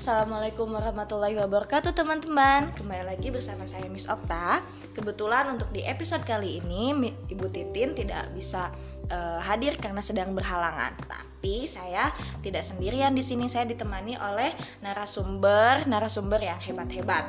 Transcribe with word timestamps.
Assalamualaikum 0.00 0.72
warahmatullahi 0.72 1.36
wabarakatuh 1.36 1.92
teman-teman. 1.92 2.72
Kembali 2.72 3.04
lagi 3.04 3.28
bersama 3.28 3.68
saya 3.68 3.84
Miss 3.92 4.08
Okta. 4.08 4.64
Kebetulan 4.96 5.52
untuk 5.52 5.68
di 5.76 5.84
episode 5.84 6.24
kali 6.24 6.56
ini 6.56 7.12
Ibu 7.28 7.44
Titin 7.52 7.92
tidak 7.92 8.32
bisa 8.32 8.72
uh, 9.12 9.36
hadir 9.44 9.76
karena 9.76 10.00
sedang 10.00 10.32
berhalangan. 10.32 10.96
Tapi 11.04 11.68
saya 11.68 12.16
tidak 12.40 12.64
sendirian 12.64 13.12
di 13.12 13.20
sini. 13.20 13.44
Saya 13.52 13.68
ditemani 13.68 14.16
oleh 14.16 14.56
narasumber 14.80 15.84
Narasumber 15.84 16.40
yang 16.48 16.56
hebat-hebat. 16.56 17.28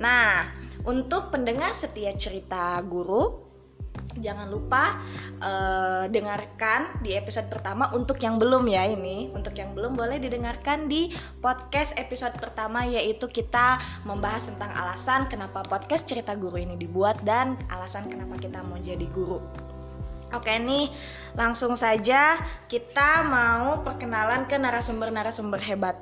Nah 0.00 0.48
untuk 0.88 1.28
pendengar 1.28 1.76
setia 1.76 2.16
cerita 2.16 2.80
guru 2.80 3.45
jangan 4.20 4.48
lupa 4.48 5.00
uh, 5.40 6.04
dengarkan 6.08 7.00
di 7.00 7.16
episode 7.16 7.48
pertama 7.52 7.92
untuk 7.92 8.20
yang 8.20 8.40
belum 8.40 8.66
ya 8.68 8.88
ini 8.88 9.30
untuk 9.32 9.56
yang 9.56 9.72
belum 9.76 9.96
boleh 9.96 10.20
didengarkan 10.20 10.88
di 10.88 11.12
podcast 11.40 11.92
episode 12.00 12.36
pertama 12.40 12.84
yaitu 12.84 13.28
kita 13.28 13.80
membahas 14.08 14.48
tentang 14.48 14.72
alasan 14.74 15.28
kenapa 15.28 15.64
podcast 15.64 16.08
cerita 16.08 16.36
guru 16.36 16.60
ini 16.60 16.74
dibuat 16.76 17.20
dan 17.24 17.56
alasan 17.68 18.08
kenapa 18.08 18.36
kita 18.40 18.60
mau 18.64 18.80
jadi 18.80 19.04
guru 19.12 19.40
Oke 20.34 20.58
nih 20.58 20.90
langsung 21.38 21.78
saja 21.78 22.34
kita 22.66 23.22
mau 23.22 23.78
perkenalan 23.86 24.50
ke 24.50 24.58
narasumber-narasumber 24.58 25.62
hebat 25.62 25.94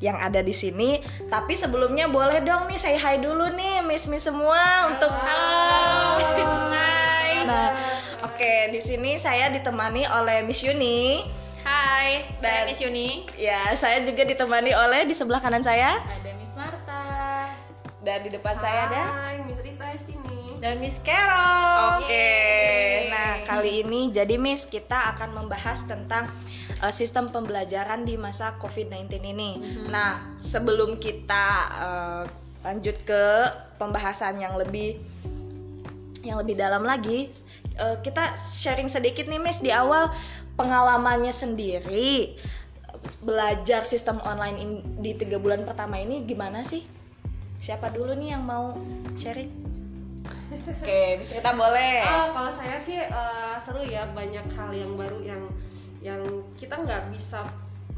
yang 0.00 0.16
ada 0.16 0.40
di 0.40 0.52
sini. 0.52 1.04
Tapi 1.28 1.52
sebelumnya 1.52 2.08
boleh 2.08 2.40
dong 2.44 2.68
nih 2.68 2.80
saya 2.80 2.98
hai 3.00 3.20
dulu 3.20 3.52
nih 3.52 3.84
Miss 3.84 4.08
Miss 4.08 4.24
semua 4.24 4.92
untuk 4.92 5.12
halo. 5.12 6.95
Nah, 7.46 7.70
oke 8.26 8.34
okay, 8.34 8.74
di 8.74 8.82
sini 8.82 9.14
saya 9.22 9.46
ditemani 9.54 10.02
oleh 10.10 10.42
Miss 10.42 10.66
Yuni. 10.66 11.22
Hai, 11.62 12.26
dan, 12.42 12.42
saya 12.42 12.60
Miss 12.66 12.82
Yuni. 12.82 13.08
Ya, 13.38 13.70
saya 13.78 14.02
juga 14.02 14.26
ditemani 14.26 14.74
oleh 14.74 15.06
di 15.06 15.14
sebelah 15.14 15.38
kanan 15.38 15.62
saya 15.62 16.02
ada 16.02 16.30
Miss 16.38 16.54
Marta. 16.58 17.02
Dan 18.02 18.26
di 18.26 18.30
depan 18.34 18.58
Hai, 18.58 18.62
saya 18.62 18.80
ada 18.90 19.02
Miss 19.46 19.58
Rita 19.62 19.86
di 19.94 20.00
sini. 20.02 20.42
Dan 20.58 20.82
Miss 20.82 20.98
Carol. 21.06 22.02
Oke. 22.02 22.10
Okay. 22.10 23.14
Nah, 23.14 23.30
kali 23.46 23.86
ini 23.86 24.10
jadi 24.10 24.34
Miss 24.42 24.66
kita 24.66 25.14
akan 25.14 25.38
membahas 25.38 25.86
tentang 25.86 26.26
uh, 26.82 26.90
sistem 26.90 27.30
pembelajaran 27.30 28.02
di 28.02 28.18
masa 28.18 28.58
COVID-19 28.58 29.22
ini. 29.22 29.50
Mm 29.54 29.62
-hmm. 29.62 29.86
Nah, 29.94 30.34
sebelum 30.34 30.98
kita 30.98 31.46
uh, 31.78 32.22
lanjut 32.66 32.98
ke 33.06 33.22
pembahasan 33.78 34.42
yang 34.42 34.58
lebih 34.58 34.98
yang 36.26 36.42
lebih 36.42 36.58
dalam 36.58 36.82
lagi 36.82 37.30
uh, 37.80 37.96
kita 38.00 38.36
sharing 38.36 38.88
sedikit 38.90 39.28
nih 39.28 39.40
Miss. 39.40 39.62
Di 39.62 39.72
awal 39.72 40.12
pengalamannya 40.56 41.32
sendiri 41.32 42.36
belajar 43.22 43.86
sistem 43.86 44.18
online 44.26 44.56
in, 44.58 44.70
di 44.98 45.14
tiga 45.14 45.38
bulan 45.38 45.62
pertama 45.62 46.00
ini 46.00 46.24
gimana 46.26 46.64
sih? 46.64 46.82
Siapa 47.62 47.92
dulu 47.92 48.16
nih 48.16 48.36
yang 48.36 48.44
mau 48.44 48.76
sharing? 49.14 49.52
Oke 50.46 50.70
okay, 50.82 51.08
bisa 51.18 51.42
kita 51.42 51.52
boleh. 51.58 52.02
Oh, 52.06 52.30
kalau 52.30 52.50
saya 52.50 52.78
sih 52.78 52.98
uh, 53.02 53.58
seru 53.58 53.82
ya 53.82 54.06
banyak 54.14 54.46
hal 54.54 54.70
yang 54.70 54.94
baru 54.94 55.18
yang 55.22 55.42
yang 56.02 56.22
kita 56.54 56.78
nggak 56.78 57.10
bisa 57.10 57.42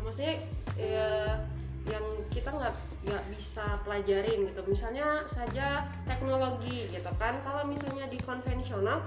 maksudnya 0.01 0.41
uh, 0.81 1.37
yang 1.85 2.05
kita 2.33 2.49
nggak 2.49 2.73
nggak 3.05 3.25
bisa 3.37 3.81
pelajarin 3.85 4.49
gitu. 4.49 4.61
Misalnya 4.65 5.25
saja 5.29 5.89
teknologi 6.09 6.89
gitu 6.89 7.13
kan. 7.21 7.37
Kalau 7.45 7.69
misalnya 7.69 8.09
di 8.09 8.17
konvensional 8.25 9.05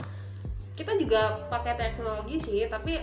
kita 0.76 0.96
juga 0.98 1.48
pakai 1.52 1.78
teknologi 1.78 2.38
sih 2.40 2.66
tapi 2.68 3.00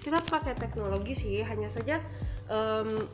kita 0.00 0.18
pakai 0.30 0.56
teknologi 0.56 1.12
sih 1.12 1.44
hanya 1.44 1.68
saja 1.68 2.00
um, 2.48 3.04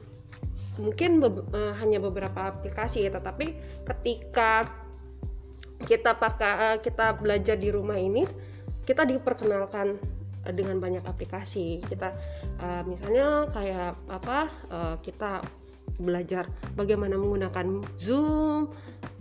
mungkin 0.79 1.23
be 1.23 1.29
uh, 1.55 1.75
hanya 1.79 1.99
beberapa 1.99 2.55
aplikasi 2.55 3.07
tetapi 3.11 3.55
ketika 3.83 4.67
kita 5.85 6.17
pakai 6.17 6.53
uh, 6.55 6.79
kita 6.79 7.19
belajar 7.19 7.59
di 7.59 7.69
rumah 7.71 7.99
ini 7.99 8.25
kita 8.85 9.09
diperkenalkan 9.09 9.97
dengan 10.53 10.77
banyak 10.77 11.05
aplikasi. 11.09 11.81
Kita 11.81 12.13
uh, 12.61 12.83
misalnya 12.85 13.49
kayak 13.49 13.97
apa 14.13 14.39
uh, 14.69 14.97
kita 15.01 15.41
belajar 15.97 16.51
bagaimana 16.75 17.17
menggunakan 17.17 17.81
Zoom, 17.97 18.69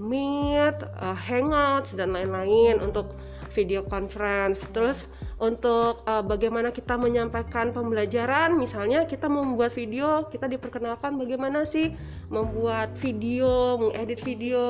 Meet, 0.03 0.83
uh, 0.99 1.15
Hangouts 1.15 1.95
dan 1.95 2.11
lain-lain 2.11 2.83
untuk 2.83 3.15
video 3.55 3.85
conference. 3.87 4.59
Terus 4.75 5.07
untuk 5.39 6.03
uh, 6.03 6.19
bagaimana 6.19 6.75
kita 6.75 6.99
menyampaikan 6.99 7.71
pembelajaran, 7.71 8.59
misalnya 8.59 9.07
kita 9.07 9.31
membuat 9.31 9.71
video, 9.71 10.27
kita 10.27 10.51
diperkenalkan 10.51 11.15
bagaimana 11.15 11.63
sih 11.63 11.95
membuat 12.27 12.91
video, 12.99 13.79
mengedit 13.79 14.19
video 14.25 14.63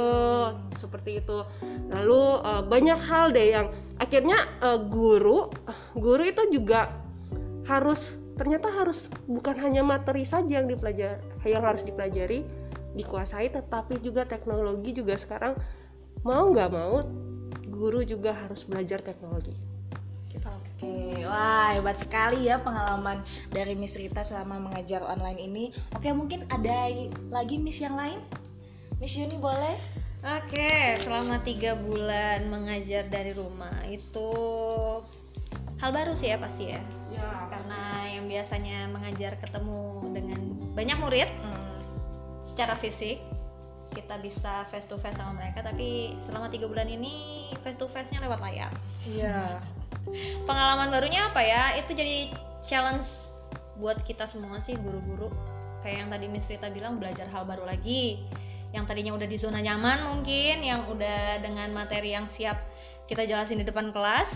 seperti 0.77 1.23
itu. 1.23 1.41
Lalu 1.89 2.23
uh, 2.45 2.61
banyak 2.61 2.99
hal 3.01 3.33
deh 3.33 3.57
yang 3.57 3.67
akhirnya 3.97 4.37
uh, 4.61 4.77
guru, 4.77 5.49
guru 5.97 6.23
itu 6.23 6.43
juga 6.53 6.93
harus 7.65 8.19
ternyata 8.33 8.65
harus 8.73 9.13
bukan 9.29 9.53
hanya 9.61 9.85
materi 9.85 10.25
saja 10.25 10.57
yang 10.57 10.65
dipelajari 10.65 11.21
yang 11.45 11.61
harus 11.61 11.85
dipelajari 11.85 12.41
dikuasai 12.93 13.49
tetapi 13.49 13.99
juga 14.01 14.25
teknologi 14.25 14.93
juga 14.93 15.17
sekarang 15.17 15.57
mau 16.21 16.49
nggak 16.49 16.69
mau 16.71 17.01
guru 17.69 18.05
juga 18.05 18.33
harus 18.33 18.63
belajar 18.65 19.01
teknologi 19.01 19.53
Oke, 20.43 21.23
wah 21.23 21.71
hebat 21.71 21.95
sekali 21.95 22.51
ya 22.51 22.59
pengalaman 22.59 23.23
dari 23.53 23.71
Miss 23.77 23.95
Rita 23.95 24.27
selama 24.27 24.59
mengajar 24.59 24.99
online 24.99 25.39
ini. 25.39 25.65
Oke, 25.95 26.11
mungkin 26.11 26.43
ada 26.51 26.91
lagi 27.31 27.55
Miss 27.55 27.79
yang 27.79 27.95
lain? 27.95 28.19
Miss 28.99 29.15
Yuni 29.15 29.39
boleh? 29.39 29.79
Oke, 30.19 30.99
selama 30.99 31.39
tiga 31.47 31.79
bulan 31.79 32.51
mengajar 32.51 33.07
dari 33.07 33.31
rumah 33.31 33.71
itu 33.87 34.27
hal 35.83 35.91
baru 35.91 36.15
sih 36.15 36.31
ya 36.31 36.39
pasti 36.39 36.71
ya 36.71 36.81
ya. 37.11 37.27
karena 37.51 37.81
yang 38.07 38.25
biasanya 38.31 38.87
mengajar 38.87 39.35
ketemu 39.35 39.81
dengan 40.15 40.39
banyak 40.71 40.97
murid 41.03 41.27
hmm, 41.27 41.72
secara 42.43 42.75
fisik 42.75 43.19
kita 43.93 44.17
bisa 44.19 44.65
face 44.73 44.89
to 44.89 44.97
face 44.97 45.15
sama 45.15 45.37
mereka 45.37 45.61
tapi 45.61 46.17
selama 46.17 46.49
tiga 46.49 46.65
bulan 46.65 46.89
ini 46.89 47.47
face 47.61 47.77
to 47.77 47.85
face 47.85 48.09
nya 48.09 48.25
lewat 48.25 48.41
layar. 48.41 48.73
Iya. 49.05 49.61
Pengalaman 50.49 50.89
barunya 50.89 51.29
apa 51.29 51.39
ya? 51.39 51.77
Itu 51.79 51.93
jadi 51.93 52.33
challenge 52.65 53.29
buat 53.77 54.01
kita 54.01 54.25
semua 54.25 54.59
sih 54.61 54.77
guru-guru 54.77 55.29
kayak 55.85 56.07
yang 56.07 56.09
tadi 56.09 56.25
Miss 56.31 56.49
Rita 56.49 56.71
bilang 56.73 56.97
belajar 56.97 57.29
hal 57.29 57.45
baru 57.45 57.69
lagi. 57.69 58.25
Yang 58.73 58.89
tadinya 58.89 59.13
udah 59.13 59.27
di 59.29 59.37
zona 59.37 59.61
nyaman 59.61 60.09
mungkin 60.09 60.65
yang 60.65 60.89
udah 60.89 61.45
dengan 61.45 61.69
materi 61.77 62.17
yang 62.17 62.25
siap 62.25 62.57
kita 63.05 63.29
jelasin 63.29 63.61
di 63.61 63.65
depan 63.67 63.93
kelas 63.93 64.33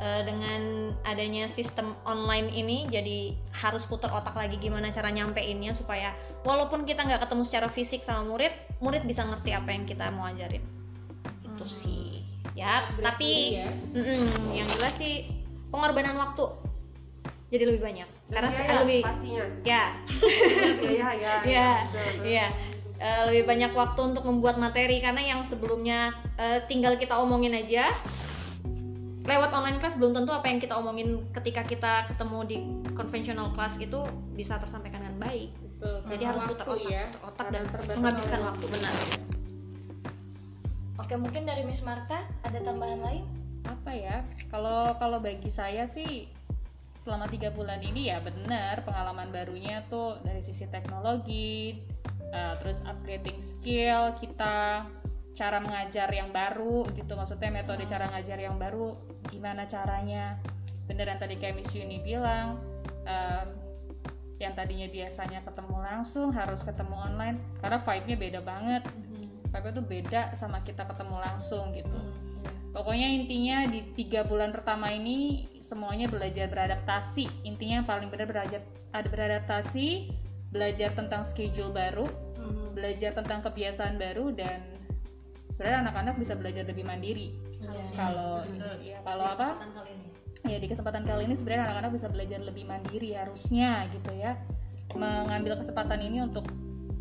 uh, 0.00 0.22
dengan 0.24 0.92
adanya 1.08 1.48
sistem 1.48 1.96
online 2.04 2.52
ini 2.52 2.86
jadi 2.88 3.32
harus 3.56 3.88
putar 3.88 4.12
otak 4.12 4.36
lagi 4.36 4.60
gimana 4.60 4.92
cara 4.92 5.08
nyampeinnya 5.08 5.72
supaya 5.72 6.12
walaupun 6.44 6.84
kita 6.84 7.04
nggak 7.04 7.24
ketemu 7.26 7.42
secara 7.44 7.68
fisik 7.68 8.00
sama 8.04 8.28
murid 8.28 8.52
murid 8.80 9.04
bisa 9.08 9.24
ngerti 9.24 9.56
apa 9.56 9.70
yang 9.72 9.84
kita 9.88 10.12
mau 10.12 10.28
ajarin. 10.28 10.62
Itu 11.44 11.64
hmm. 11.64 11.72
sih. 11.72 12.06
Ya 12.56 12.88
Berarti 12.96 13.04
tapi 13.04 13.30
ya. 13.60 13.68
Mm 13.92 14.04
-mm, 14.04 14.24
yang 14.56 14.68
jelas 14.76 14.94
sih 14.96 15.28
pengorbanan 15.68 16.16
waktu. 16.16 16.46
Jadi 17.46 17.62
lebih 17.62 17.82
banyak. 17.84 18.08
Dan 18.26 18.42
karena 18.42 18.50
ya, 18.58 18.76
lebih 18.82 19.00
pastinya. 19.06 19.44
Ya. 19.62 19.84
Ya 20.96 21.08
ya. 21.14 21.34
Ya 21.44 21.68
ya. 22.24 22.46
Uh, 22.96 23.28
lebih 23.28 23.44
banyak 23.44 23.76
waktu 23.76 24.00
untuk 24.08 24.24
membuat 24.24 24.56
materi 24.56 25.04
karena 25.04 25.20
yang 25.20 25.44
sebelumnya 25.44 26.16
uh, 26.40 26.64
tinggal 26.64 26.96
kita 26.96 27.12
omongin 27.12 27.52
aja 27.52 27.92
lewat 29.26 29.50
online 29.50 29.82
class 29.82 29.98
belum 29.98 30.14
tentu 30.14 30.30
apa 30.30 30.46
yang 30.46 30.62
kita 30.62 30.78
omongin 30.78 31.26
ketika 31.34 31.66
kita 31.66 32.06
ketemu 32.06 32.38
di 32.46 32.56
konvensional 32.94 33.50
class 33.58 33.74
itu 33.82 34.06
bisa 34.38 34.56
tersampaikan 34.62 35.02
dengan 35.02 35.18
baik. 35.18 35.50
Betul. 35.76 35.96
Jadi 36.08 36.22
harus 36.24 36.42
putar 36.46 36.66
otak, 36.70 36.88
ya, 36.88 37.04
otak 37.26 37.46
dan 37.50 37.62
menghabiskan 37.98 38.40
waktu 38.46 38.66
benar. 38.70 38.94
Oke, 40.96 41.14
mungkin 41.18 41.42
dari 41.44 41.62
Miss 41.66 41.84
Marta 41.84 42.24
ada 42.46 42.58
tambahan 42.62 43.02
lain? 43.02 43.24
Apa 43.66 43.92
ya? 43.92 44.22
Kalau 44.48 44.94
kalau 44.96 45.18
bagi 45.18 45.50
saya 45.50 45.90
sih 45.90 46.30
selama 47.06 47.30
tiga 47.30 47.54
bulan 47.54 47.78
ini 47.86 48.10
ya 48.10 48.18
benar 48.18 48.82
pengalaman 48.82 49.30
barunya 49.30 49.86
tuh 49.86 50.18
dari 50.26 50.42
sisi 50.42 50.66
teknologi, 50.66 51.78
uh, 52.34 52.58
terus 52.58 52.82
upgrading 52.82 53.38
skill 53.38 54.14
kita, 54.18 54.86
cara 55.36 55.60
mengajar 55.60 56.08
yang 56.08 56.32
baru 56.32 56.88
gitu 56.96 57.12
maksudnya 57.12 57.52
metode 57.52 57.84
cara 57.84 58.08
ngajar 58.08 58.40
yang 58.40 58.56
baru 58.56 58.96
gimana 59.28 59.68
caranya 59.68 60.40
beneran 60.88 61.20
tadi 61.20 61.36
kayak 61.36 61.60
Miss 61.60 61.76
Yuni 61.76 62.00
bilang 62.00 62.56
um, 63.04 63.48
yang 64.40 64.56
tadinya 64.56 64.88
biasanya 64.88 65.44
ketemu 65.44 65.76
langsung 65.80 66.32
harus 66.32 66.64
ketemu 66.64 66.96
online 66.96 67.36
karena 67.60 67.78
vibe-nya 67.84 68.16
beda 68.16 68.40
banget 68.40 68.82
hmm. 68.88 69.52
vibe-nya 69.52 69.72
tuh 69.76 69.86
beda 69.86 70.22
sama 70.40 70.64
kita 70.64 70.88
ketemu 70.88 71.16
langsung 71.20 71.72
gitu 71.76 71.98
hmm. 72.00 72.72
pokoknya 72.72 73.08
intinya 73.12 73.68
di 73.68 73.80
tiga 73.92 74.24
bulan 74.24 74.56
pertama 74.56 74.88
ini 74.88 75.48
semuanya 75.60 76.08
belajar 76.08 76.48
beradaptasi 76.48 77.28
intinya 77.44 77.84
yang 77.84 77.88
paling 77.88 78.08
benar 78.08 78.28
belajar 78.28 78.60
ada 78.96 79.08
beradaptasi 79.08 80.08
belajar 80.48 80.96
tentang 80.96 81.28
schedule 81.28 81.72
baru 81.76 82.08
Mhm. 82.46 82.78
belajar 82.78 83.10
tentang 83.16 83.42
kebiasaan 83.42 83.98
baru 83.98 84.30
dan 84.32 84.62
sebenarnya 85.56 85.88
anak-anak 85.88 86.14
bisa 86.20 86.36
belajar 86.36 86.68
lebih 86.68 86.84
mandiri. 86.84 87.32
Harusnya. 87.56 87.96
kalau 87.96 88.44
ya 88.84 89.00
kalau 89.00 89.24
apa? 89.32 89.48
ya 90.44 90.62
di 90.62 90.68
kesempatan 90.68 91.08
kali 91.08 91.26
ini 91.26 91.34
sebenarnya 91.34 91.72
anak-anak 91.72 91.92
bisa 91.96 92.06
belajar 92.12 92.38
lebih 92.44 92.68
mandiri 92.68 93.16
harusnya 93.16 93.88
gitu 93.88 94.12
ya. 94.12 94.36
Mengambil 94.92 95.56
kesempatan 95.58 95.98
ini 96.04 96.22
untuk 96.22 96.44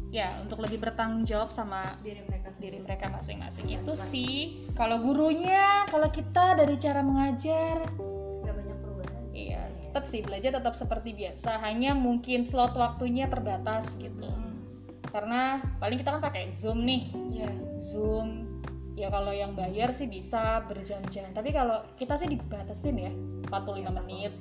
ya 0.10 0.40
untuk 0.40 0.64
lebih 0.64 0.80
bertanggung 0.80 1.28
jawab 1.28 1.52
sama 1.52 2.00
diri 2.00 2.24
mereka 2.24 2.56
diri 2.58 2.80
mereka 2.80 3.12
masing-masing. 3.12 3.68
Itu 3.68 3.94
sih 4.00 4.66
kalau 4.74 5.04
gurunya 5.04 5.84
kalau 5.92 6.08
kita 6.08 6.56
dari 6.56 6.80
cara 6.80 7.04
mengajar. 7.04 7.84
Nggak 8.42 8.56
banyak 8.56 8.78
perubahan. 8.80 9.24
Iya 9.36 9.62
tetap 9.96 10.12
sih 10.12 10.24
belajar 10.24 10.60
tetap 10.60 10.76
seperti 10.76 11.12
biasa. 11.16 11.60
Hanya 11.60 11.92
mungkin 11.96 12.48
slot 12.48 12.76
waktunya 12.76 13.28
terbatas 13.28 13.96
gitu. 14.00 14.28
Karena 15.12 15.64
paling 15.80 16.04
kita 16.04 16.20
kan 16.20 16.22
pakai 16.24 16.52
zoom 16.52 16.84
nih. 16.84 17.12
Iya. 17.32 17.52
zoom 17.80 18.45
ya 18.96 19.12
kalau 19.12 19.36
yang 19.36 19.54
bayar 19.54 19.92
sih 19.92 20.08
bisa 20.08 20.64
berjam-jam. 20.66 21.30
Tapi 21.36 21.52
kalau 21.52 21.84
kita 22.00 22.16
sih 22.16 22.32
dibatasin 22.32 22.96
ya 22.96 23.12
45 23.52 23.92
menit 24.04 24.34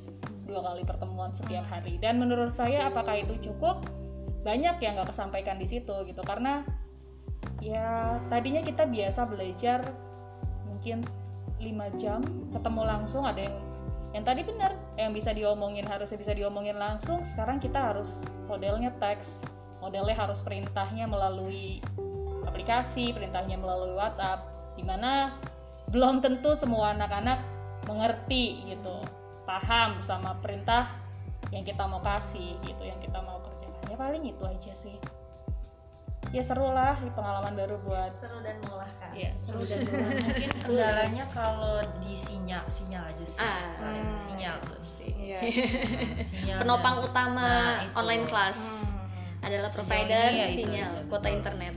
dua 0.46 0.62
kali 0.62 0.86
pertemuan 0.86 1.34
setiap 1.34 1.66
hari. 1.66 1.98
Dan 1.98 2.22
menurut 2.22 2.54
saya 2.54 2.88
apakah 2.88 3.18
itu 3.18 3.34
cukup? 3.50 3.82
Banyak 4.46 4.78
yang 4.78 4.94
nggak 4.94 5.10
kesampaikan 5.10 5.58
di 5.58 5.66
situ 5.66 5.92
gitu. 6.06 6.22
Karena 6.22 6.62
ya 7.58 8.22
tadinya 8.30 8.62
kita 8.62 8.86
biasa 8.86 9.26
belajar 9.26 9.82
mungkin 10.70 11.02
5 11.58 12.00
jam 12.02 12.20
ketemu 12.52 12.82
langsung 12.84 13.24
ada 13.26 13.40
yang 13.40 13.56
yang 14.14 14.22
tadi 14.22 14.46
benar 14.46 14.78
yang 14.94 15.10
bisa 15.10 15.34
diomongin 15.34 15.82
harusnya 15.82 16.14
bisa 16.14 16.32
diomongin 16.36 16.78
langsung. 16.78 17.26
Sekarang 17.26 17.58
kita 17.58 17.90
harus 17.90 18.22
modelnya 18.46 18.94
teks 19.02 19.42
modelnya 19.84 20.16
harus 20.16 20.40
perintahnya 20.40 21.04
melalui 21.04 21.84
aplikasi 22.44 23.10
perintahnya 23.10 23.56
melalui 23.56 23.92
WhatsApp 23.92 24.44
di 24.74 24.82
mana 24.82 25.34
belum 25.86 26.18
tentu 26.18 26.52
semua 26.52 26.92
anak-anak 26.92 27.40
mengerti 27.84 28.64
gitu 28.66 29.04
paham 29.44 30.00
sama 30.00 30.34
perintah 30.40 30.88
yang 31.48 31.62
kita 31.62 31.84
mau 31.84 32.00
kasih 32.00 32.56
gitu 32.60 32.82
yang 32.82 32.96
kita 32.98 33.20
mau 33.20 33.38
kerjakan 33.40 33.84
ya 33.86 33.96
paling 33.96 34.24
itu 34.24 34.42
aja 34.42 34.72
sih 34.72 34.96
ya 36.32 36.40
seru 36.40 36.66
lah 36.66 36.96
pengalaman 37.12 37.54
baru 37.54 37.76
buat 37.80 38.10
seru 38.16 38.40
dan 38.40 38.58
melelahkan 38.58 39.10
ya 39.12 39.30
seru 39.38 39.62
dan 39.62 39.84
melelahkan 39.84 40.24
mungkin 40.26 40.50
kendalanya 40.58 41.24
kalau 41.30 41.78
di 42.00 42.16
sinyal 42.18 42.64
sinyal 42.66 43.04
aja 43.04 43.24
sih 43.24 43.38
Ah. 43.38 43.76
Kalian 43.76 44.08
sinyal 44.24 44.56
pasti 44.66 45.06
Iya. 45.14 45.40
sinyal 46.32 46.58
penopang 46.60 46.96
dan- 46.98 47.06
utama 47.06 47.44
Nah, 47.44 47.84
itu. 47.84 47.94
online 47.94 48.24
class 48.26 48.58
Hmm. 48.58 49.46
adalah 49.46 49.70
provider 49.70 50.26
ya 50.32 50.46
itu 50.48 50.56
sinyal 50.58 50.90
aja, 50.90 51.06
kuota 51.06 51.22
betul. 51.22 51.36
internet. 51.38 51.74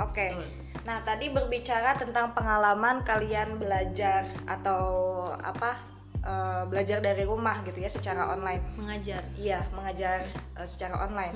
Oke. 0.00 0.32
Betul. 0.32 0.48
Nah, 0.86 1.02
tadi 1.02 1.34
berbicara 1.34 1.98
tentang 1.98 2.30
pengalaman 2.30 3.02
kalian 3.02 3.58
belajar 3.58 4.22
atau 4.46 5.18
apa 5.42 5.74
eh, 6.22 6.62
belajar 6.70 7.02
dari 7.02 7.26
rumah 7.26 7.58
gitu 7.66 7.82
ya 7.82 7.90
secara 7.90 8.30
online. 8.30 8.62
Mengajar. 8.78 9.26
Iya, 9.34 9.66
mengajar 9.74 10.22
eh, 10.30 10.68
secara 10.68 11.02
online. 11.02 11.34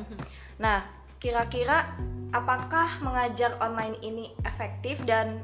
Nah, 0.62 0.86
kira-kira 1.18 1.98
apakah 2.30 3.02
mengajar 3.02 3.58
online 3.58 3.98
ini 4.06 4.30
efektif 4.46 5.02
dan 5.02 5.42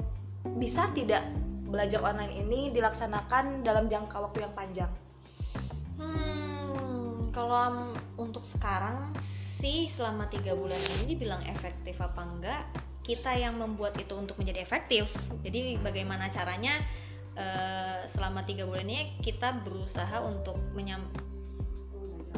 bisa 0.57 0.87
tidak 0.95 1.27
belajar 1.67 1.99
online 2.07 2.47
ini 2.47 2.71
dilaksanakan 2.71 3.67
dalam 3.67 3.91
jangka 3.91 4.23
waktu 4.23 4.47
yang 4.47 4.55
panjang? 4.55 4.93
Hmm, 5.99 7.35
kalau 7.35 7.91
untuk 8.15 8.47
sekarang 8.47 9.11
sih 9.19 9.91
selama 9.91 10.31
tiga 10.31 10.55
bulan 10.55 10.79
ini 11.01 11.17
dibilang 11.17 11.43
efektif 11.51 11.99
apa 11.99 12.23
enggak? 12.23 12.63
Kita 13.07 13.39
yang 13.39 13.63
membuat 13.63 13.95
itu 14.03 14.19
untuk 14.19 14.35
menjadi 14.43 14.67
efektif. 14.67 15.15
Jadi 15.47 15.79
bagaimana 15.79 16.27
caranya 16.27 16.83
eh, 17.39 18.03
selama 18.11 18.43
tiga 18.43 18.67
bulan 18.67 18.91
ini 18.91 19.15
kita 19.23 19.63
berusaha 19.63 20.27
untuk 20.27 20.59
menyam 20.75 21.07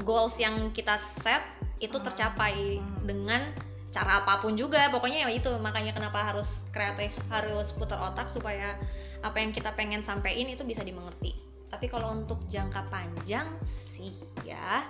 goals 0.05 0.37
yang 0.37 0.69
kita 0.76 1.00
set 1.00 1.43
itu 1.79 1.97
tercapai 2.03 2.79
Hmm. 2.79 3.06
dengan 3.06 3.43
cara 3.88 4.20
apa 4.20 4.44
pun 4.44 4.53
juga 4.53 4.93
pokoknya 4.93 5.25
ya 5.25 5.29
itu 5.32 5.49
makanya 5.65 5.97
kenapa 5.97 6.20
harus 6.20 6.61
kreatif 6.76 7.09
harus 7.32 7.73
putar 7.73 7.97
otak 7.97 8.29
supaya 8.37 8.76
apa 9.25 9.41
yang 9.41 9.50
kita 9.50 9.73
pengen 9.73 10.05
sampein 10.05 10.44
itu 10.44 10.61
bisa 10.62 10.85
dimengerti 10.85 11.32
tapi 11.73 11.88
kalau 11.88 12.12
untuk 12.12 12.37
jangka 12.53 12.85
panjang 12.93 13.56
sih 13.64 14.12
ya 14.44 14.85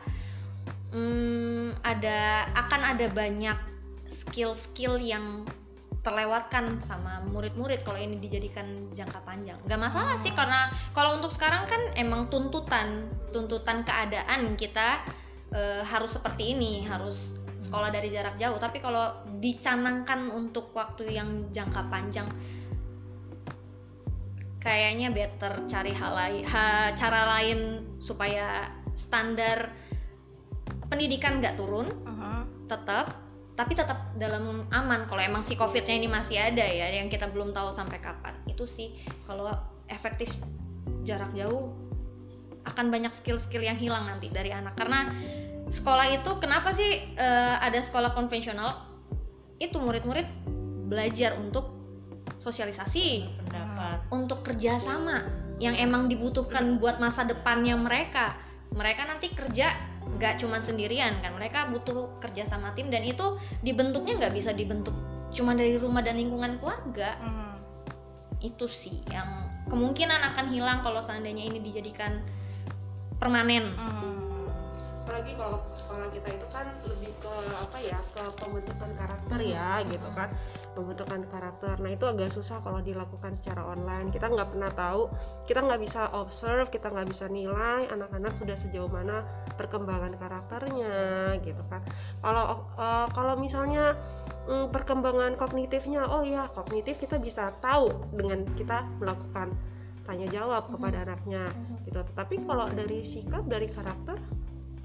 hmm, 0.91 1.79
ada 1.87 2.51
akan 2.59 2.99
ada 2.99 3.07
banyak 3.15 3.59
skill-skill 4.11 4.99
yang 4.99 5.47
terlewatkan 6.09 6.81
sama 6.81 7.21
murid-murid 7.29 7.85
kalau 7.85 8.01
ini 8.01 8.17
dijadikan 8.17 8.89
jangka 8.97 9.21
panjang. 9.29 9.61
Nggak 9.69 9.77
masalah 9.77 10.17
sih 10.17 10.33
karena 10.33 10.73
kalau 10.97 11.21
untuk 11.21 11.37
sekarang 11.37 11.69
kan 11.69 11.93
emang 12.01 12.33
tuntutan 12.33 13.13
tuntutan 13.29 13.85
keadaan 13.85 14.57
kita 14.57 15.05
eh, 15.53 15.85
harus 15.85 16.17
seperti 16.17 16.57
ini 16.57 16.89
harus 16.89 17.37
sekolah 17.61 17.93
dari 17.93 18.09
jarak 18.09 18.41
jauh. 18.41 18.57
Tapi 18.57 18.81
kalau 18.81 19.21
dicanangkan 19.37 20.33
untuk 20.33 20.73
waktu 20.73 21.13
yang 21.13 21.53
jangka 21.53 21.93
panjang 21.93 22.25
kayaknya 24.59 25.13
better 25.13 25.69
cari 25.71 25.93
hal 25.93 26.13
lain 26.17 26.43
ha- 26.49 26.91
cara 26.97 27.37
lain 27.39 27.85
supaya 28.01 28.73
standar 28.97 29.77
pendidikan 30.89 31.45
nggak 31.45 31.61
turun. 31.61 31.93
Tetap 32.69 33.28
tapi 33.59 33.75
tetap 33.75 34.15
dalam 34.15 34.71
aman 34.71 35.11
kalau 35.11 35.19
emang 35.19 35.43
si 35.43 35.59
covidnya 35.59 35.99
ini 35.99 36.07
masih 36.07 36.39
ada 36.39 36.63
ya 36.63 36.95
yang 36.95 37.11
kita 37.11 37.27
belum 37.27 37.51
tahu 37.51 37.75
sampai 37.75 37.99
kapan. 37.99 38.39
Itu 38.47 38.71
sih 38.71 38.95
kalau 39.27 39.51
efektif 39.91 40.31
jarak 41.03 41.35
jauh 41.35 41.75
akan 42.71 42.95
banyak 42.95 43.11
skill-skill 43.11 43.67
yang 43.67 43.75
hilang 43.75 44.07
nanti 44.07 44.31
dari 44.31 44.55
anak. 44.55 44.79
Karena 44.79 45.11
sekolah 45.75 46.07
itu 46.23 46.31
kenapa 46.39 46.71
sih 46.71 47.11
eh, 47.19 47.57
ada 47.59 47.83
sekolah 47.83 48.15
konvensional? 48.15 48.79
Itu 49.59 49.83
murid-murid 49.83 50.31
belajar 50.87 51.35
untuk 51.35 51.75
sosialisasi 52.39 53.27
pendapat. 53.51 54.07
untuk 54.15 54.47
kerjasama 54.47 55.27
yang 55.59 55.75
emang 55.75 56.07
dibutuhkan 56.07 56.79
buat 56.79 57.03
masa 57.03 57.27
depannya 57.27 57.75
mereka. 57.75 58.39
Mereka 58.71 59.03
nanti 59.03 59.35
kerja 59.35 59.75
nggak 60.17 60.41
cuman 60.41 60.65
sendirian 60.65 61.21
kan. 61.21 61.37
Mereka 61.37 61.69
butuh 61.75 62.17
kerja 62.25 62.49
sama 62.49 62.73
tim 62.73 62.89
dan 62.89 63.05
itu 63.05 63.37
dibentuknya 63.61 64.17
nggak 64.25 64.35
bisa 64.35 64.57
dibentuk 64.57 64.97
cuma 65.29 65.53
dari 65.53 65.77
rumah 65.77 66.01
dan 66.01 66.17
lingkungan 66.17 66.57
keluarga. 66.57 67.21
Itu 68.41 68.71
sih 68.71 69.03
yang 69.13 69.29
kemungkinan 69.69 70.21
akan 70.33 70.47
hilang 70.55 70.81
kalau 70.81 71.05
seandainya 71.05 71.53
ini 71.53 71.59
dijadikan 71.61 72.23
permanen 73.19 73.75
apalagi 75.09 75.41
kalau 75.41 75.65
sekolah 75.73 76.13
kita 76.13 76.29
itu 76.37 76.47
kan 76.53 76.69
lebih 76.85 77.17
ke 77.25 77.35
apa 77.57 77.79
ya 77.81 77.97
ke 78.13 78.21
pembentukan 78.45 78.93
karakter 78.93 79.41
ya 79.41 79.81
gitu 79.89 80.05
kan. 80.13 80.29
Pembentukan 80.77 81.25
karakter. 81.33 81.81
Nah 81.81 81.97
itu 81.97 82.05
agak 82.05 82.29
susah 82.29 82.61
kalau 82.61 82.85
dilakukan 82.85 83.33
secara 83.33 83.65
online. 83.65 84.13
Kita 84.13 84.29
nggak 84.29 84.53
pernah 84.53 84.69
tahu. 84.69 85.09
Kita 85.49 85.65
nggak 85.65 85.81
bisa 85.81 86.13
observe 86.13 86.69
kita 86.69 86.93
nggak 86.93 87.09
bisa 87.09 87.25
nilai 87.25 87.89
anak-anak 87.89 88.37
sudah 88.37 88.53
sejauh 88.53 88.93
mana 88.93 89.25
perkembangan 89.57 90.13
karakternya 90.21 91.01
gitu 91.41 91.65
kan. 91.73 91.81
Kalau 92.21 92.69
eh, 92.77 93.09
kalau 93.17 93.35
misalnya 93.41 93.97
mm, 94.45 94.69
perkembangan 94.77 95.41
kognitifnya 95.41 96.05
oh 96.05 96.21
ya 96.21 96.53
kognitif 96.53 97.01
kita 97.01 97.17
bisa 97.17 97.49
tahu 97.65 97.89
dengan 98.13 98.45
kita 98.61 98.85
melakukan 99.01 99.57
tanya 100.05 100.29
jawab 100.29 100.69
kepada 100.69 101.09
anaknya 101.09 101.49
gitu. 101.89 102.05
Tetapi 102.13 102.45
kalau 102.45 102.69
dari 102.69 103.01
sikap 103.09 103.49
dari 103.49 103.73
karakter 103.73 104.21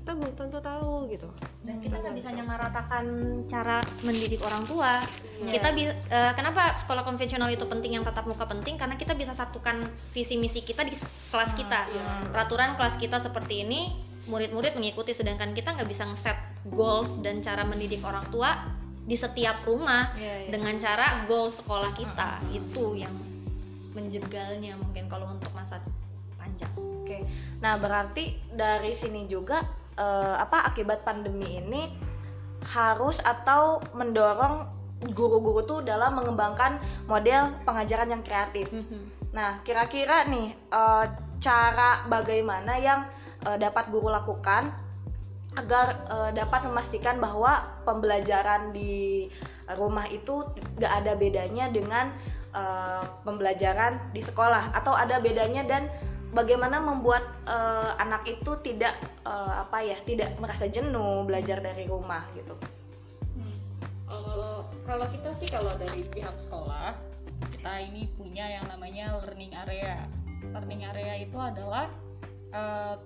kita 0.03 0.19
belum 0.19 0.35
tentu 0.35 0.59
tahu 0.59 1.07
gitu. 1.07 1.31
Dan 1.63 1.79
kita 1.79 1.95
nggak 1.95 2.11
bisa 2.11 2.29
nyamaratakan 2.33 3.05
cara 3.47 3.79
mendidik 4.03 4.43
orang 4.43 4.67
tua. 4.67 4.99
Iya. 5.33 5.47
kita 5.49 5.67
bi- 5.71 5.87
eh, 5.89 6.33
kenapa 6.33 6.75
sekolah 6.75 7.01
konvensional 7.01 7.47
itu 7.47 7.63
penting 7.63 7.95
yang 7.95 8.03
tatap 8.03 8.27
muka 8.27 8.43
penting? 8.43 8.75
Karena 8.75 8.95
kita 8.95 9.11
bisa 9.11 9.31
satukan 9.31 9.79
visi 10.11 10.35
misi 10.35 10.59
kita 10.59 10.83
di 10.83 10.91
kelas 11.31 11.55
kita. 11.55 11.87
Iya. 11.87 12.03
peraturan 12.29 12.75
kelas 12.75 12.95
kita 12.97 13.17
seperti 13.17 13.63
ini 13.63 13.95
murid-murid 14.25 14.75
mengikuti 14.75 15.11
sedangkan 15.11 15.51
kita 15.51 15.71
nggak 15.71 15.87
bisa 15.87 16.03
ngeset 16.05 16.35
goals 16.69 17.15
dan 17.19 17.39
cara 17.39 17.63
mendidik 17.63 17.99
orang 18.01 18.27
tua 18.27 18.59
di 19.01 19.15
setiap 19.15 19.63
rumah 19.63 20.11
Iya, 20.15 20.47
iya. 20.47 20.49
dengan 20.51 20.75
cara 20.77 21.23
goal 21.25 21.47
sekolah 21.47 21.95
kita. 21.95 22.43
Itu 22.49 22.91
yang 22.93 23.15
menjegalnya 23.91 24.75
mungkin 24.75 25.07
kalau 25.07 25.27
untuk 25.29 25.51
masa 25.51 25.79
panjang. 26.35 26.71
Oke, 26.75 27.23
nah 27.59 27.75
berarti 27.75 28.35
dari 28.49 28.91
sini 28.91 29.27
juga 29.27 29.63
eh, 29.97 30.35
apa 30.39 30.69
akibat 30.69 31.05
pandemi 31.05 31.59
ini 31.59 31.91
harus 32.73 33.19
atau 33.19 33.83
mendorong 33.91 34.67
guru-guru 35.11 35.67
tuh 35.67 35.79
dalam 35.83 36.15
mengembangkan 36.15 36.79
model 37.11 37.51
pengajaran 37.67 38.07
yang 38.07 38.23
kreatif. 38.23 38.71
Nah, 39.35 39.59
kira-kira 39.67 40.23
nih 40.29 40.55
eh, 40.55 41.05
cara 41.43 42.07
bagaimana 42.07 42.79
yang 42.79 43.03
eh, 43.43 43.57
dapat 43.59 43.91
guru 43.91 44.07
lakukan 44.07 44.71
agar 45.57 46.01
uh, 46.09 46.31
dapat 46.33 46.65
memastikan 46.65 47.21
bahwa 47.21 47.61
pembelajaran 47.85 48.73
di 48.73 49.29
rumah 49.77 50.05
itu 50.09 50.45
gak 50.81 51.03
ada 51.03 51.13
bedanya 51.13 51.69
dengan 51.69 52.09
uh, 52.57 53.05
pembelajaran 53.21 54.01
di 54.11 54.21
sekolah 54.21 54.73
atau 54.73 54.97
ada 54.97 55.21
bedanya 55.21 55.61
dan 55.65 55.87
bagaimana 56.33 56.81
membuat 56.81 57.23
uh, 57.45 57.93
anak 58.01 58.25
itu 58.25 58.57
tidak 58.65 58.97
uh, 59.23 59.63
apa 59.63 59.85
ya 59.85 59.97
tidak 60.03 60.33
merasa 60.41 60.65
jenuh 60.65 61.23
belajar 61.23 61.61
dari 61.61 61.85
rumah 61.85 62.25
gitu. 62.33 62.57
Hmm. 63.37 63.55
Kalau 64.09 64.67
kalau 64.83 65.05
kita 65.13 65.29
sih 65.37 65.47
kalau 65.47 65.77
dari 65.77 66.03
pihak 66.09 66.35
sekolah 66.35 66.97
kita 67.53 67.73
ini 67.79 68.09
punya 68.17 68.59
yang 68.59 68.65
namanya 68.67 69.21
learning 69.23 69.53
area. 69.53 70.03
Learning 70.51 70.83
area 70.83 71.23
itu 71.23 71.37
adalah 71.39 71.87
uh, 72.51 72.99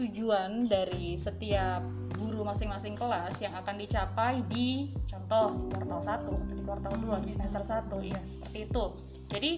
tujuan 0.00 0.70
dari 0.72 1.20
setiap 1.20 1.84
guru 2.16 2.46
masing-masing 2.46 2.96
kelas 2.96 3.36
yang 3.42 3.52
akan 3.52 3.76
dicapai 3.76 4.40
di 4.48 4.94
contoh 5.10 5.68
kuartal 5.68 6.00
1 6.00 6.24
atau 6.24 6.54
di 6.54 6.62
kuartal 6.64 6.94
2 6.96 7.24
di 7.24 7.28
semester 7.28 7.60
1 7.60 7.90
ya 8.00 8.20
seperti 8.24 8.58
itu. 8.70 8.84
Jadi 9.28 9.52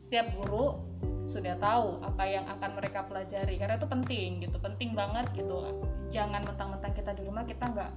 setiap 0.00 0.32
guru 0.40 0.93
sudah 1.24 1.56
tahu 1.56 2.04
apa 2.04 2.24
yang 2.28 2.44
akan 2.44 2.76
mereka 2.76 3.08
pelajari 3.08 3.56
karena 3.56 3.80
itu 3.80 3.88
penting 3.88 4.44
gitu 4.44 4.56
penting 4.60 4.92
banget 4.92 5.24
gitu 5.32 5.80
jangan 6.12 6.44
mentang-mentang 6.44 6.92
kita 6.92 7.16
di 7.16 7.24
rumah 7.24 7.48
kita 7.48 7.64
nggak 7.64 7.90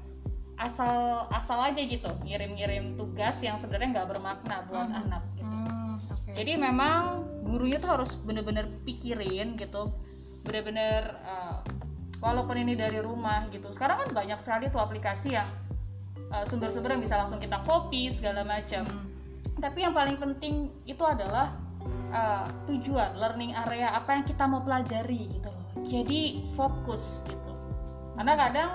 asal 0.57 1.27
asal 1.29 1.59
aja 1.61 1.77
gitu 1.77 2.09
ngirim-ngirim 2.25 2.97
tugas 2.97 3.37
yang 3.45 3.59
sebenarnya 3.59 4.01
nggak 4.01 4.09
bermakna 4.15 4.65
buat 4.71 4.89
hmm. 4.89 5.01
anak 5.05 5.23
gitu 5.37 5.45
hmm, 5.45 5.93
okay. 6.09 6.33
jadi 6.39 6.51
memang 6.57 7.27
gurunya 7.45 7.77
tuh 7.77 7.99
harus 7.99 8.15
bener-bener 8.15 8.71
pikirin 8.87 9.59
gitu 9.59 9.93
bener-bener 10.47 11.13
uh, 11.27 11.61
walaupun 12.23 12.57
ini 12.57 12.73
dari 12.73 13.03
rumah 13.03 13.45
gitu 13.53 13.69
sekarang 13.75 14.07
kan 14.07 14.09
banyak 14.23 14.39
sekali 14.41 14.71
tuh 14.71 14.81
aplikasi 14.81 15.35
yang 15.35 15.51
uh, 16.31 16.47
sumber-sumber 16.47 16.95
yang 16.95 17.03
bisa 17.03 17.19
langsung 17.19 17.43
kita 17.43 17.59
copy 17.67 18.09
segala 18.09 18.41
macam 18.41 18.87
hmm. 18.87 19.61
tapi 19.61 19.83
yang 19.85 19.93
paling 19.93 20.15
penting 20.17 20.73
itu 20.89 21.03
adalah 21.05 21.66
uh, 22.11 22.47
tujuan 22.67 23.17
learning 23.17 23.55
area 23.67 23.95
apa 23.95 24.19
yang 24.19 24.25
kita 24.27 24.43
mau 24.47 24.61
pelajari 24.63 25.31
gitu 25.31 25.49
loh. 25.49 25.65
Jadi 25.87 26.51
fokus 26.57 27.23
gitu. 27.27 27.53
Karena 28.17 28.33
kadang 28.35 28.71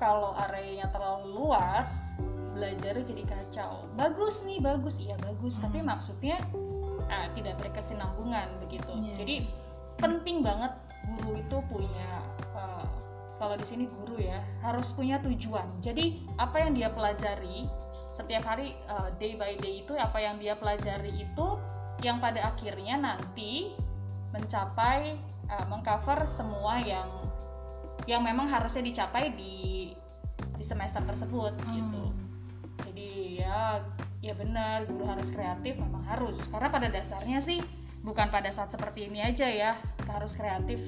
kalau 0.00 0.32
areanya 0.48 0.88
terlalu 0.90 1.36
luas 1.36 2.10
belajarnya 2.56 3.04
jadi 3.06 3.24
kacau. 3.24 3.86
Bagus 3.94 4.42
nih 4.44 4.58
bagus. 4.60 4.96
Iya 4.98 5.16
bagus. 5.20 5.56
Hmm. 5.60 5.62
tapi 5.68 5.78
maksudnya 5.84 6.36
uh, 7.08 7.28
tidak 7.36 7.56
berkesinambungan 7.62 8.48
begitu. 8.66 8.90
Yeah. 8.90 9.16
jadi 9.22 9.36
penting 10.00 10.40
banget 10.40 10.72
guru 11.16 11.40
itu 11.40 11.56
punya 11.68 12.10
uh, 12.56 12.84
kalau 13.40 13.56
di 13.56 13.64
sini 13.64 13.84
guru 13.88 14.20
ya 14.20 14.44
harus 14.60 14.92
punya 14.92 15.16
tujuan. 15.24 15.64
Jadi 15.80 16.20
apa 16.36 16.60
yang 16.60 16.76
dia 16.76 16.92
pelajari 16.92 17.68
setiap 18.12 18.44
hari 18.44 18.76
uh, 18.92 19.08
day 19.16 19.32
by 19.36 19.56
day 19.64 19.80
itu 19.80 19.96
apa 19.96 20.20
yang 20.20 20.36
dia 20.36 20.52
pelajari 20.60 21.24
itu 21.24 21.46
yang 22.00 22.18
pada 22.18 22.52
akhirnya 22.52 22.96
nanti 22.96 23.76
mencapai 24.32 25.18
uh, 25.50 25.66
mengcover 25.68 26.24
semua 26.24 26.80
yang 26.80 27.08
yang 28.08 28.24
memang 28.24 28.48
harusnya 28.48 28.80
dicapai 28.80 29.34
di 29.36 29.92
di 30.56 30.64
semester 30.64 31.04
tersebut 31.04 31.52
hmm. 31.60 31.72
gitu. 31.76 32.04
Jadi 32.88 33.10
ya 33.44 33.84
ya 34.20 34.36
benar 34.36 34.84
guru 34.88 35.08
harus 35.08 35.28
kreatif 35.28 35.76
memang 35.76 36.04
harus. 36.08 36.40
Karena 36.48 36.68
pada 36.72 36.88
dasarnya 36.88 37.38
sih 37.44 37.60
bukan 38.00 38.32
pada 38.32 38.48
saat 38.48 38.72
seperti 38.72 39.08
ini 39.12 39.20
aja 39.20 39.46
ya 39.48 39.72
kita 40.00 40.12
harus 40.16 40.32
kreatif. 40.36 40.80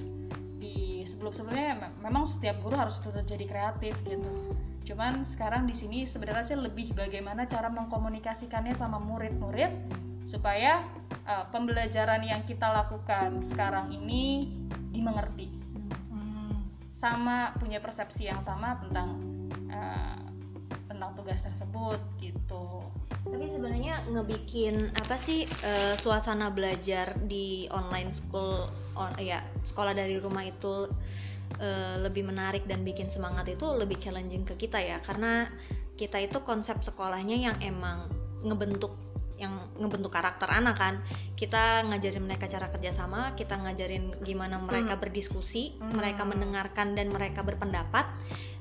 Di 0.62 1.04
sebelum 1.04 1.34
sebelumnya 1.34 1.92
memang 2.00 2.24
setiap 2.24 2.62
guru 2.64 2.78
harus 2.78 2.96
tetap 3.02 3.28
jadi 3.28 3.44
kreatif 3.44 3.94
gitu. 4.08 4.56
Cuman 4.82 5.22
sekarang 5.28 5.68
di 5.68 5.74
sini 5.76 6.08
sebenarnya 6.08 6.54
sih 6.54 6.58
lebih 6.58 6.94
bagaimana 6.96 7.46
cara 7.46 7.70
mengkomunikasikannya 7.70 8.74
sama 8.74 8.98
murid-murid 8.98 9.70
supaya 10.26 10.82
uh, 11.26 11.46
pembelajaran 11.50 12.22
yang 12.22 12.42
kita 12.46 12.66
lakukan 12.70 13.42
sekarang 13.42 13.92
ini 13.94 14.50
dimengerti. 14.92 15.48
Hmm. 16.12 16.68
sama 16.92 17.50
punya 17.58 17.82
persepsi 17.82 18.30
yang 18.30 18.38
sama 18.38 18.78
tentang 18.78 19.18
uh, 19.74 20.22
tentang 20.86 21.18
tugas 21.18 21.42
tersebut 21.42 21.98
gitu. 22.22 22.84
Tapi 23.22 23.50
sebenarnya 23.50 24.02
ngebikin 24.10 24.94
apa 24.98 25.18
sih 25.18 25.46
uh, 25.46 25.94
suasana 25.98 26.50
belajar 26.50 27.18
di 27.26 27.66
online 27.74 28.14
school 28.14 28.70
on, 28.94 29.10
ya 29.18 29.42
sekolah 29.66 29.94
dari 29.94 30.18
rumah 30.22 30.46
itu 30.46 30.86
uh, 31.58 31.96
lebih 32.02 32.26
menarik 32.26 32.66
dan 32.70 32.86
bikin 32.86 33.10
semangat 33.10 33.50
itu 33.50 33.66
lebih 33.66 33.98
challenging 33.98 34.46
ke 34.46 34.54
kita 34.54 34.78
ya. 34.78 35.02
Karena 35.02 35.50
kita 35.98 36.22
itu 36.22 36.38
konsep 36.46 36.82
sekolahnya 36.82 37.34
yang 37.34 37.56
emang 37.62 38.06
ngebentuk 38.42 38.94
yang 39.40 39.72
ngebentuk 39.80 40.12
karakter 40.12 40.46
anak 40.48 40.76
kan 40.78 40.94
kita 41.34 41.86
ngajarin 41.88 42.22
mereka 42.22 42.46
cara 42.46 42.70
kerjasama 42.70 43.34
kita 43.34 43.58
ngajarin 43.58 44.14
gimana 44.22 44.60
mereka 44.62 44.96
hmm. 44.96 45.02
berdiskusi 45.02 45.76
hmm. 45.78 45.96
mereka 45.96 46.22
mendengarkan 46.28 46.94
dan 46.94 47.10
mereka 47.10 47.42
berpendapat 47.42 48.06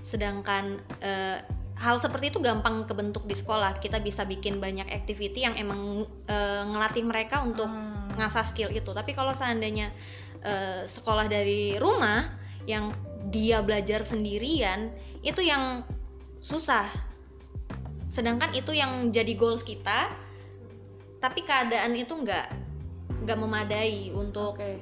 sedangkan 0.02 0.82
uh, 1.04 1.40
hal 1.82 1.98
seperti 1.98 2.34
itu 2.34 2.40
gampang 2.42 2.86
kebentuk 2.86 3.26
di 3.26 3.34
sekolah 3.34 3.82
kita 3.82 4.02
bisa 4.02 4.26
bikin 4.26 4.62
banyak 4.62 4.86
activity 4.90 5.46
yang 5.46 5.58
emang 5.58 6.06
uh, 6.30 6.64
ngelatih 6.70 7.06
mereka 7.06 7.42
untuk 7.42 7.70
hmm. 7.70 8.18
ngasah 8.18 8.46
skill 8.46 8.70
itu 8.70 8.94
tapi 8.94 9.18
kalau 9.18 9.34
seandainya 9.34 9.90
uh, 10.46 10.86
sekolah 10.86 11.26
dari 11.30 11.78
rumah 11.82 12.30
yang 12.70 12.94
dia 13.30 13.62
belajar 13.62 14.02
sendirian 14.06 14.90
itu 15.22 15.42
yang 15.46 15.86
susah 16.42 16.90
sedangkan 18.12 18.52
itu 18.52 18.76
yang 18.76 19.14
jadi 19.14 19.34
goals 19.40 19.64
kita 19.64 20.10
tapi 21.22 21.46
keadaan 21.46 21.94
itu 21.94 22.18
nggak 22.18 22.48
nggak 23.22 23.38
memadai 23.38 24.10
untuk 24.12 24.58
okay. 24.58 24.82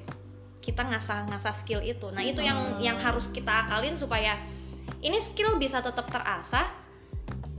kita 0.63 0.87
ngasah 0.87 1.27
ngasah 1.27 1.53
skill 1.53 1.83
itu 1.83 2.07
nah 2.15 2.23
itu 2.23 2.39
yang 2.39 2.79
hmm. 2.79 2.81
yang 2.81 2.97
harus 2.97 3.27
kita 3.29 3.67
akalin 3.67 3.99
supaya 3.99 4.39
ini 5.03 5.19
skill 5.19 5.59
bisa 5.59 5.83
tetap 5.83 6.07
terasah 6.07 6.71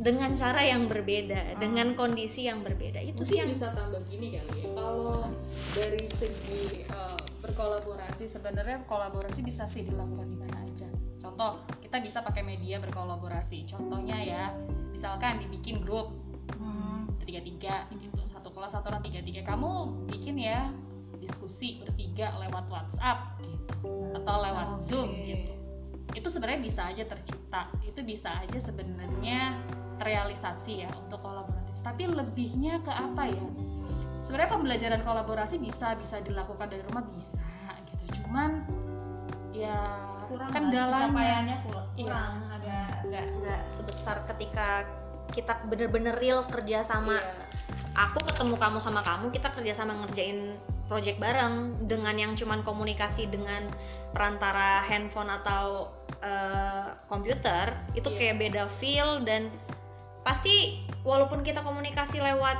dengan 0.00 0.32
cara 0.32 0.64
yang 0.64 0.88
berbeda 0.88 1.36
hmm. 1.36 1.56
dengan 1.60 1.92
kondisi 1.92 2.48
yang 2.48 2.64
berbeda 2.64 3.04
itu 3.04 3.20
sih 3.28 3.44
yang 3.44 3.52
bisa 3.52 3.76
tambah 3.76 4.00
gini 4.08 4.40
kali 4.40 4.64
ya 4.64 4.72
kalau 4.72 5.28
dari 5.76 6.08
segi 6.16 6.88
uh, 6.88 7.20
berkolaborasi 7.44 8.24
sebenarnya 8.24 8.80
kolaborasi 8.88 9.44
bisa 9.44 9.68
sih 9.68 9.84
dilakukan 9.84 10.24
di 10.24 10.36
mana 10.40 10.56
aja 10.64 10.88
contoh 11.20 11.60
kita 11.84 12.00
bisa 12.00 12.24
pakai 12.24 12.40
media 12.40 12.80
berkolaborasi 12.80 13.68
contohnya 13.68 14.16
ya 14.24 14.44
misalkan 14.96 15.36
dibikin 15.44 15.84
grup 15.84 16.16
hmm. 16.56 17.20
tiga 17.28 17.84
gitu 18.30 18.48
kelas 18.54 18.74
satu 18.74 18.90
orang 18.90 19.02
tiga 19.06 19.20
tiga 19.22 19.42
kamu 19.46 19.70
bikin 20.10 20.36
ya 20.38 20.70
diskusi 21.20 21.84
bertiga 21.84 22.32
lewat 22.40 22.66
WhatsApp 22.72 23.38
gitu. 23.44 24.16
atau 24.16 24.34
lewat 24.42 24.68
okay. 24.74 24.82
Zoom 24.88 25.08
gitu. 25.22 25.52
Itu 26.16 26.28
sebenarnya 26.32 26.60
bisa 26.64 26.82
aja 26.90 27.04
tercipta. 27.06 27.70
Itu 27.86 28.00
bisa 28.02 28.34
aja 28.40 28.58
sebenarnya 28.58 29.54
terrealisasi 30.00 30.88
ya 30.88 30.90
untuk 30.96 31.22
kolaboratif. 31.22 31.76
Tapi 31.84 32.08
lebihnya 32.10 32.82
ke 32.82 32.90
apa 32.90 33.30
ya? 33.30 33.46
Sebenarnya 34.24 34.50
pembelajaran 34.52 35.00
kolaborasi 35.06 35.60
bisa 35.60 35.94
bisa 35.94 36.18
dilakukan 36.24 36.66
dari 36.72 36.82
rumah 36.88 37.04
bisa 37.14 37.38
gitu. 37.86 38.24
Cuman 38.24 38.64
ya 39.54 40.08
kurang 40.26 40.50
kendalanya 40.50 41.56
kurang, 41.62 41.86
iya. 41.94 42.04
kurang. 42.08 42.34
Agak 42.48 42.86
agak 43.06 43.24
agak 43.38 43.60
sebesar 43.70 44.16
ketika 44.34 44.68
kita 45.30 45.62
bener-bener 45.70 46.18
real 46.18 46.42
kerja 46.50 46.82
sama 46.90 47.22
iya 47.22 47.49
aku 47.94 48.18
ketemu 48.26 48.54
kamu 48.56 48.78
sama 48.78 49.02
kamu 49.02 49.34
kita 49.34 49.50
kerjasama 49.50 49.98
ngerjain 50.04 50.58
project 50.90 51.22
bareng 51.22 51.86
dengan 51.86 52.18
yang 52.18 52.32
cuman 52.34 52.66
komunikasi 52.66 53.30
dengan 53.30 53.70
perantara 54.10 54.82
handphone 54.82 55.30
atau 55.30 55.94
uh, 56.22 56.98
komputer 57.06 57.74
itu 57.94 58.10
yeah. 58.10 58.18
kayak 58.18 58.36
beda 58.42 58.64
feel 58.74 59.22
dan 59.22 59.50
pasti 60.26 60.82
walaupun 61.06 61.46
kita 61.46 61.62
komunikasi 61.62 62.18
lewat 62.18 62.58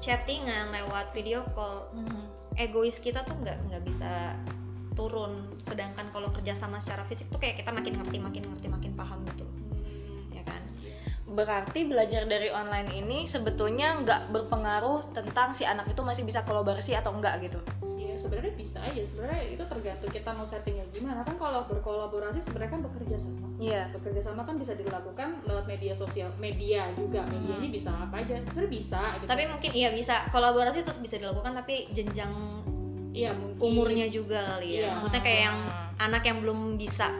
chattingan 0.00 0.72
lewat 0.72 1.12
video 1.12 1.44
call 1.52 1.90
mm-hmm. 1.94 2.24
egois 2.56 2.96
kita 2.98 3.22
tuh 3.28 3.36
nggak 3.44 3.58
nggak 3.70 3.82
bisa 3.86 4.34
turun 4.98 5.46
sedangkan 5.62 6.10
kalau 6.10 6.26
kerjasama 6.34 6.82
secara 6.82 7.06
fisik 7.06 7.30
tuh 7.30 7.38
kayak 7.38 7.62
kita 7.62 7.70
makin 7.70 8.02
ngerti 8.02 8.18
makin 8.18 8.42
ngerti 8.50 8.66
makin 8.66 8.92
paham 8.98 9.17
berarti 11.38 11.86
belajar 11.86 12.26
dari 12.26 12.50
online 12.50 12.90
ini 12.98 13.22
sebetulnya 13.30 14.02
nggak 14.02 14.34
berpengaruh 14.34 15.14
tentang 15.14 15.54
si 15.54 15.62
anak 15.62 15.86
itu 15.86 16.02
masih 16.02 16.26
bisa 16.26 16.42
kolaborasi 16.42 16.98
atau 16.98 17.14
enggak 17.14 17.38
gitu? 17.46 17.62
Iya 17.94 18.18
sebenarnya 18.18 18.58
bisa 18.58 18.82
aja. 18.82 18.98
Sebenarnya 19.06 19.54
itu 19.54 19.62
tergantung 19.70 20.10
kita 20.10 20.34
mau 20.34 20.42
settingnya 20.42 20.82
gimana. 20.90 21.22
Kan 21.22 21.38
kalau 21.38 21.62
berkolaborasi 21.70 22.42
sebenarnya 22.42 22.74
kan 22.74 22.82
bekerja 22.90 23.16
sama. 23.22 23.46
Iya. 23.62 23.86
Bekerja 23.94 24.20
sama 24.26 24.42
kan 24.42 24.58
bisa 24.58 24.74
dilakukan 24.74 25.38
lewat 25.46 25.70
media 25.70 25.94
sosial 25.94 26.34
media 26.42 26.90
juga. 26.98 27.22
Media 27.30 27.54
ini 27.62 27.70
bisa 27.70 27.94
apa 27.94 28.18
aja. 28.18 28.42
Sebenarnya 28.42 28.72
bisa 28.74 29.00
gitu. 29.22 29.30
tapi 29.30 29.42
mungkin 29.46 29.70
iya 29.78 29.94
bisa. 29.94 30.26
Kolaborasi 30.34 30.82
tetap 30.82 30.98
bisa 30.98 31.22
dilakukan 31.22 31.54
tapi 31.54 31.86
jenjang 31.94 32.34
iya 33.14 33.30
mungkin. 33.30 33.62
umurnya 33.62 34.10
juga 34.10 34.58
kali 34.58 34.78
ya. 34.78 34.80
Iya. 34.82 34.90
maksudnya 34.98 35.22
kayak 35.22 35.40
yang 35.46 35.58
anak 36.02 36.22
yang 36.26 36.38
belum 36.42 36.60
bisa 36.78 37.10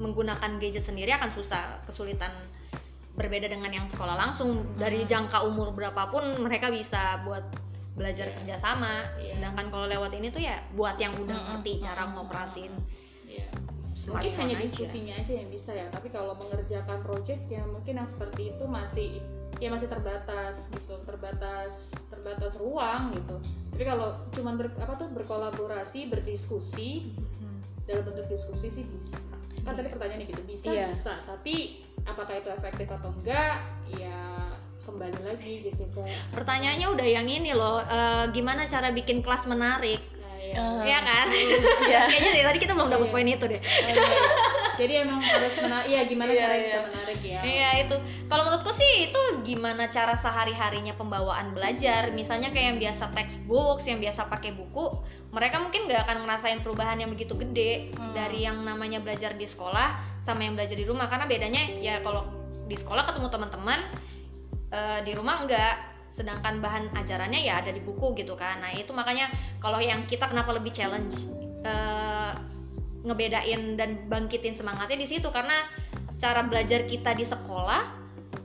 menggunakan 0.00 0.58
gadget 0.58 0.84
sendiri 0.84 1.14
akan 1.14 1.30
susah 1.32 1.80
kesulitan 1.86 2.32
berbeda 3.14 3.46
dengan 3.46 3.70
yang 3.70 3.86
sekolah 3.86 4.14
langsung 4.14 4.74
dari 4.74 5.02
Hmm. 5.02 5.08
jangka 5.08 5.38
umur 5.44 5.70
berapapun 5.70 6.22
mereka 6.38 6.68
bisa 6.68 7.22
buat 7.22 7.46
belajar 7.94 8.26
Iya. 8.26 8.34
kerjasama 8.36 9.06
Iya. 9.16 9.38
sedangkan 9.38 9.70
kalau 9.70 9.86
lewat 9.86 10.10
ini 10.12 10.28
tuh 10.28 10.42
ya 10.42 10.58
buat 10.72 10.98
yang 10.98 11.14
udah 11.14 11.30
Mm-mm. 11.32 11.48
ngerti 11.56 11.72
cara 11.78 12.02
Mm-mm. 12.04 12.14
ngoperasin 12.18 12.72
Iya. 13.24 13.46
mungkin 14.04 14.32
hanya 14.34 14.56
aja. 14.56 14.64
diskusinya 14.66 15.14
aja 15.14 15.32
yang 15.32 15.48
bisa 15.48 15.70
ya 15.70 15.86
tapi 15.88 16.10
kalau 16.10 16.34
mengerjakan 16.34 16.98
project 17.00 17.46
ya 17.46 17.62
mungkin 17.64 17.94
yang 17.96 18.04
seperti 18.04 18.50
itu 18.50 18.64
masih 18.66 19.22
ya 19.56 19.70
masih 19.70 19.86
terbatas 19.86 20.66
gitu 20.68 20.98
terbatas 21.06 21.94
terbatas 22.10 22.58
ruang 22.58 23.14
gitu 23.14 23.38
tapi 23.70 23.84
kalau 23.84 24.18
cuman 24.32 24.54
ber, 24.56 24.66
apa 24.76 24.98
tuh 24.98 25.08
berkolaborasi 25.08 26.10
berdiskusi 26.10 27.14
dalam 27.84 28.02
bentuk 28.02 28.26
diskusi 28.26 28.68
sih 28.68 28.82
bisa 28.82 29.14
kan 29.62 29.72
tadi 29.72 29.86
pertanyaannya 29.86 30.26
gitu 30.26 30.42
bisa 30.42 30.66
Iya. 30.66 30.90
bisa 30.90 31.14
tapi 31.22 31.86
apakah 32.04 32.34
itu 32.36 32.48
efektif 32.52 32.88
atau 32.88 33.10
enggak 33.20 33.58
ya 33.96 34.20
kembali 34.84 35.20
lagi 35.24 35.52
gitu 35.72 35.84
pertanyaannya 36.36 36.86
udah 36.92 37.08
yang 37.08 37.26
ini 37.26 37.56
loh 37.56 37.80
eh, 37.80 38.24
gimana 38.36 38.68
cara 38.68 38.92
bikin 38.92 39.24
kelas 39.24 39.48
menarik 39.48 40.13
nah, 40.54 40.82
ya. 40.82 40.94
Ya 40.94 40.98
kan 41.02 41.26
Iya. 41.90 42.00
kayaknya 42.06 42.30
dari 42.32 42.44
tadi 42.46 42.58
kita 42.62 42.72
belum 42.72 42.88
dapet 42.88 43.06
Iya. 43.06 43.14
poin 43.14 43.26
itu 43.26 43.44
deh 43.44 43.60
iya. 43.60 44.08
jadi 44.74 44.92
emang 45.06 45.20
harus 45.20 45.54
menarik 45.58 45.86
iya 45.86 46.00
gimana 46.04 46.30
Iya, 46.30 46.40
cara 46.40 46.54
iya. 46.54 46.62
bisa 46.64 46.78
menarik 46.82 47.20
ya 47.20 47.40
Iya 47.44 47.70
itu. 47.84 47.96
Kalau 48.26 48.42
menurutku 48.42 48.72
sih 48.72 48.92
itu 49.06 49.20
gimana 49.44 49.86
cara 49.86 50.14
sehari 50.14 50.50
harinya 50.50 50.94
pembawaan 50.94 51.52
belajar. 51.52 52.08
Misalnya 52.10 52.48
kayak 52.50 52.66
yang 52.74 52.80
biasa 52.80 53.12
textbooks, 53.12 53.84
yang 53.84 54.00
biasa 54.00 54.26
pakai 54.26 54.56
buku, 54.56 54.98
mereka 55.30 55.60
mungkin 55.60 55.84
nggak 55.84 56.08
akan 56.08 56.24
ngerasain 56.24 56.58
perubahan 56.60 56.98
yang 56.98 57.12
begitu 57.12 57.36
gede 57.36 57.92
Hmm. 57.92 58.16
dari 58.16 58.42
yang 58.42 58.58
namanya 58.60 58.98
belajar 58.98 59.34
di 59.34 59.44
sekolah 59.44 59.94
sama 60.24 60.42
yang 60.42 60.56
belajar 60.56 60.74
di 60.74 60.82
rumah. 60.82 61.06
Karena 61.06 61.28
bedanya 61.28 61.62
ya 61.78 62.00
kalau 62.00 62.26
di 62.64 62.74
sekolah 62.74 63.04
ketemu 63.06 63.28
teman-teman, 63.28 63.80
eh, 64.70 64.98
di 65.04 65.12
rumah 65.12 65.44
enggak. 65.44 65.93
Sedangkan 66.14 66.62
bahan 66.62 66.94
ajarannya 66.94 67.42
ya 67.42 67.58
ada 67.58 67.74
di 67.74 67.82
buku 67.82 68.14
gitu 68.14 68.38
kan. 68.38 68.62
Nah 68.62 68.70
itu 68.70 68.94
makanya 68.94 69.26
kalau 69.58 69.82
yang 69.82 70.06
kita 70.06 70.30
kenapa 70.30 70.54
lebih 70.54 70.70
challenge 70.70 71.26
eh, 71.66 72.32
ngebedain 73.02 73.74
dan 73.74 74.06
bangkitin 74.06 74.54
semangatnya 74.54 74.94
di 74.94 75.10
situ. 75.10 75.26
Karena 75.34 75.66
cara 76.22 76.46
belajar 76.46 76.86
kita 76.86 77.18
di 77.18 77.26
sekolah 77.26 77.82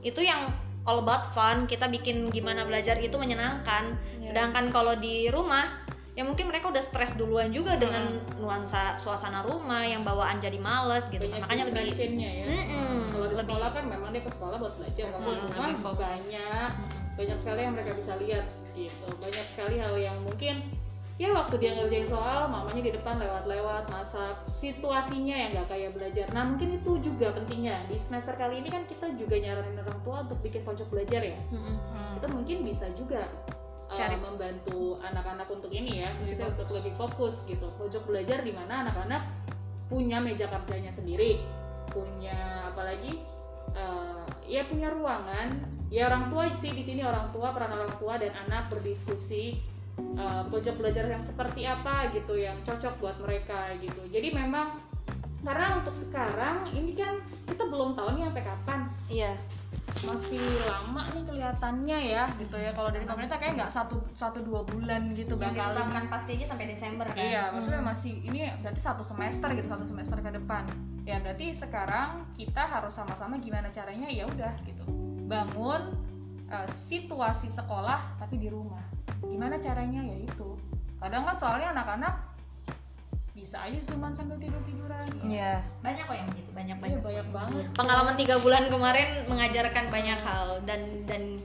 itu 0.01 0.25
yang 0.25 0.49
all 0.89 1.05
about 1.05 1.29
fun. 1.37 1.69
Kita 1.69 1.85
bikin 1.87 2.33
gimana 2.33 2.65
belajar 2.65 2.97
itu 2.97 3.15
menyenangkan. 3.15 3.93
Iya. 4.17 4.33
sedangkan 4.33 4.73
kalau 4.73 4.97
di 4.97 5.29
rumah 5.29 5.69
ya 6.17 6.27
mungkin 6.27 6.51
mereka 6.51 6.67
udah 6.67 6.83
stres 6.83 7.15
duluan 7.15 7.47
juga 7.55 7.79
dengan 7.79 8.19
nuansa 8.43 8.99
suasana 8.99 9.39
rumah 9.39 9.87
yang 9.87 10.03
bawaan 10.03 10.43
jadi 10.43 10.59
males 10.59 11.07
gitu 11.07 11.23
banyak 11.23 11.39
makanya 11.47 11.63
lebih 11.71 11.95
ya. 11.95 12.43
Mm-mm, 12.43 13.15
kalau 13.15 13.25
di 13.31 13.35
lebih- 13.39 13.55
sekolah 13.55 13.69
kan 13.71 13.83
memang 13.87 14.09
dia 14.11 14.23
ke 14.27 14.31
sekolah 14.35 14.57
buat 14.59 14.73
belajar 14.75 15.05
kalau 15.15 15.31
rumah 15.31 15.95
banyak 15.95 16.71
banyak 17.19 17.35
sekali 17.35 17.67
yang 17.67 17.75
mereka 17.75 17.91
bisa 17.99 18.15
lihat 18.15 18.47
gitu 18.71 19.07
banyak 19.19 19.45
sekali 19.51 19.75
hal 19.75 19.99
yang 19.99 20.15
mungkin 20.23 20.63
ya 21.19 21.35
waktu 21.35 21.59
dia 21.59 21.75
ngerjain 21.75 22.07
soal 22.07 22.47
mamanya 22.47 22.79
di 22.79 22.91
depan 22.95 23.19
lewat-lewat 23.19 23.91
masak 23.91 24.39
situasinya 24.47 25.35
yang 25.35 25.51
nggak 25.51 25.67
kayak 25.67 25.91
belajar 25.91 26.31
nah 26.31 26.47
mungkin 26.47 26.79
itu 26.79 26.95
juga 27.03 27.35
pentingnya 27.35 27.83
di 27.91 27.99
semester 27.99 28.39
kali 28.39 28.63
ini 28.63 28.71
kan 28.71 28.87
kita 28.87 29.11
juga 29.19 29.35
nyaranin 29.35 29.83
orang 29.83 29.99
tua 30.07 30.23
untuk 30.23 30.39
bikin 30.39 30.63
pojok 30.63 30.87
belajar 30.87 31.19
ya 31.19 31.35
Mm-mm. 31.51 31.75
Hmm. 31.91 32.15
itu 32.23 32.27
mungkin 32.31 32.57
bisa 32.63 32.87
juga 32.95 33.27
uh, 33.91 33.99
Cari- 33.99 34.15
membantu 34.15 34.95
anak-anak 35.03 35.51
untuk 35.51 35.75
ini 35.75 36.07
ya 36.07 36.15
fokus. 36.15 36.55
untuk 36.55 36.67
lebih 36.71 36.93
fokus 36.95 37.35
gitu 37.51 37.67
pojok 37.75 38.07
belajar 38.07 38.39
di 38.39 38.55
mana 38.55 38.87
anak-anak 38.87 39.27
punya 39.91 40.23
meja 40.23 40.47
kerjanya 40.47 40.95
sendiri 40.95 41.43
punya 41.91 42.71
apalagi 42.71 43.19
uh, 43.75 44.23
ya 44.47 44.63
punya 44.71 44.87
ruangan 44.95 45.78
ya 45.89 46.09
orang 46.09 46.29
tua 46.29 46.49
sih 46.53 46.69
di 46.73 46.85
sini 46.85 47.01
orang 47.01 47.33
tua 47.33 47.53
peran 47.53 47.73
orang 47.73 47.93
tua 47.97 48.21
dan 48.21 48.33
anak 48.47 48.69
berdiskusi 48.69 49.57
uh, 50.17 50.45
pojok 50.47 50.77
belajar 50.77 51.09
yang 51.09 51.25
seperti 51.25 51.65
apa 51.65 52.13
gitu 52.13 52.37
yang 52.37 52.57
cocok 52.61 52.93
buat 53.01 53.17
mereka 53.21 53.73
gitu 53.81 54.05
jadi 54.13 54.29
memang 54.33 54.77
karena 55.41 55.81
untuk 55.81 55.95
sekarang 55.97 56.67
ini 56.75 56.93
kan 56.93 57.17
kita 57.47 57.63
belum 57.65 57.95
tahu 57.97 58.19
nih 58.19 58.27
sampai 58.27 58.43
kapan 58.45 58.79
Iya. 59.09 59.33
Masih 60.05 60.41
lama 60.69 61.03
nih 61.11 61.23
kelihatannya 61.27 61.99
ya 62.13 62.23
gitu 62.37 62.55
ya. 62.55 62.71
Kalau 62.71 62.89
dari 62.93 63.05
pemerintah 63.05 63.37
kayak 63.37 63.53
nggak 63.59 63.71
satu 63.71 63.99
satu 64.15 64.39
dua 64.45 64.61
bulan 64.63 65.13
gitu 65.17 65.35
yang 65.37 65.53
bakal 65.53 66.07
pasti 66.09 66.39
aja 66.39 66.55
sampai 66.55 66.65
Desember 66.71 67.05
kan? 67.09 67.19
Iya 67.19 67.43
maksudnya 67.51 67.81
Hmm. 67.81 67.89
masih 67.91 68.13
ini 68.23 68.39
berarti 68.63 68.81
satu 68.81 69.03
semester 69.03 69.49
gitu 69.53 69.67
satu 69.67 69.85
semester 69.85 70.17
ke 70.21 70.31
depan. 70.35 70.63
Ya 71.03 71.17
berarti 71.19 71.51
sekarang 71.53 72.29
kita 72.37 72.63
harus 72.69 72.93
sama-sama 72.93 73.41
gimana 73.41 73.73
caranya 73.73 74.07
ya 74.07 74.29
udah 74.29 74.53
gitu. 74.63 74.85
Bangun 75.25 75.93
eh, 76.49 76.67
situasi 76.89 77.49
sekolah 77.49 78.17
tapi 78.17 78.41
di 78.41 78.49
rumah. 78.49 78.81
Gimana 79.21 79.61
caranya? 79.61 80.01
Ya 80.01 80.17
itu. 80.17 80.57
Kadang 80.99 81.23
kan 81.23 81.35
soalnya 81.37 81.71
anak-anak 81.71 82.29
bisa 83.39 83.57
aja 83.61 83.79
cuma 83.87 84.11
sambil 84.11 84.35
tidur 84.35 84.59
tiduran 84.61 85.07
Iya. 85.23 85.63
banyak 85.79 86.03
kok 86.03 86.13
yang 86.13 86.27
begitu 86.29 86.49
banyak 86.51 86.75
Iya, 86.75 86.83
banyak 86.83 87.01
banyak 87.01 87.27
banget 87.31 87.65
pengalaman 87.73 88.15
tiga 88.15 88.35
bulan 88.37 88.67
kemarin 88.67 89.09
mengajarkan 89.25 89.85
banyak 89.87 90.19
hal 90.19 90.59
dan 90.63 90.81
dan 91.07 91.39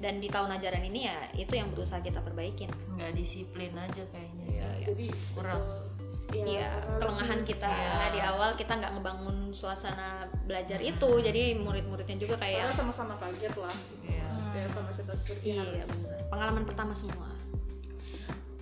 dan 0.00 0.16
di 0.16 0.28
tahun 0.28 0.52
ajaran 0.54 0.84
ini 0.84 1.08
ya 1.08 1.18
itu 1.34 1.52
yang 1.52 1.68
berusaha 1.72 2.00
kita 2.00 2.20
perbaikin 2.20 2.68
nggak 2.94 3.12
disiplin 3.12 3.72
aja 3.74 4.04
kayaknya 4.08 4.44
Iya, 4.46 4.68
jadi 4.86 5.06
kurang. 5.32 5.60
eh, 5.60 5.80
ya, 6.30 6.44
Iya, 6.46 6.70
kelengahan 6.96 7.40
kita 7.42 7.66
Iya. 7.66 8.12
di 8.12 8.20
awal 8.22 8.54
kita 8.54 8.76
nggak 8.76 8.92
ngebangun 8.94 9.50
suasana 9.50 10.30
belajar 10.46 10.78
itu, 10.78 11.10
jadi 11.18 11.58
murid-muridnya 11.58 12.16
juga 12.16 12.38
karena 12.38 12.70
kayak 12.70 12.76
sama-sama 12.78 13.14
kaget 13.18 13.54
lah 13.56 13.76
Iya. 14.06 14.28
ya 14.54 14.64
sama 14.70 14.90
iya 15.42 15.84
benar. 15.84 16.16
Pengalaman 16.30 16.64
pertama 16.64 16.92
semua. 16.94 17.28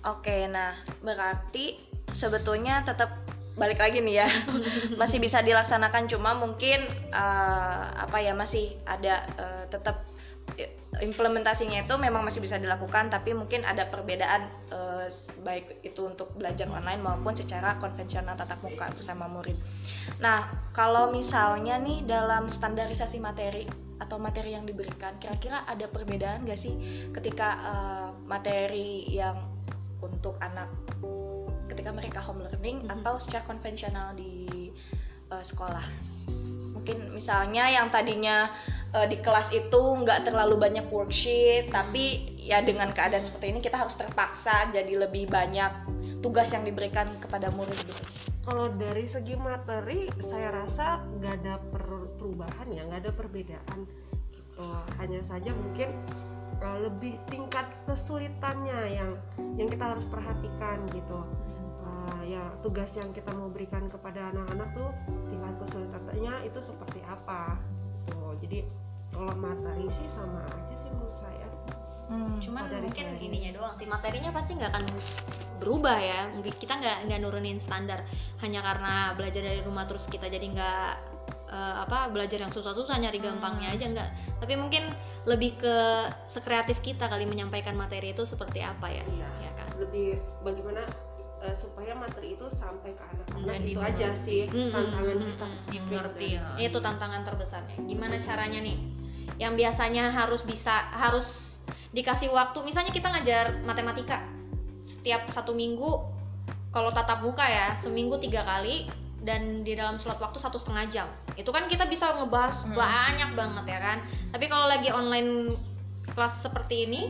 Oke, 0.01 0.47
nah 0.47 0.73
berarti 1.03 1.88
sebetulnya 2.13 2.81
tetap 2.85 3.13
balik 3.59 3.83
lagi 3.83 3.99
nih 3.99 4.23
ya 4.23 4.27
masih 5.01 5.19
bisa 5.19 5.43
dilaksanakan 5.43 6.07
cuma 6.07 6.31
mungkin 6.33 6.87
eh, 7.11 7.83
apa 7.99 8.17
ya 8.23 8.31
masih 8.31 8.79
ada 8.87 9.27
eh, 9.35 9.63
tetap 9.67 10.07
implementasinya 10.99 11.85
itu 11.85 11.95
memang 11.95 12.25
masih 12.25 12.41
bisa 12.43 12.57
dilakukan 12.57 13.07
tapi 13.13 13.31
mungkin 13.37 13.63
ada 13.63 13.87
perbedaan 13.87 14.49
eh, 14.73 15.07
baik 15.45 15.85
itu 15.85 16.07
untuk 16.07 16.33
belajar 16.35 16.67
online 16.67 16.99
maupun 16.99 17.37
secara 17.37 17.77
konvensional 17.77 18.35
tatap 18.35 18.59
muka 18.65 18.91
bersama 18.91 19.29
murid. 19.29 19.55
Nah 20.19 20.49
kalau 20.75 21.13
misalnya 21.13 21.79
nih 21.79 22.03
dalam 22.03 22.51
standarisasi 22.51 23.21
materi 23.23 23.69
atau 23.99 24.15
materi 24.15 24.55
yang 24.55 24.63
diberikan 24.63 25.19
kira-kira 25.19 25.67
ada 25.67 25.83
perbedaan 25.91 26.47
gak 26.47 26.59
sih 26.59 26.75
ketika 27.11 27.47
eh, 27.59 28.09
materi 28.27 29.07
yang 29.11 29.37
untuk 29.99 30.39
anak 30.39 30.71
ketika 31.79 31.95
mereka 31.95 32.19
home 32.19 32.43
learning 32.43 32.83
Mhm. 32.83 32.99
atau 32.99 33.15
secara 33.15 33.47
konvensional 33.47 34.11
di 34.11 34.67
eh, 35.31 35.43
sekolah 35.45 35.85
mungkin 36.75 37.15
misalnya 37.15 37.71
yang 37.71 37.87
tadinya 37.87 38.51
eh, 38.91 39.07
di 39.07 39.23
kelas 39.23 39.55
itu 39.55 39.79
nggak 40.03 40.27
terlalu 40.27 40.59
banyak 40.59 40.91
worksheet 40.91 41.71
tapi 41.71 42.35
ya 42.35 42.59
dengan 42.59 42.91
keadaan 42.91 43.23
seperti 43.23 43.55
ini 43.55 43.59
kita 43.63 43.79
harus 43.79 43.95
terpaksa 43.95 44.67
jadi 44.75 45.07
lebih 45.07 45.31
banyak 45.31 45.71
tugas 46.19 46.51
yang 46.51 46.67
diberikan 46.67 47.07
kepada 47.23 47.47
murid 47.55 47.79
gitu 47.87 48.03
Kalau 48.39 48.65
dari 48.81 49.05
segi 49.05 49.37
materi, 49.37 50.09
saya 50.25 50.49
rasa 50.49 51.05
nggak 51.21 51.33
ada 51.43 51.61
per- 51.69 52.09
perubahan 52.17 52.65
ya, 52.73 52.81
nggak 52.81 53.05
ada 53.05 53.11
perbedaan. 53.13 53.85
Gitu. 54.33 54.65
Hanya 54.97 55.21
saja 55.21 55.53
mungkin 55.53 55.93
uh, 56.57 56.81
lebih 56.81 57.13
tingkat 57.29 57.69
kesulitannya 57.85 58.97
yang 58.97 59.21
yang 59.53 59.69
kita 59.69 59.93
harus 59.93 60.07
perhatikan 60.09 60.81
gitu. 60.89 61.19
Uh, 62.09 62.23
ya 62.25 62.41
tugas 62.65 62.89
yang 62.97 63.13
kita 63.13 63.29
mau 63.37 63.53
berikan 63.53 63.85
kepada 63.85 64.33
anak-anak 64.33 64.73
tuh 64.73 64.89
tingkat 65.29 65.53
kesulitannya 65.61 66.33
itu 66.49 66.59
seperti 66.59 66.99
apa. 67.05 67.59
Tuh, 68.09 68.33
jadi 68.41 68.65
kalau 69.13 69.33
materi 69.37 69.85
sih 69.93 70.09
sama 70.09 70.41
aja 70.49 70.73
sih 70.73 70.89
menurut 70.89 71.13
saya. 71.13 71.47
Cuman 72.41 72.65
Oh, 72.65 72.69
dari 72.73 72.89
mungkin 72.89 73.07
saya. 73.13 73.21
ininya 73.21 73.51
doang 73.53 73.73
sih 73.77 73.85
materinya 73.85 74.33
pasti 74.33 74.57
nggak 74.57 74.71
akan 74.73 74.85
berubah 75.61 75.97
ya. 76.01 76.21
Mungkin 76.33 76.53
kita 76.57 76.73
nggak 76.81 76.97
nggak 77.05 77.19
nurunin 77.21 77.61
standar 77.61 78.01
hanya 78.41 78.65
karena 78.65 79.13
belajar 79.13 79.41
dari 79.45 79.61
rumah 79.61 79.85
terus 79.85 80.09
kita 80.09 80.25
jadi 80.25 80.41
nggak 80.49 80.91
eh, 81.49 81.75
apa 81.85 82.09
belajar 82.09 82.41
yang 82.41 82.53
susah-susah 82.53 82.97
nyari 82.97 83.21
gampangnya 83.21 83.69
aja 83.77 83.85
nggak. 83.85 84.09
Tapi 84.41 84.53
mungkin 84.57 84.89
lebih 85.29 85.61
ke 85.61 85.75
sekreatif 86.25 86.81
kita 86.81 87.05
kali 87.05 87.29
menyampaikan 87.29 87.77
materi 87.77 88.13
itu 88.17 88.25
seperti 88.25 88.65
apa 88.65 88.89
ya, 88.89 89.03
Iya. 89.05 89.29
ya 89.45 89.51
kan? 89.53 89.67
lebih 89.77 90.17
bagaimana 90.41 90.81
uh, 91.39 91.55
supaya 91.55 91.95
materi 91.95 92.35
itu 92.35 92.45
sampai 92.47 92.91
ke 92.91 93.03
anak-anak 93.03 93.45
Dan 93.47 93.61
itu 93.63 93.79
aja 93.79 94.07
sih 94.13 94.45
Mm, 94.45 94.71
tantangan 94.71 95.15
mm, 95.15 95.23
kita. 95.25 95.47
dimengerti 95.69 96.25
ya. 96.35 96.43
Itu 96.57 96.77
tantangan 96.79 97.21
terbesarnya. 97.23 97.75
Gimana 97.83 98.15
caranya 98.17 98.59
nih? 98.59 98.77
Yang 99.39 99.53
biasanya 99.55 100.03
harus 100.11 100.41
bisa 100.43 100.91
harus 100.91 101.59
dikasih 101.89 102.29
waktu. 102.29 102.59
Misalnya 102.61 102.91
kita 102.91 103.07
ngajar 103.09 103.63
matematika 103.63 104.21
setiap 104.83 105.29
satu 105.29 105.53
minggu 105.53 106.05
kalau 106.69 106.91
tatap 106.91 107.21
muka 107.21 107.41
ya 107.43 107.73
seminggu 107.73 108.19
tiga 108.19 108.45
kali 108.45 108.85
dan 109.19 109.63
di 109.63 109.75
dalam 109.75 109.97
slot 109.97 110.19
waktu 110.19 110.37
satu 110.37 110.55
setengah 110.55 110.85
jam. 110.87 111.07
Itu 111.35 111.49
kan 111.49 111.65
kita 111.65 111.87
bisa 111.87 112.13
ngebahas 112.15 112.63
Hmm. 112.63 112.75
banyak 112.75 113.29
banget 113.33 113.65
ya 113.67 113.79
kan? 113.79 113.97
Tapi 114.31 114.45
kalau 114.47 114.67
lagi 114.67 114.89
online 114.89 115.55
kelas 116.09 116.41
seperti 116.41 116.85
ini 116.85 117.01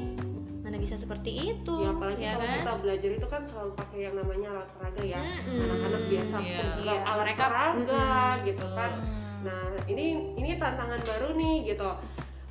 mana 0.59 0.75
bisa 0.75 0.95
seperti 0.95 1.31
itu 1.49 1.73
ya 1.79 1.89
apalagi 1.89 2.19
ya 2.19 2.33
kalau 2.33 2.43
kan? 2.45 2.57
kita 2.59 2.73
belajar 2.79 3.09
itu 3.11 3.27
kan 3.27 3.41
selalu 3.41 3.71
pakai 3.73 3.99
yang 4.01 4.15
namanya 4.15 4.47
alat 4.51 4.69
peraga 4.71 5.03
ya. 5.03 5.19
Mm-mm. 5.19 5.63
anak-anak 5.63 6.03
biasa 6.05 6.35
Iya. 6.37 6.59
pegang 6.75 6.83
Iya, 6.83 6.95
alat 7.01 7.23
mereka- 7.23 7.47
peraga 7.47 8.05
mm-mm, 8.05 8.45
gitu 8.45 8.65
kan. 8.69 8.91
Nah 9.39 9.61
ini 9.85 10.05
ini 10.35 10.49
tantangan 10.55 11.01
baru 11.01 11.27
nih 11.33 11.55
gitu 11.65 11.89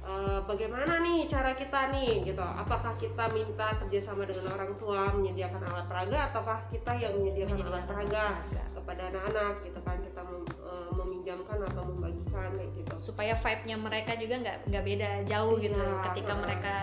Eh, 0.08 0.40
bagaimana 0.48 1.04
nih 1.04 1.28
cara 1.28 1.52
kita 1.52 1.92
nih 1.92 2.24
gitu. 2.24 2.40
Apakah 2.40 2.96
kita 2.96 3.28
minta 3.28 3.76
kerjasama 3.76 4.24
dengan 4.24 4.56
orang 4.56 4.72
tua 4.80 5.12
menyediakan 5.12 5.60
alat 5.68 5.84
peraga 5.84 6.32
ataukah 6.32 6.64
kita 6.72 6.96
yang 6.96 7.12
menyediakan 7.12 7.60
alat 7.68 7.84
peraga 7.84 8.40
kepada 8.72 9.12
anak-anak 9.12 9.60
gitu 9.68 9.76
kan 9.84 10.00
kita 10.00 10.20
mem- 10.24 10.48
eh, 10.64 10.90
meminjamkan 10.96 11.60
atau 11.60 11.82
membagikan 11.84 12.56
kayak 12.56 12.72
gitu. 12.72 12.94
Supaya 13.12 13.36
vibe-nya 13.36 13.76
mereka 13.76 14.16
juga 14.16 14.34
nggak 14.40 14.58
nggak 14.72 14.84
beda 14.88 15.10
jauh 15.28 15.54
gitu 15.60 15.76
Iya, 15.76 16.00
ketika 16.08 16.32
betul. 16.32 16.44
mereka 16.48 16.74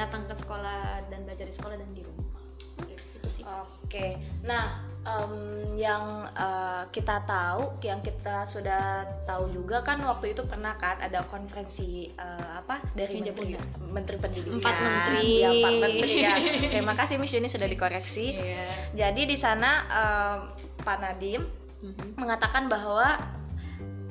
datang 0.00 0.22
ke 0.24 0.34
sekolah 0.40 0.80
dan 1.12 1.20
belajar 1.28 1.46
di 1.52 1.54
sekolah 1.60 1.76
dan 1.76 1.90
di 1.92 2.00
rumah. 2.00 2.40
Itu 2.88 3.09
sih 3.32 3.44
Oke, 3.86 4.14
nah 4.42 4.78
em, 5.02 5.34
yang 5.74 6.04
eh, 6.30 6.82
kita 6.88 7.24
tahu, 7.24 7.74
yang 7.80 7.98
kita 7.98 8.44
sudah 8.44 9.02
tahu 9.24 9.50
juga 9.50 9.80
kan 9.80 9.98
waktu 10.00 10.30
itu 10.30 10.44
pernah 10.44 10.76
kan 10.76 10.94
ada 10.98 11.24
konferensi 11.24 12.06
eh, 12.08 12.50
apa 12.54 12.78
dari 12.92 13.18
menteri, 13.18 13.34
Bunda. 13.56 13.60
menteri 13.90 14.16
pendidikan, 14.16 14.58
Empat 14.60 14.76
menteri. 14.76 15.26
ya 15.36 15.50
empat 15.50 15.72
menteri 15.74 16.12
ya. 16.16 16.34
Terima 16.70 16.94
kasih 17.00 17.16
Miss 17.16 17.32
Yuni 17.32 17.48
sudah 17.48 17.66
dikoreksi. 17.66 18.26
Iya. 18.36 18.66
Jadi 18.94 19.22
di 19.26 19.34
sana 19.34 19.70
em, 19.88 20.38
Pak 20.80 20.98
Nadim 20.98 21.42
Mhm. 21.80 22.20
mengatakan 22.20 22.68
bahwa 22.68 23.16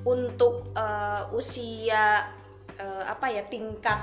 untuk 0.03 0.73
eh, 0.73 1.23
usia 1.31 2.25
eh, 2.75 3.03
apa 3.05 3.29
ya 3.29 3.45
tingkat 3.45 3.99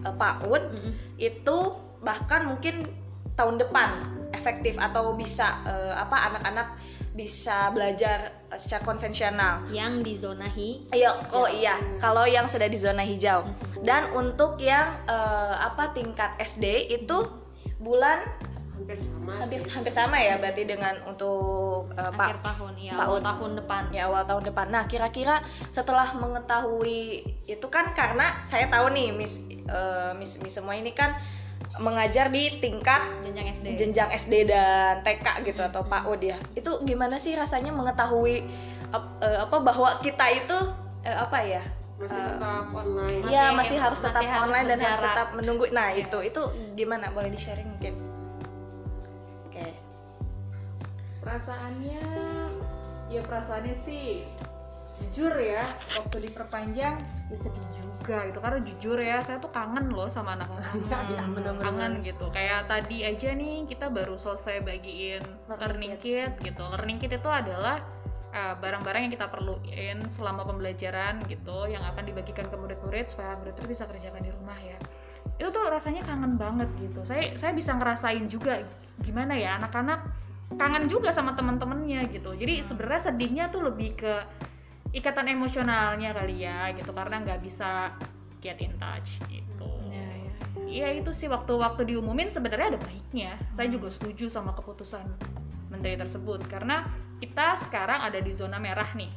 eh, 0.00 0.14
PAUD 0.14 0.62
Mhm. 0.70 0.92
itu 1.18 1.56
bahkan 1.98 2.46
mungkin 2.46 2.86
tahun 3.36 3.60
depan 3.60 4.02
efektif 4.32 4.74
atau 4.80 5.14
bisa 5.14 5.60
eh, 5.68 5.94
apa 5.94 6.32
anak-anak 6.32 6.68
bisa 7.12 7.68
belajar 7.76 8.32
eh, 8.48 8.58
secara 8.58 8.82
konvensional. 8.82 9.62
yang 9.68 10.00
di 10.00 10.16
zona 10.16 10.48
hi 10.48 10.88
Iya, 10.90 11.28
oh 11.36 11.48
iya, 11.48 11.76
kalau 12.00 12.24
yang 12.24 12.48
sudah 12.48 12.66
di 12.66 12.80
zona 12.80 13.04
hijau. 13.04 13.44
Mhm. 13.44 13.84
Dan 13.84 14.02
untuk 14.16 14.56
yang 14.58 14.96
eh, 15.06 15.54
apa 15.60 15.92
tingkat 15.92 16.34
SD 16.40 16.90
itu 16.90 17.28
bulan 17.82 18.24
hampir 18.72 18.98
sama 18.98 19.32
hampir 19.38 19.60
sih. 19.62 19.70
hampir 19.70 19.92
sama 19.94 20.16
ya 20.18 20.34
berarti 20.42 20.62
dengan 20.66 20.94
untuk 21.06 21.92
eh, 21.94 22.10
akhir 22.10 22.40
Pak 22.42 22.56
tahun 22.56 22.72
ya 22.80 22.94
Pak 22.98 23.06
awal 23.06 23.20
Ud. 23.20 23.26
tahun 23.28 23.50
depan 23.62 23.82
ya 23.94 24.02
awal 24.10 24.22
tahun 24.26 24.42
depan. 24.48 24.66
Nah, 24.72 24.84
kira-kira 24.90 25.36
setelah 25.70 26.08
mengetahui 26.18 27.22
itu 27.46 27.66
kan 27.70 27.94
karena 27.94 28.42
saya 28.42 28.66
tahu 28.72 28.90
nih 28.90 29.14
Miss 29.14 29.38
eh, 29.52 30.12
Miss 30.18 30.40
Miss 30.42 30.56
semua 30.58 30.74
ini 30.74 30.90
kan 30.90 31.14
mengajar 31.80 32.28
di 32.28 32.60
tingkat 32.60 33.02
jenjang 33.24 33.46
SD 33.48 33.66
jenjang 33.80 34.08
SD 34.12 34.34
dan 34.50 35.00
TK 35.02 35.26
gitu 35.46 35.60
atau 35.64 35.82
PAUD 35.82 36.20
ya. 36.22 36.38
Itu 36.52 36.82
gimana 36.84 37.16
sih 37.16 37.32
rasanya 37.34 37.72
mengetahui 37.72 38.44
eh, 38.92 39.38
apa 39.40 39.56
bahwa 39.58 39.98
kita 40.00 40.26
itu 40.32 40.58
eh, 41.02 41.16
apa 41.16 41.38
ya? 41.42 41.62
masih 42.02 42.18
Eh, 42.18 42.26
tetap 42.34 42.66
online 42.74 43.20
Masih- 43.22 43.30
ya 43.30 43.44
masih 43.54 43.76
harus 43.78 44.00
masih 44.02 44.06
tetap 44.10 44.22
harus 44.26 44.42
online 44.42 44.66
dan 44.66 44.78
harus 44.82 45.00
tetap 45.00 45.28
menunggu. 45.38 45.64
Nah, 45.70 45.88
itu 45.94 46.18
itu 46.18 46.42
gimana? 46.74 47.14
Boleh 47.14 47.30
di-sharing 47.30 47.68
mungkin? 47.68 47.94
Oke. 49.46 49.66
perasaannya 51.22 52.02
ya 53.06 53.20
perasaannya 53.22 53.74
sih 53.86 54.26
jujur 54.98 55.30
ya 55.38 55.62
waktu 55.94 56.26
diperpanjang 56.26 56.98
ya 57.30 57.36
sedih 57.38 57.62
juga 58.02 58.26
gitu. 58.26 58.38
Karena 58.42 58.58
jujur 58.66 58.98
ya 58.98 59.22
saya 59.22 59.38
tuh 59.38 59.54
kangen 59.54 59.94
loh 59.94 60.10
sama 60.10 60.34
anak-anak 60.34 60.74
Iya, 60.82 61.22
bener-bener. 61.30 61.62
kangen 61.62 61.92
gitu. 62.02 62.26
Kayak 62.34 62.66
tadi 62.66 63.06
aja 63.06 63.30
nih 63.32 63.64
kita 63.70 63.86
baru 63.88 64.18
selesai 64.18 64.66
bagiin 64.66 65.22
learning, 65.46 65.94
kit. 66.02 66.34
gitu. 66.42 66.62
Learning 66.66 66.98
kit 66.98 67.14
itu 67.14 67.30
adalah 67.30 67.78
uh, 68.34 68.58
barang-barang 68.58 69.06
yang 69.06 69.12
kita 69.14 69.30
perluin 69.30 70.02
selama 70.10 70.42
pembelajaran 70.42 71.22
gitu 71.30 71.70
yang 71.70 71.86
akan 71.86 72.02
dibagikan 72.02 72.50
ke 72.50 72.56
murid-murid 72.58 73.06
supaya 73.06 73.38
murid-murid 73.38 73.70
bisa 73.70 73.86
kerjakan 73.86 74.20
di 74.20 74.34
rumah 74.34 74.58
ya. 74.58 74.76
Itu 75.38 75.54
tuh 75.54 75.70
rasanya 75.70 76.02
kangen 76.02 76.34
banget 76.34 76.68
gitu. 76.82 77.06
Saya 77.06 77.32
saya 77.38 77.54
bisa 77.54 77.72
ngerasain 77.78 78.26
juga 78.26 78.66
gimana 79.00 79.38
ya 79.38 79.56
anak-anak 79.62 80.04
kangen 80.52 80.84
juga 80.90 81.14
sama 81.14 81.32
teman-temannya 81.32 82.12
gitu. 82.12 82.36
Jadi 82.36 82.60
sebenarnya 82.68 83.02
sedihnya 83.08 83.44
tuh 83.48 83.72
lebih 83.72 83.96
ke 83.96 84.14
ikatan 84.92 85.28
emosionalnya 85.28 86.12
kali 86.12 86.44
ya 86.44 86.70
gitu. 86.76 86.92
Karena 86.92 87.20
nggak 87.24 87.40
bisa 87.42 87.96
get 88.40 88.60
in 88.60 88.72
touch 88.78 89.18
gitu. 89.28 89.68
Iya 90.72 90.88
itu 90.96 91.12
sih 91.12 91.28
waktu-waktu 91.28 91.84
diumumin 91.84 92.32
sebenarnya 92.32 92.76
ada 92.76 92.80
baiknya. 92.80 93.36
Saya 93.52 93.68
juga 93.68 93.92
setuju 93.92 94.32
sama 94.32 94.56
keputusan 94.56 95.04
menteri 95.68 96.00
tersebut. 96.00 96.48
Karena 96.48 96.88
kita 97.20 97.60
sekarang 97.60 98.00
ada 98.00 98.16
di 98.16 98.32
zona 98.32 98.56
merah 98.56 98.88
nih. 98.96 99.12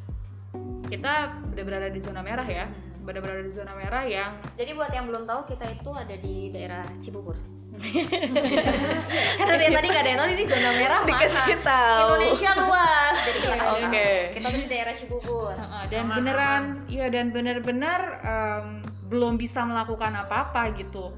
Kita 0.91 1.31
berada 1.55 1.87
di 1.87 1.99
zona 2.03 2.19
merah 2.19 2.43
ya, 2.43 2.67
udah 3.05 3.21
berada 3.21 3.41
di 3.45 3.53
zona 3.53 3.77
merah 3.77 4.03
yang 4.03 4.33
jadi 4.57 4.73
buat 4.73 4.89
yang 4.89 5.05
belum 5.05 5.29
tahu 5.29 5.45
kita 5.53 5.77
itu 5.77 5.89
ada 5.93 6.15
di 6.17 6.49
daerah 6.49 6.85
Cibubur 6.97 7.37
karena 9.37 9.53
dari 9.55 9.71
tadi 9.71 9.87
nggak 9.87 10.03
ada 10.03 10.09
yang 10.09 10.19
tahu 10.19 10.29
ini 10.31 10.43
zona 10.45 10.69
merah 10.73 10.99
mana 11.01 11.09
Dikasih 11.11 11.57
tahu. 11.61 12.07
Indonesia 12.15 12.51
luas. 12.57 13.15
Jadi 13.21 13.37
kita 13.39 13.55
kasih 13.55 13.65
tahu. 13.65 13.77
Oke. 13.89 14.09
kita 14.33 14.47
tuh 14.47 14.59
di 14.59 14.67
daerah 14.67 14.93
Cibubur. 14.93 15.53
Heeh, 15.53 15.83
dan 15.89 16.03
beneran 16.09 16.63
iya 16.87 17.05
dan 17.09 17.25
bener-bener 17.29 17.99
em, 18.21 18.65
belum 19.07 19.37
bisa 19.37 19.61
melakukan 19.61 20.13
apa-apa 20.17 20.73
gitu. 20.75 21.13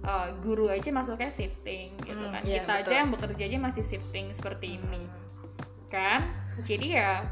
Eh, 0.00 0.28
guru 0.40 0.72
aja 0.72 0.88
masuknya 0.90 1.28
shifting 1.28 1.92
gitu 2.08 2.24
Hmm, 2.24 2.32
kan. 2.32 2.40
iya, 2.42 2.64
kita 2.64 2.72
aja 2.80 2.94
yang 3.04 3.12
bekerja 3.12 3.42
aja 3.44 3.58
masih 3.60 3.84
shifting 3.84 4.32
seperti 4.32 4.80
ini. 4.80 5.04
Kan? 5.92 6.32
Jadi 6.64 6.96
ya 6.96 7.28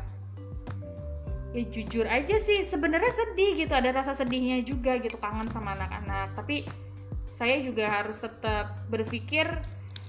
ya 1.48 1.64
jujur 1.64 2.04
aja 2.04 2.36
sih 2.36 2.60
sebenarnya 2.60 3.08
sedih 3.08 3.56
gitu. 3.56 3.72
Ada 3.72 3.96
rasa 3.96 4.12
sedihnya 4.12 4.60
juga 4.62 5.00
gitu 5.00 5.16
kangen 5.16 5.48
sama 5.48 5.72
anak-anak. 5.80 6.36
Tapi 6.36 6.68
saya 7.38 7.62
juga 7.62 7.86
harus 7.86 8.18
tetap 8.18 8.74
berpikir 8.90 9.46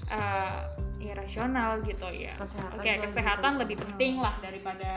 eh, 0.10 0.60
ya 1.00 1.14
rasional 1.16 1.80
gitu 1.86 2.10
ya. 2.12 2.36
Kesehatan 2.36 2.76
oke 2.76 2.84
lebih 2.84 3.06
kesehatan 3.06 3.40
penting. 3.40 3.62
lebih 3.62 3.78
penting 3.86 4.14
lah 4.20 4.36
daripada 4.42 4.92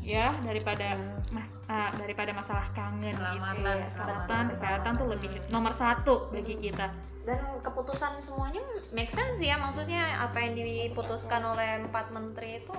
ya 0.00 0.34
daripada 0.42 0.98
mas 1.30 1.52
ah, 1.70 1.92
daripada 1.94 2.32
masalah 2.34 2.66
kangen 2.74 3.14
gitu 3.14 3.60
ya. 3.62 3.86
kesehatan 3.86 4.44
kesehatan 4.56 4.92
tuh 4.98 5.08
lebih 5.12 5.30
nomor 5.52 5.76
satu 5.76 6.32
bagi 6.32 6.58
kita. 6.58 6.90
Dan 7.24 7.40
keputusan 7.64 8.20
semuanya 8.20 8.60
make 8.92 9.12
sense 9.12 9.40
ya. 9.40 9.56
Maksudnya 9.56 10.24
apa 10.24 10.40
yang 10.40 10.56
diputuskan 10.56 11.40
oleh 11.40 11.84
empat 11.84 12.12
menteri 12.12 12.64
itu 12.64 12.76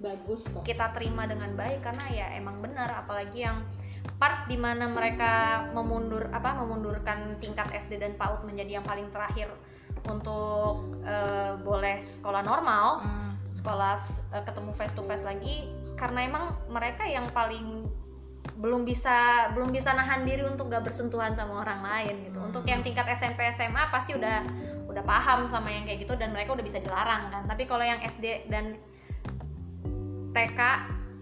bagus 0.00 0.48
kok. 0.52 0.64
Kita 0.64 0.92
terima 0.92 1.24
dengan 1.28 1.56
baik 1.56 1.84
karena 1.84 2.04
ya 2.12 2.26
emang 2.36 2.60
benar. 2.64 2.88
Apalagi 3.04 3.44
yang 3.44 3.64
part 4.16 4.46
di 4.46 4.56
mana 4.56 4.88
mereka 4.88 5.66
memundur 5.74 6.30
apa 6.30 6.56
memundurkan 6.56 7.36
tingkat 7.42 7.68
SD 7.74 7.98
dan 8.00 8.14
PAUD 8.14 8.46
menjadi 8.46 8.80
yang 8.80 8.86
paling 8.86 9.10
terakhir 9.10 9.50
untuk 10.06 10.86
eh, 11.02 11.58
boleh 11.60 11.98
sekolah 12.00 12.42
normal 12.46 13.02
Hmm. 13.02 13.32
sekolah 13.52 13.98
eh, 14.36 14.44
ketemu 14.46 14.70
face 14.72 14.94
to 14.94 15.02
face 15.04 15.26
lagi 15.26 15.68
karena 15.96 16.28
emang 16.28 16.44
mereka 16.68 17.08
yang 17.08 17.26
paling 17.32 17.88
belum 18.56 18.88
bisa 18.88 19.50
belum 19.52 19.74
bisa 19.74 19.92
nahan 19.92 20.24
diri 20.24 20.46
untuk 20.46 20.72
gak 20.72 20.86
bersentuhan 20.86 21.36
sama 21.36 21.66
orang 21.66 21.82
lain 21.82 22.30
gitu. 22.30 22.38
Untuk 22.40 22.64
yang 22.64 22.80
tingkat 22.80 23.04
SMP 23.18 23.44
SMA 23.52 23.90
pasti 23.92 24.16
udah 24.16 24.46
udah 24.86 25.02
paham 25.04 25.52
sama 25.52 25.68
yang 25.68 25.84
kayak 25.84 26.08
gitu 26.08 26.16
dan 26.16 26.32
mereka 26.32 26.56
udah 26.56 26.64
bisa 26.64 26.80
dilarang 26.80 27.28
kan. 27.28 27.44
Tapi 27.44 27.68
kalau 27.68 27.84
yang 27.84 28.00
SD 28.00 28.48
dan 28.48 28.80
TK 30.32 30.60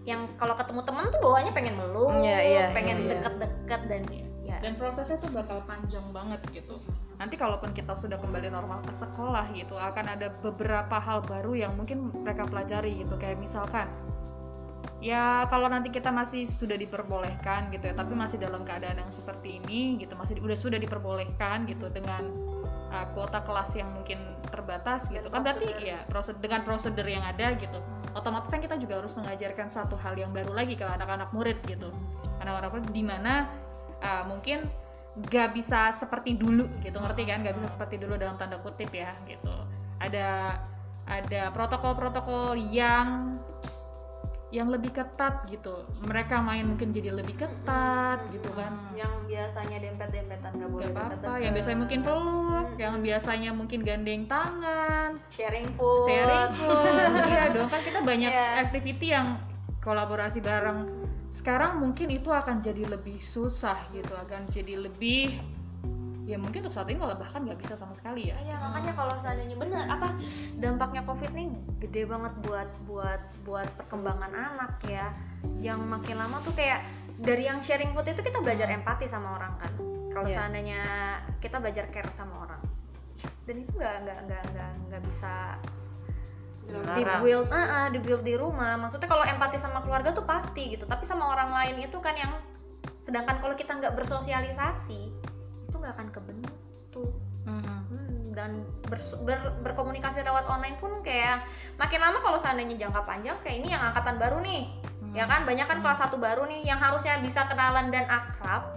yang 0.05 0.29
kalau 0.37 0.53
ketemu 0.53 0.81
temen 0.85 1.05
tuh 1.09 1.19
bawaannya 1.19 1.53
pengen 1.57 1.75
meluk 1.81 2.13
Iya, 2.21 2.39
iya, 2.45 2.63
pengen 2.77 3.09
iya. 3.09 3.09
deket-deket 3.17 3.81
dan 3.89 4.01
ya. 4.45 4.57
Dan 4.61 4.77
prosesnya 4.77 5.17
tuh 5.17 5.33
bakal 5.33 5.65
panjang 5.65 6.05
banget 6.13 6.39
gitu. 6.53 6.77
Nanti 7.17 7.35
kalaupun 7.35 7.73
kita 7.73 7.97
sudah 7.97 8.21
kembali 8.21 8.53
normal 8.53 8.85
ke 8.85 8.93
sekolah 9.01 9.49
gitu 9.57 9.73
akan 9.73 10.05
ada 10.13 10.29
beberapa 10.45 11.01
hal 11.01 11.25
baru 11.25 11.57
yang 11.57 11.73
mungkin 11.73 12.13
mereka 12.21 12.45
pelajari 12.45 13.01
gitu. 13.01 13.17
Kayak 13.17 13.41
misalkan 13.41 13.89
ya 15.01 15.49
kalau 15.49 15.69
nanti 15.69 15.89
kita 15.89 16.13
masih 16.13 16.45
sudah 16.45 16.77
diperbolehkan 16.77 17.69
gitu 17.73 17.89
ya 17.89 17.93
tapi 17.97 18.13
masih 18.17 18.41
dalam 18.41 18.65
keadaan 18.65 19.01
yang 19.01 19.11
seperti 19.13 19.61
ini 19.61 20.01
gitu 20.01 20.17
masih 20.17 20.37
udah 20.41 20.57
sudah 20.57 20.81
diperbolehkan 20.81 21.69
gitu 21.69 21.89
dengan 21.93 22.25
uh, 22.89 23.05
kuota 23.13 23.41
kelas 23.45 23.75
yang 23.77 23.89
mungkin 23.93 24.17
terbatas 24.55 25.11
gitu. 25.11 25.27
Kan 25.27 25.43
berarti 25.43 25.67
ya 25.83 25.99
prosedur 26.07 26.39
dengan 26.39 26.63
prosedur 26.63 27.03
yang 27.03 27.27
ada 27.27 27.51
gitu 27.59 27.83
otomatis 28.15 28.47
kan 28.47 28.63
kita 28.63 28.79
juga 28.79 29.03
harus 29.03 29.13
mengajarkan 29.13 29.67
satu 29.67 29.99
hal 29.99 30.15
yang 30.15 30.31
baru 30.31 30.55
lagi 30.55 30.79
ke 30.79 30.87
anak-anak 30.87 31.29
murid 31.35 31.59
gitu. 31.67 31.91
Anak-anak 32.39 32.71
murid 32.71 32.87
di 32.95 33.03
mana 33.03 33.51
uh, 33.99 34.23
mungkin 34.25 34.65
gak 35.31 35.51
bisa 35.55 35.91
seperti 35.91 36.39
dulu 36.39 36.65
gitu 36.81 36.95
ngerti 36.95 37.27
kan? 37.27 37.43
Gak 37.43 37.59
bisa 37.59 37.67
seperti 37.67 37.99
dulu 37.99 38.15
dalam 38.15 38.39
tanda 38.39 38.57
kutip 38.63 38.89
ya 38.95 39.11
gitu. 39.27 39.51
Ada 39.99 40.57
ada 41.05 41.41
protokol-protokol 41.53 42.57
yang 42.71 43.37
yang 44.55 44.71
lebih 44.71 44.95
ketat 44.95 45.43
gitu. 45.45 45.83
Mereka 46.01 46.39
main 46.39 46.63
mungkin 46.63 46.95
jadi 46.95 47.11
lebih 47.11 47.35
ketat 47.35 48.23
gitu 48.31 48.47
kan. 48.55 48.71
Yang 48.95 49.11
biasanya 49.27 49.77
dempet-dempetan 49.83 50.51
nggak 50.55 50.71
boleh 50.71 50.87
gak 50.87 50.95
apa-apa. 50.95 51.11
deket-deket. 51.19 51.43
yang 51.43 51.53
biasanya 51.53 51.79
mungkin 51.83 51.99
peluk 52.01 52.23
Hmm. 52.65 52.79
yang 52.79 52.95
biasanya 53.03 53.49
mungkin 53.51 53.79
gandeng 53.83 54.23
tangan. 54.25 55.09
Sharing 55.27 55.67
food. 55.75 56.07
Sharing 56.07 56.51
food. 56.55 56.93
Iya 57.35 57.43
dong 57.51 57.67
kan 57.67 57.81
kita 57.83 57.99
banyak 57.99 58.31
Iya. 58.31 58.47
activity 58.63 59.07
yang 59.11 59.27
kolaborasi 59.79 60.39
bareng. 60.39 60.87
Sekarang 61.27 61.83
mungkin 61.83 62.07
itu 62.09 62.31
akan 62.31 62.63
jadi 62.63 62.87
lebih 62.87 63.19
susah 63.19 63.75
gitu 63.91 64.15
akan 64.15 64.47
jadi 64.47 64.79
lebih 64.79 65.35
ya 66.25 66.41
mungkin 66.41 66.65
untuk 66.65 66.73
saat 66.73 66.89
ini 66.89 66.97
malah 66.97 67.13
bahkan 67.21 67.45
nggak 67.45 67.61
bisa 67.61 67.77
sama 67.77 67.93
sekali 67.93 68.33
ya. 68.33 68.35
Iya 68.41 68.57
makanya 68.57 68.97
kalau 68.97 69.13
seandainya 69.13 69.53
bener 69.55 69.85
apa 69.85 70.17
dampaknya 70.57 71.05
covid 71.05 71.31
nih 71.37 71.53
gede 71.85 72.09
banget 72.09 72.33
buat 72.41 72.69
buat 72.89 73.21
buat 73.45 73.69
perkembangan 73.77 74.33
anak 74.33 74.81
ya. 74.89 75.13
Yang 75.61 75.85
makin 75.85 76.17
lama 76.17 76.41
tuh 76.41 76.57
kayak 76.57 76.81
dari 77.21 77.45
yang 77.45 77.61
sharing 77.61 77.93
food 77.93 78.09
itu 78.09 78.25
kita 78.25 78.41
belajar 78.41 78.73
empati 78.73 79.05
sama 79.05 79.37
orang 79.37 79.53
kan. 79.61 79.71
Kalau 80.09 80.27
Iya. 80.27 80.35
seandainya 80.41 80.81
kita 81.39 81.61
belajar 81.61 81.85
care 81.93 82.09
sama 82.09 82.49
orang. 82.49 82.61
Dan 83.45 83.61
itu 83.61 83.71
nggak 83.77 83.95
nggak 84.09 84.19
nggak 84.25 84.43
nggak 84.51 84.71
nggak 84.89 85.01
bisa 85.05 85.33
di 86.97 87.05
build 87.21 87.53
ah, 87.53 87.85
ah, 87.85 87.87
di 87.93 88.01
build 88.01 88.25
di 88.25 88.33
rumah. 88.33 88.73
Maksudnya 88.81 89.05
kalau 89.05 89.21
empati 89.21 89.61
sama 89.61 89.85
keluarga 89.85 90.09
tuh 90.09 90.25
pasti 90.25 90.73
gitu. 90.73 90.89
Tapi 90.89 91.05
sama 91.05 91.29
orang 91.29 91.53
lain 91.53 91.85
itu 91.85 92.01
kan 92.01 92.17
yang 92.17 92.33
sedangkan 93.05 93.37
kalau 93.37 93.53
kita 93.53 93.77
nggak 93.77 93.93
bersosialisasi 93.93 95.14
nggak 95.85 95.95
akan 95.95 96.09
kebentuk 96.09 97.13
Mhm. 97.45 97.61
Hmm, 97.61 98.21
dan 98.33 98.51
bers- 98.89 99.13
ber- 99.21 99.53
berkomunikasi 99.61 100.19
lewat 100.19 100.49
online 100.49 100.75
pun 100.75 101.05
kayak 101.05 101.45
makin 101.75 102.01
lama 102.01 102.17
kalau 102.17 102.35
seandainya 102.35 102.73
jangka 102.75 103.05
panjang 103.05 103.37
kayak 103.39 103.61
ini 103.61 103.69
yang 103.69 103.83
angkatan 103.83 104.17
baru 104.17 104.41
nih 104.41 104.65
ya 105.13 105.23
kan 105.23 105.45
banyak 105.45 105.63
kan 105.63 105.79
kelas 105.79 106.01
satu 106.01 106.17
baru 106.17 106.43
nih 106.43 106.65
yang 106.65 106.75
harusnya 106.75 107.21
bisa 107.21 107.45
kenalan 107.45 107.87
dan 107.87 108.03
akrab 108.05 108.67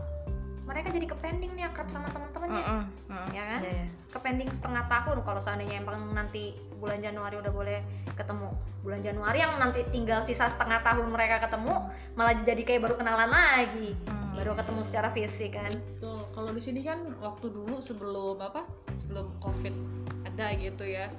mereka 0.62 0.92
jadi 0.92 1.08
kepending 1.08 1.50
nih 1.52 1.64
akrab 1.64 1.88
sama 1.88 2.06
teman-temannya 2.08 2.60
Mhm. 2.60 2.82
Mhm. 3.08 3.28
ya 3.32 3.42
kan 3.48 3.60
Iya, 3.60 3.72
iya. 3.72 3.86
kepending 4.12 4.48
setengah 4.52 4.84
tahun 4.86 5.18
kalau 5.22 5.40
seandainya 5.40 5.80
emang 5.80 6.12
nanti 6.12 6.52
bulan 6.76 7.00
Januari 7.00 7.34
udah 7.36 7.50
boleh 7.50 7.78
ketemu 8.14 8.52
bulan 8.80 9.00
Januari 9.00 9.38
yang 9.38 9.56
nanti 9.56 9.80
tinggal 9.88 10.20
sisa 10.20 10.46
setengah 10.46 10.84
tahun 10.84 11.08
mereka 11.08 11.40
ketemu 11.40 11.74
malah 12.14 12.36
jadi 12.38 12.62
kayak 12.62 12.84
baru 12.84 12.94
kenalan 12.94 13.26
lagi 13.26 13.96
Hmm. 14.04 14.27
Baru 14.38 14.55
ketemu 14.55 14.81
secara 14.87 15.09
fisik 15.11 15.51
kan 15.59 15.72
Tuh, 15.98 16.31
kalau 16.31 16.55
di 16.55 16.62
sini 16.62 16.87
kan 16.87 17.18
waktu 17.18 17.51
dulu 17.51 17.83
sebelum 17.83 18.38
apa? 18.38 18.62
Sebelum 18.94 19.35
Covid 19.42 19.74
ada 20.22 20.55
gitu 20.55 20.87
ya. 20.87 21.11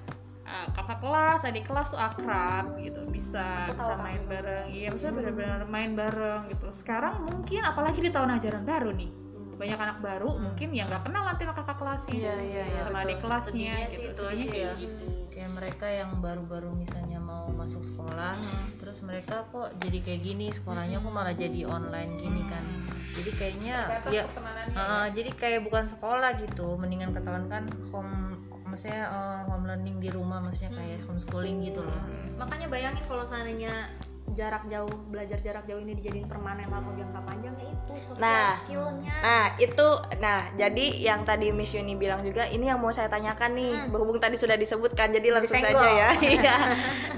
uh, 0.48 0.66
kakak 0.72 1.04
kelas, 1.04 1.44
adik 1.44 1.68
kelas 1.68 1.92
tuh 1.92 2.00
akrab 2.00 2.80
gitu, 2.80 3.04
bisa 3.12 3.68
Aku 3.70 3.84
bisa 3.84 3.94
tahu, 3.94 4.02
main 4.02 4.24
bareng. 4.26 4.66
Iya, 4.72 4.88
maksudnya 4.90 5.16
benar-benar 5.20 5.60
main 5.68 5.92
bareng 5.94 6.42
gitu. 6.50 6.68
Sekarang 6.72 7.28
mungkin 7.28 7.62
apalagi 7.68 8.00
di 8.00 8.10
tahun 8.10 8.40
ajaran 8.40 8.64
baru 8.64 8.90
nih. 8.96 9.12
Banyak 9.60 9.76
anak 9.76 10.00
baru 10.00 10.40
mungkin 10.40 10.72
yang 10.72 10.88
nggak 10.88 11.04
kenal 11.04 11.28
nanti 11.28 11.44
sama 11.44 11.54
kakak 11.60 11.78
kelasnya. 11.78 12.16
Iya, 12.16 12.34
iya, 12.40 12.64
iya, 12.72 12.80
Sama 12.80 13.04
betul. 13.04 13.06
adik 13.12 13.20
kelasnya 13.20 13.52
Sedihnya 13.52 13.92
sih 13.92 14.00
gitu. 14.00 14.22
Sedihnya 14.24 14.32
aja 14.32 14.46
kayak 14.56 14.64
ya. 14.64 14.74
gitu. 14.80 15.06
Mereka 15.52 15.90
yang 15.90 16.22
baru-baru 16.22 16.72
misalnya 16.74 17.20
mau 17.20 17.50
masuk 17.52 17.82
sekolah 17.84 18.40
Hmm. 18.40 18.68
terus 18.80 19.02
mereka 19.04 19.46
kok 19.50 19.76
jadi 19.82 20.00
kayak 20.00 20.22
gini 20.22 20.46
sekolahnya 20.54 21.02
kok 21.02 21.14
malah 21.14 21.36
jadi 21.36 21.66
online 21.66 22.12
gini 22.22 22.44
kan. 22.48 22.64
Jadi 23.10 23.32
kayaknya 23.36 23.78
ya 24.14 24.24
uh, 24.24 24.32
ya. 24.72 25.12
jadi 25.12 25.30
kayak 25.34 25.66
bukan 25.66 25.90
sekolah 25.90 26.38
gitu. 26.40 26.78
Mendingan 26.78 27.12
ketahuan 27.12 27.50
kan 27.52 27.68
home 27.92 28.38
maksudnya 28.70 29.10
uh, 29.10 29.42
home 29.50 29.66
learning 29.66 29.98
di 29.98 30.14
rumah 30.14 30.40
maksudnya 30.40 30.78
kayak 30.78 31.02
homeschooling 31.10 31.60
gitu 31.66 31.82
loh. 31.82 32.02
Makanya 32.38 32.70
bayangin 32.70 33.04
kalau 33.10 33.26
seandainya 33.26 33.90
jarak 34.36 34.64
jauh 34.70 34.92
belajar 35.10 35.40
jarak 35.42 35.64
jauh 35.66 35.82
ini 35.82 35.98
dijadiin 35.98 36.28
permanen 36.30 36.70
atau 36.70 36.94
jangka 36.94 37.20
panjang 37.26 37.54
ya 37.58 37.68
itu 37.70 37.94
sosial 38.06 38.22
Nah, 38.22 38.50
skillnya 38.66 39.16
Nah, 39.20 39.46
itu 39.58 39.88
nah 40.22 40.40
jadi 40.56 40.86
yang 41.00 41.22
tadi 41.26 41.50
Miss 41.54 41.74
Yuni 41.74 41.96
bilang 41.96 42.22
juga 42.22 42.46
ini 42.48 42.70
yang 42.70 42.80
mau 42.80 42.94
saya 42.94 43.10
tanyakan 43.10 43.58
nih. 43.58 43.72
Hmm. 43.74 43.90
Berhubung 43.94 44.20
tadi 44.22 44.36
sudah 44.38 44.56
disebutkan 44.56 45.12
jadi 45.12 45.28
langsung 45.34 45.58
Disenggol. 45.58 45.82
saja 45.82 45.92
ya. 45.94 46.10
Iya. 46.30 46.58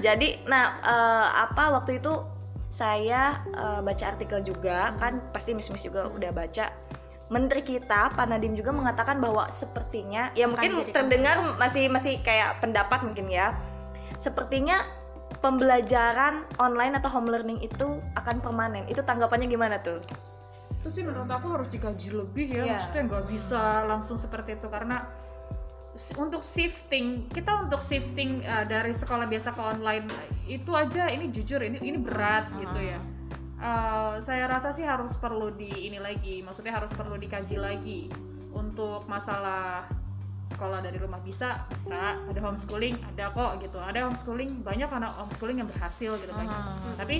jadi 0.00 0.28
nah 0.48 0.64
eh, 0.82 1.26
apa 1.48 1.76
waktu 1.76 2.00
itu 2.00 2.12
saya 2.72 3.44
eh, 3.52 3.80
baca 3.84 4.04
artikel 4.08 4.40
juga 4.40 4.96
kan 4.96 5.20
pasti 5.30 5.52
Miss 5.52 5.68
Miss 5.68 5.84
juga 5.84 6.08
udah 6.08 6.32
baca 6.32 6.72
Menteri 7.32 7.64
kita 7.64 8.12
Pak 8.12 8.28
Nadiem 8.28 8.52
juga 8.52 8.76
mengatakan 8.76 9.16
bahwa 9.16 9.48
sepertinya 9.48 10.28
ya 10.36 10.44
mungkin 10.44 10.84
terdengar 10.92 11.56
masih 11.56 11.88
masih 11.88 12.20
kayak 12.20 12.60
pendapat 12.60 13.00
mungkin 13.00 13.32
ya. 13.32 13.56
Sepertinya 14.20 14.84
pembelajaran 15.42 16.46
online 16.62 16.96
atau 16.96 17.10
home 17.10 17.28
learning 17.28 17.58
itu 17.60 17.98
akan 18.14 18.38
permanen. 18.38 18.86
Itu 18.86 19.02
tanggapannya 19.02 19.50
gimana 19.50 19.82
tuh? 19.82 19.98
itu 20.82 20.98
sih 20.98 21.06
menurut 21.06 21.30
aku 21.30 21.54
harus 21.54 21.70
dikaji 21.70 22.10
lebih 22.10 22.50
ya 22.50 22.66
Iya. 22.66 22.74
maksudnya 22.74 23.02
nggak 23.06 23.24
bisa 23.30 23.86
langsung 23.86 24.18
seperti 24.18 24.58
itu 24.58 24.66
karena 24.66 25.06
untuk 26.18 26.42
shifting 26.42 27.30
kita 27.30 27.70
untuk 27.70 27.78
shifting 27.78 28.42
uh, 28.42 28.66
dari 28.66 28.90
sekolah 28.90 29.30
biasa 29.30 29.54
ke 29.54 29.62
online 29.62 30.10
itu 30.50 30.74
aja 30.74 31.06
ini 31.06 31.30
jujur 31.30 31.62
ini 31.62 31.78
ini 31.78 31.98
berat 32.02 32.50
gitu 32.58 32.82
ya 32.82 33.00
Uh, 33.62 34.18
saya 34.18 34.50
rasa 34.50 34.74
sih 34.74 34.82
harus 34.82 35.14
perlu 35.14 35.54
di 35.54 35.70
ini 35.86 36.02
lagi 36.02 36.42
maksudnya 36.42 36.74
harus 36.74 36.90
perlu 36.98 37.14
dikaji 37.14 37.62
lagi 37.62 38.10
untuk 38.50 39.06
masalah 39.06 39.86
sekolah 40.42 40.82
dari 40.82 40.98
rumah 40.98 41.22
bisa 41.22 41.64
bisa. 41.70 42.18
Ada 42.18 42.40
homeschooling 42.42 42.98
ada 43.14 43.30
kok 43.30 43.62
gitu. 43.62 43.78
Ada 43.78 44.10
homeschooling 44.10 44.66
banyak 44.66 44.90
anak 44.90 45.14
homeschooling 45.18 45.62
yang 45.62 45.68
berhasil 45.70 46.18
gitu 46.18 46.32
banyak 46.34 46.50
Hmm. 46.52 46.94
tapi 46.98 47.16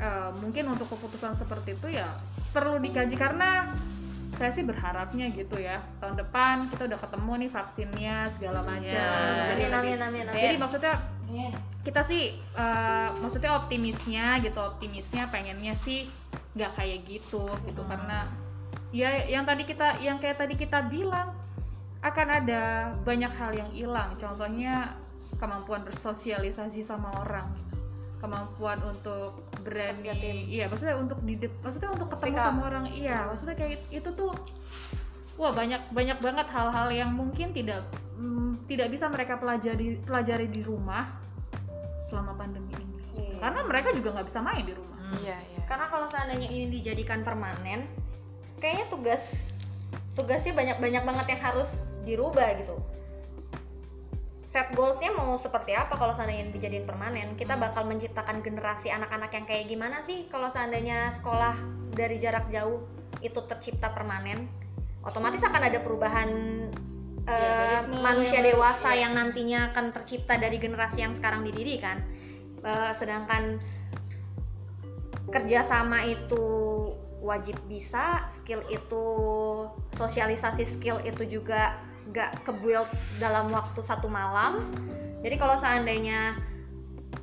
eh, 0.00 0.30
mungkin 0.42 0.74
untuk 0.74 0.90
keputusan 0.90 1.38
seperti 1.38 1.78
itu 1.78 1.96
ya 2.00 2.18
perlu 2.50 2.82
dikaji 2.82 3.14
karena 3.14 3.70
saya 4.34 4.50
sih 4.50 4.66
berharapnya 4.66 5.30
gitu 5.30 5.54
ya 5.62 5.78
tahun 6.02 6.18
depan 6.18 6.66
kita 6.74 6.90
udah 6.90 6.98
ketemu 6.98 7.32
nih 7.46 7.50
vaksinnya 7.54 8.16
segala 8.34 8.60
macam. 8.66 8.90
Iya. 8.90 9.54
jadi, 9.54 9.64
amin 9.70 9.74
amin 9.78 9.98
amin. 10.02 10.24
Amin 10.26 10.42
jadi 10.42 10.56
maksudnya 10.58 10.94
kita 11.86 12.00
sih 12.02 12.22
eh, 12.38 13.08
maksudnya 13.22 13.52
optimisnya 13.62 14.42
gitu 14.42 14.58
optimisnya 14.58 15.30
pengennya 15.30 15.78
sih 15.78 16.10
nggak 16.58 16.70
kayak 16.74 16.98
gitu 17.06 17.46
gitu. 17.70 17.82
Karena 17.86 18.26
ya 18.90 19.26
yang 19.30 19.46
tadi 19.46 19.62
kita 19.66 20.02
yang 20.02 20.18
kayak 20.18 20.38
tadi 20.38 20.54
kita 20.58 20.82
bilang 20.90 21.34
akan 22.04 22.26
ada 22.44 22.92
banyak 23.00 23.32
hal 23.32 23.50
yang 23.56 23.70
hilang 23.72 24.12
contohnya 24.20 24.92
kemampuan 25.40 25.82
bersosialisasi 25.88 26.84
sama 26.84 27.08
orang 27.24 27.48
kemampuan 28.20 28.80
untuk 28.84 29.40
berani 29.64 30.12
tim. 30.20 30.36
iya 30.48 30.64
maksudnya 30.68 30.96
untuk 31.00 31.20
di 31.24 31.36
maksudnya 31.64 31.90
untuk 31.92 32.08
ketemu 32.12 32.36
sama 32.40 32.60
orang 32.68 32.84
iya 32.92 33.24
maksudnya 33.28 33.56
kayak 33.56 33.80
itu 33.88 34.08
tuh 34.12 34.32
wah 35.40 35.52
banyak 35.52 35.80
banyak 35.92 36.18
banget 36.20 36.46
hal-hal 36.52 36.88
yang 36.92 37.10
mungkin 37.12 37.56
tidak 37.56 37.84
mm, 38.16 38.68
tidak 38.68 38.92
bisa 38.92 39.08
mereka 39.08 39.40
pelajari 39.40 40.00
pelajari 40.04 40.46
di 40.48 40.60
rumah 40.60 41.08
selama 42.04 42.36
pandemi 42.36 42.72
ini 42.76 42.92
Iya. 43.14 43.38
karena 43.46 43.60
mereka 43.62 43.88
juga 43.94 44.08
nggak 44.18 44.26
bisa 44.26 44.40
main 44.42 44.64
di 44.66 44.74
rumah 44.74 44.92
Hmm. 45.04 45.20
Iya, 45.20 45.36
iya. 45.36 45.60
karena 45.68 45.86
kalau 45.92 46.08
seandainya 46.08 46.48
ini 46.48 46.72
dijadikan 46.80 47.20
permanen 47.20 47.84
kayaknya 48.56 48.88
tugas 48.88 49.52
tugasnya 50.16 50.56
banyak 50.56 50.80
banyak 50.80 51.02
banget 51.04 51.26
yang 51.36 51.42
harus 51.44 51.76
dirubah 52.04 52.48
gitu. 52.60 52.76
Set 54.44 54.70
goalsnya 54.78 55.10
mau 55.10 55.34
seperti 55.34 55.74
apa 55.74 55.98
kalau 55.98 56.14
seandainya 56.14 56.54
dijadiin 56.54 56.86
permanen? 56.86 57.34
Kita 57.34 57.58
bakal 57.58 57.90
menciptakan 57.90 58.38
generasi 58.44 58.92
anak-anak 58.92 59.34
yang 59.34 59.44
kayak 59.50 59.64
gimana 59.66 59.98
sih 60.06 60.30
kalau 60.30 60.46
seandainya 60.46 61.10
sekolah 61.10 61.58
dari 61.90 62.22
jarak 62.22 62.46
jauh 62.54 62.86
itu 63.18 63.40
tercipta 63.50 63.90
permanen? 63.90 64.46
Otomatis 65.02 65.42
akan 65.42 65.62
ada 65.68 65.82
perubahan 65.82 66.30
ritme 67.24 68.04
manusia 68.04 68.44
dewasa 68.44 68.92
iya. 68.92 69.08
yang 69.08 69.16
nantinya 69.16 69.72
akan 69.72 69.96
tercipta 69.96 70.36
dari 70.36 70.60
generasi 70.60 71.00
yang 71.00 71.16
sekarang 71.16 71.42
dididik 71.42 71.80
kan? 71.80 72.04
Eh, 72.64 72.92
sedangkan 72.96 73.60
kerjasama 75.32 76.04
itu 76.04 76.44
wajib 77.24 77.56
bisa 77.64 78.28
skill 78.28 78.60
itu 78.68 79.04
sosialisasi 79.96 80.68
skill 80.68 81.00
itu 81.00 81.40
juga 81.40 81.80
gak 82.12 82.44
kebuild 82.44 82.90
dalam 83.16 83.48
waktu 83.48 83.80
satu 83.80 84.10
malam 84.10 84.60
jadi 85.24 85.40
kalau 85.40 85.56
seandainya 85.56 86.36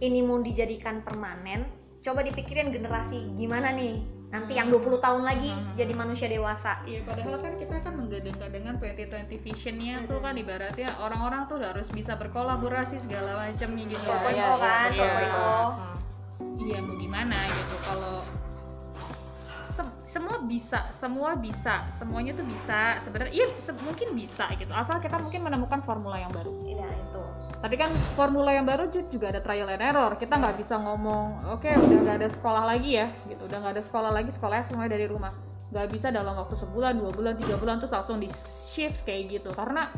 ini 0.02 0.26
mau 0.26 0.42
dijadikan 0.42 1.06
permanen 1.06 1.70
coba 2.02 2.26
dipikirin 2.26 2.74
generasi 2.74 3.30
gimana 3.38 3.70
nih 3.76 4.02
nanti 4.32 4.56
yang 4.56 4.72
20 4.72 5.04
tahun 5.04 5.28
lagi 5.28 5.52
jadi 5.76 5.92
manusia 5.92 6.32
dewasa 6.32 6.80
Iya, 6.88 7.04
padahal 7.04 7.36
kan 7.44 7.54
kita 7.60 7.84
kan 7.84 7.94
menggadang-gadang 8.00 8.80
2020 8.80 9.28
visionnya 9.44 10.08
tuh 10.08 10.24
kan 10.24 10.40
ibaratnya 10.40 10.96
orang-orang 11.04 11.52
tuh 11.52 11.60
harus 11.60 11.92
bisa 11.92 12.16
berkolaborasi 12.16 13.04
segala 13.04 13.36
macamnya 13.36 13.92
gitu. 13.92 14.08
Iya, 14.08 14.32
iya, 14.32 14.46
oh 14.48 14.58
kan, 14.58 14.90
iya, 14.96 15.04
poin 15.04 15.28
iya. 15.28 15.36
oh. 15.36 15.70
Hmm. 15.76 16.56
Iya, 16.64 16.78
mau 16.80 16.96
gimana 16.96 17.38
gitu 17.44 17.76
kalau 17.84 18.24
semua 20.12 20.44
bisa, 20.44 20.92
semua 20.92 21.40
bisa, 21.40 21.88
semuanya 21.96 22.36
tuh 22.36 22.44
bisa. 22.44 23.00
Sebenarnya 23.00 23.32
iya 23.32 23.48
se- 23.56 23.80
mungkin 23.80 24.12
bisa 24.12 24.52
gitu. 24.60 24.76
Asal 24.76 25.00
kita 25.00 25.16
mungkin 25.24 25.48
menemukan 25.48 25.80
formula 25.80 26.20
yang 26.20 26.36
baru. 26.36 26.52
Iya 26.68 26.88
itu 26.92 27.22
tapi 27.62 27.78
kan 27.78 27.94
formula 28.18 28.50
yang 28.50 28.66
baru 28.66 28.90
ju- 28.90 29.06
juga 29.06 29.30
ada 29.30 29.42
trial 29.46 29.70
and 29.70 29.86
error 29.86 30.18
kita 30.18 30.34
nggak 30.34 30.58
bisa 30.58 30.82
ngomong 30.82 31.46
oke 31.54 31.70
udah 31.70 32.00
nggak 32.02 32.18
ada 32.26 32.30
sekolah 32.30 32.64
lagi 32.66 32.98
ya 32.98 33.14
gitu 33.30 33.46
udah 33.46 33.58
nggak 33.62 33.78
ada 33.78 33.84
sekolah 33.86 34.10
lagi 34.10 34.34
sekolahnya 34.34 34.66
semuanya 34.66 34.98
dari 34.98 35.06
rumah 35.06 35.30
nggak 35.70 35.88
bisa 35.94 36.10
dalam 36.10 36.34
waktu 36.34 36.58
sebulan 36.58 36.98
dua 36.98 37.14
bulan 37.14 37.38
tiga 37.38 37.56
bulan 37.62 37.78
terus 37.78 37.94
langsung 37.94 38.18
di 38.18 38.28
shift 38.34 39.06
kayak 39.06 39.30
gitu 39.30 39.54
karena 39.54 39.94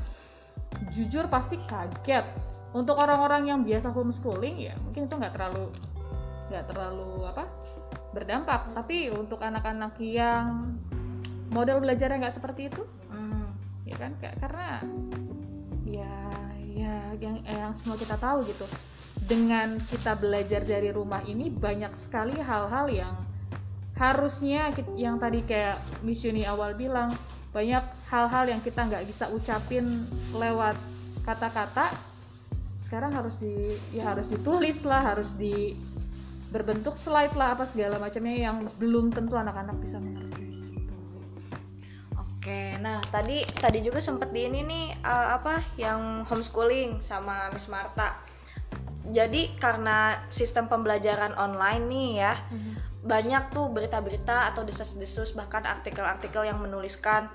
jujur 0.91 1.26
pasti 1.32 1.56
kaget 1.65 2.28
untuk 2.76 2.99
orang-orang 2.99 3.47
yang 3.47 3.60
biasa 3.63 3.95
homeschooling 3.95 4.60
ya 4.60 4.76
mungkin 4.84 5.08
itu 5.08 5.15
nggak 5.15 5.34
terlalu 5.34 5.71
nggak 6.52 6.67
terlalu 6.67 7.26
apa 7.32 7.47
berdampak. 8.13 8.71
Tapi 8.78 9.10
untuk 9.12 9.41
anak-anak 9.41 9.97
yang 9.99 10.78
model 11.49 11.82
belajarnya 11.82 12.23
nggak 12.23 12.38
seperti 12.38 12.69
itu 12.69 12.86
Hmm. 13.10 13.49
ya 13.86 13.95
kan? 13.97 14.12
Ka- 14.21 14.38
karena 14.41 14.82
ya 15.86 16.15
ya 16.73 16.95
yang 17.21 17.41
eh, 17.45 17.58
yang 17.60 17.73
semua 17.73 17.97
kita 17.97 18.17
tahu 18.17 18.45
gitu. 18.47 18.65
Dengan 19.23 19.80
kita 19.88 20.19
belajar 20.19 20.65
dari 20.65 20.89
rumah 20.91 21.21
ini 21.26 21.47
banyak 21.47 21.93
sekali 21.95 22.36
hal-hal 22.38 22.89
yang 22.91 23.15
harusnya 23.93 24.73
yang 24.97 25.21
tadi 25.21 25.45
kayak 25.45 25.78
Miss 26.02 26.26
Yuni 26.26 26.43
awal 26.49 26.73
bilang 26.73 27.13
banyak 27.54 27.86
hal-hal 28.10 28.49
yang 28.49 28.62
kita 28.65 28.89
nggak 28.89 29.06
bisa 29.06 29.30
ucapin 29.30 30.10
lewat 30.34 30.73
kata-kata 31.21 31.93
sekarang 32.82 33.13
harus 33.13 33.38
di 33.38 33.78
ya 33.93 34.12
harus 34.12 34.28
ditulis 34.34 34.84
lah 34.84 34.99
harus 35.13 35.38
di 35.38 35.78
berbentuk 36.53 36.93
slide 36.93 37.33
lah 37.33 37.57
apa 37.57 37.65
segala 37.65 37.97
macamnya 37.97 38.37
yang 38.37 38.69
belum 38.77 39.09
tentu 39.09 39.33
anak-anak 39.33 39.73
bisa 39.81 39.97
mengerti 39.97 40.61
gitu. 40.69 40.95
Oke, 42.13 42.77
nah 42.77 43.01
tadi 43.09 43.41
tadi 43.57 43.81
juga 43.81 43.97
sempet 43.97 44.29
di 44.29 44.45
ini 44.45 44.61
nih 44.61 44.85
eh, 45.01 45.27
apa 45.33 45.65
yang 45.81 46.21
homeschooling 46.21 47.01
sama 47.01 47.49
Miss 47.49 47.65
Marta. 47.65 48.21
Jadi 49.03 49.59
karena 49.59 50.23
sistem 50.31 50.71
pembelajaran 50.71 51.35
online 51.35 51.83
nih 51.91 52.09
ya, 52.23 52.33
banyak 53.03 53.51
tuh 53.51 53.67
berita-berita 53.67 54.55
atau 54.55 54.63
desas-desus 54.63 55.35
bahkan 55.35 55.67
artikel-artikel 55.67 56.47
yang 56.47 56.63
menuliskan 56.63 57.27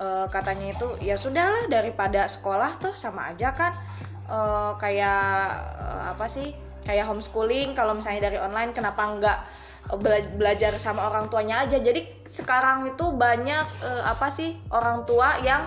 eh, 0.00 0.26
katanya 0.32 0.72
itu 0.72 0.88
ya 1.04 1.20
sudahlah 1.20 1.68
daripada 1.68 2.24
sekolah 2.24 2.80
tuh 2.80 2.96
sama 2.96 3.28
aja 3.36 3.52
kan 3.52 3.76
eh, 4.24 4.72
kayak 4.80 5.24
eh, 5.76 6.02
apa 6.16 6.26
sih 6.26 6.56
kayak 6.82 7.06
homeschooling 7.08 7.74
kalau 7.74 7.96
misalnya 7.96 8.30
dari 8.30 8.38
online 8.38 8.74
kenapa 8.74 9.02
nggak 9.18 9.38
eh, 9.90 9.98
bela- 9.98 10.30
belajar 10.36 10.76
sama 10.78 11.08
orang 11.08 11.30
tuanya 11.30 11.64
aja? 11.66 11.78
Jadi 11.78 12.26
sekarang 12.26 12.94
itu 12.94 13.14
banyak 13.14 13.66
eh, 13.82 14.02
apa 14.04 14.28
sih 14.28 14.58
orang 14.70 15.06
tua 15.08 15.40
yang 15.42 15.66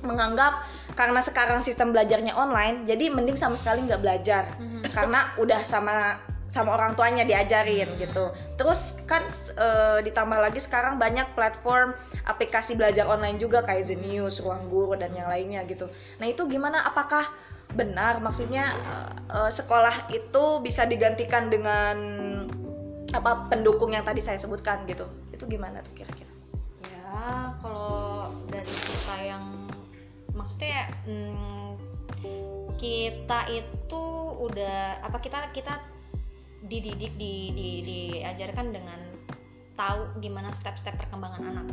menganggap 0.00 0.64
karena 0.96 1.20
sekarang 1.20 1.60
sistem 1.60 1.92
belajarnya 1.92 2.32
online 2.32 2.88
jadi 2.88 3.12
mending 3.12 3.36
sama 3.36 3.56
sekali 3.56 3.84
nggak 3.84 4.02
belajar. 4.02 4.44
Karena 4.90 5.36
udah 5.38 5.62
sama 5.62 6.16
sama 6.50 6.74
orang 6.74 6.98
tuanya 6.98 7.22
diajarin 7.22 7.94
gitu. 7.94 8.34
Terus 8.58 8.98
kan 9.06 9.22
eh, 9.54 10.02
ditambah 10.02 10.34
lagi 10.42 10.58
sekarang 10.58 10.98
banyak 10.98 11.30
platform 11.38 11.94
aplikasi 12.26 12.74
belajar 12.74 13.06
online 13.06 13.38
juga 13.38 13.62
kayak 13.62 13.86
Zenius, 13.86 14.42
Ruang 14.42 14.66
Guru 14.66 14.98
dan 14.98 15.14
yang 15.14 15.30
lainnya 15.30 15.62
gitu. 15.70 15.86
Nah 16.18 16.26
itu 16.26 16.42
gimana? 16.50 16.82
Apakah 16.82 17.30
benar 17.74 18.18
maksudnya 18.18 18.74
eh, 19.30 19.50
sekolah 19.50 20.10
itu 20.10 20.44
bisa 20.62 20.86
digantikan 20.86 21.48
dengan 21.48 21.96
apa 23.10 23.50
pendukung 23.50 23.90
yang 23.94 24.06
tadi 24.06 24.22
saya 24.22 24.38
sebutkan 24.38 24.86
gitu. 24.86 25.06
Itu 25.34 25.50
gimana 25.50 25.82
tuh 25.82 25.94
kira-kira? 25.94 26.30
Ya 26.86 27.54
kalau 27.58 28.30
dari 28.50 28.70
kita 28.70 29.16
yang 29.22 29.44
maksudnya 30.34 30.86
hmm, 31.06 31.74
kita 32.78 33.50
itu 33.50 34.02
udah 34.46 35.02
apa 35.02 35.18
kita 35.18 35.50
kita 35.50 35.74
dididik 36.70 37.16
di, 37.18 37.50
di 37.56 37.68
diajarkan 37.82 38.70
dengan 38.70 39.00
tahu 39.74 40.20
gimana 40.20 40.52
step-step 40.52 40.94
perkembangan 41.00 41.42
anak 41.50 41.66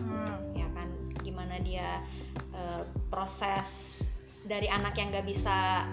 ya 0.58 0.68
kan? 0.74 0.90
Gimana 1.22 1.62
dia 1.62 2.02
eh, 2.56 2.82
proses 3.14 4.02
dari 4.48 4.72
anak 4.72 4.96
yang 4.96 5.12
nggak 5.12 5.28
bisa 5.28 5.86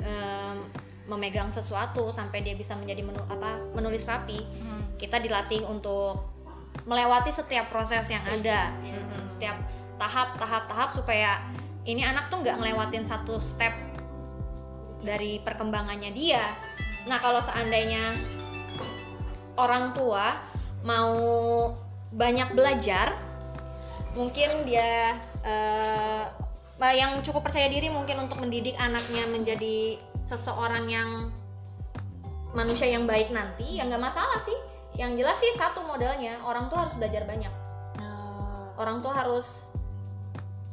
em, 0.00 0.66
memegang 1.06 1.50
sesuatu 1.50 2.10
sampai 2.10 2.42
dia 2.42 2.54
bisa 2.58 2.74
menjadi 2.78 3.02
menu- 3.06 3.28
apa 3.30 3.62
menulis 3.74 4.06
rapi 4.06 4.42
kita 4.96 5.20
dilatih 5.20 5.62
untuk 5.68 6.24
melewati 6.88 7.32
setiap 7.32 7.68
proses 7.68 8.08
yang 8.08 8.24
ada. 8.28 8.72
Mm-mm, 8.80 9.24
setiap 9.28 9.56
tahap 9.96 10.36
tahap 10.36 10.68
tahap 10.68 10.90
supaya 10.92 11.40
ini 11.88 12.04
anak 12.04 12.28
tuh 12.28 12.42
nggak 12.44 12.56
ngelewatin 12.60 13.04
satu 13.06 13.40
step 13.40 13.72
dari 15.04 15.40
perkembangannya 15.44 16.10
dia. 16.12 16.52
Nah 17.06 17.20
kalau 17.22 17.40
seandainya 17.40 18.16
orang 19.56 19.94
tua 19.96 20.36
mau 20.84 21.16
banyak 22.12 22.52
belajar 22.54 23.16
mungkin 24.16 24.64
dia 24.64 25.16
eh, 25.44 26.24
yang 26.76 27.24
cukup 27.24 27.48
percaya 27.48 27.72
diri 27.72 27.88
mungkin 27.88 28.28
untuk 28.28 28.36
mendidik 28.36 28.76
anaknya 28.76 29.24
menjadi 29.32 29.96
seseorang 30.28 30.92
yang 30.92 31.32
manusia 32.52 32.88
yang 32.88 33.08
baik 33.08 33.32
nanti 33.32 33.80
ya 33.80 33.88
nggak 33.88 34.02
masalah 34.02 34.36
sih. 34.44 34.58
Yang 34.96 35.24
jelas 35.24 35.36
sih 35.40 35.52
satu 35.60 35.84
modalnya 35.88 36.40
orang 36.44 36.68
tua 36.72 36.88
harus 36.88 36.96
belajar 36.96 37.24
banyak. 37.28 37.52
Orang 38.76 39.00
tua 39.00 39.16
harus 39.16 39.72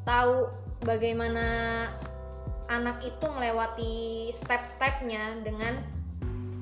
tahu 0.03 0.51
bagaimana 0.83 1.87
anak 2.67 2.99
itu 3.03 3.25
melewati 3.31 4.27
step-stepnya 4.35 5.39
dengan 5.43 5.79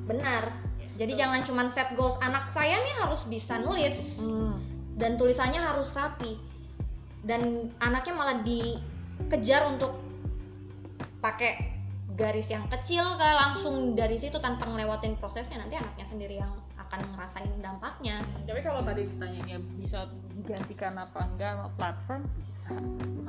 benar. 0.05 0.53
Jadi 1.01 1.17
jangan 1.17 1.41
cuman 1.41 1.67
set 1.73 1.89
goals. 1.97 2.17
Anak 2.21 2.53
saya 2.53 2.77
nih 2.77 2.95
harus 3.01 3.25
bisa 3.25 3.57
nulis. 3.57 3.97
Dan 5.01 5.17
tulisannya 5.17 5.57
harus 5.57 5.89
rapi. 5.97 6.37
Dan 7.25 7.73
anaknya 7.81 8.13
malah 8.13 8.37
dikejar 9.21 9.69
untuk 9.69 9.97
pakai 11.21 11.71
garis 12.17 12.49
yang 12.51 12.67
kecil 12.67 13.15
kayak 13.15 13.37
langsung 13.37 13.95
dari 13.95 14.19
situ 14.19 14.37
tanpa 14.41 14.67
ngelewatin 14.67 15.15
prosesnya 15.17 15.61
nanti 15.61 15.79
anaknya 15.79 16.05
sendiri 16.05 16.35
yang 16.41 16.51
akan 16.75 17.07
ngerasain 17.15 17.55
dampaknya 17.63 18.19
Tapi 18.43 18.59
kalau 18.67 18.83
tadi 18.83 19.07
ditanyanya 19.07 19.57
bisa 19.79 20.11
digantikan 20.35 20.91
apa 20.99 21.23
enggak 21.23 21.55
sama 21.55 21.67
platform 21.79 22.21
bisa. 22.35 22.73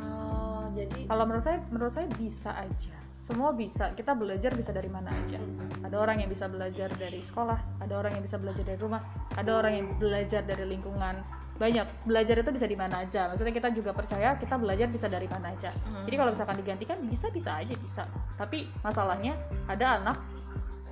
oh 0.02 0.66
jadi 0.74 1.06
Kalau 1.06 1.24
menurut 1.30 1.44
saya 1.46 1.58
menurut 1.70 1.94
saya 1.94 2.08
bisa 2.18 2.50
aja. 2.58 2.96
Semua 3.22 3.54
bisa. 3.54 3.94
Kita 3.94 4.18
belajar 4.18 4.50
bisa 4.50 4.74
dari 4.74 4.90
mana 4.90 5.14
aja. 5.14 5.38
Ada 5.86 5.94
orang 5.94 6.26
yang 6.26 6.30
bisa 6.34 6.50
belajar 6.50 6.90
dari 6.98 7.22
sekolah, 7.22 7.78
ada 7.78 7.94
orang 7.94 8.18
yang 8.18 8.24
bisa 8.26 8.34
belajar 8.34 8.66
dari 8.66 8.80
rumah, 8.82 8.98
ada 9.38 9.50
orang 9.62 9.78
yang 9.78 9.86
belajar 9.94 10.42
dari 10.42 10.66
lingkungan. 10.66 11.22
Banyak. 11.62 11.86
Belajar 12.02 12.42
itu 12.42 12.50
bisa 12.50 12.66
di 12.66 12.74
mana 12.74 13.06
aja. 13.06 13.30
Maksudnya 13.30 13.54
kita 13.54 13.70
juga 13.70 13.94
percaya 13.94 14.34
kita 14.34 14.58
belajar 14.58 14.90
bisa 14.90 15.06
dari 15.06 15.30
mana 15.30 15.54
aja. 15.54 15.70
Jadi 16.02 16.14
kalau 16.18 16.34
misalkan 16.34 16.58
digantikan 16.58 16.98
bisa 17.06 17.30
bisa 17.30 17.54
aja 17.54 17.74
bisa. 17.78 18.02
Tapi 18.34 18.66
masalahnya 18.82 19.38
ada 19.70 20.02
anak 20.02 20.18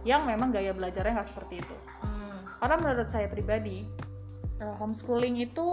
yang 0.07 0.31
memang 0.31 0.55
gaya 0.55 0.71
belajarnya 0.71 1.19
nggak 1.19 1.27
seperti 1.27 1.59
itu. 1.59 1.77
Karena 2.63 2.77
menurut 2.79 3.09
saya 3.11 3.27
pribadi 3.27 3.83
eh, 4.63 4.75
homeschooling 4.79 5.43
itu 5.43 5.67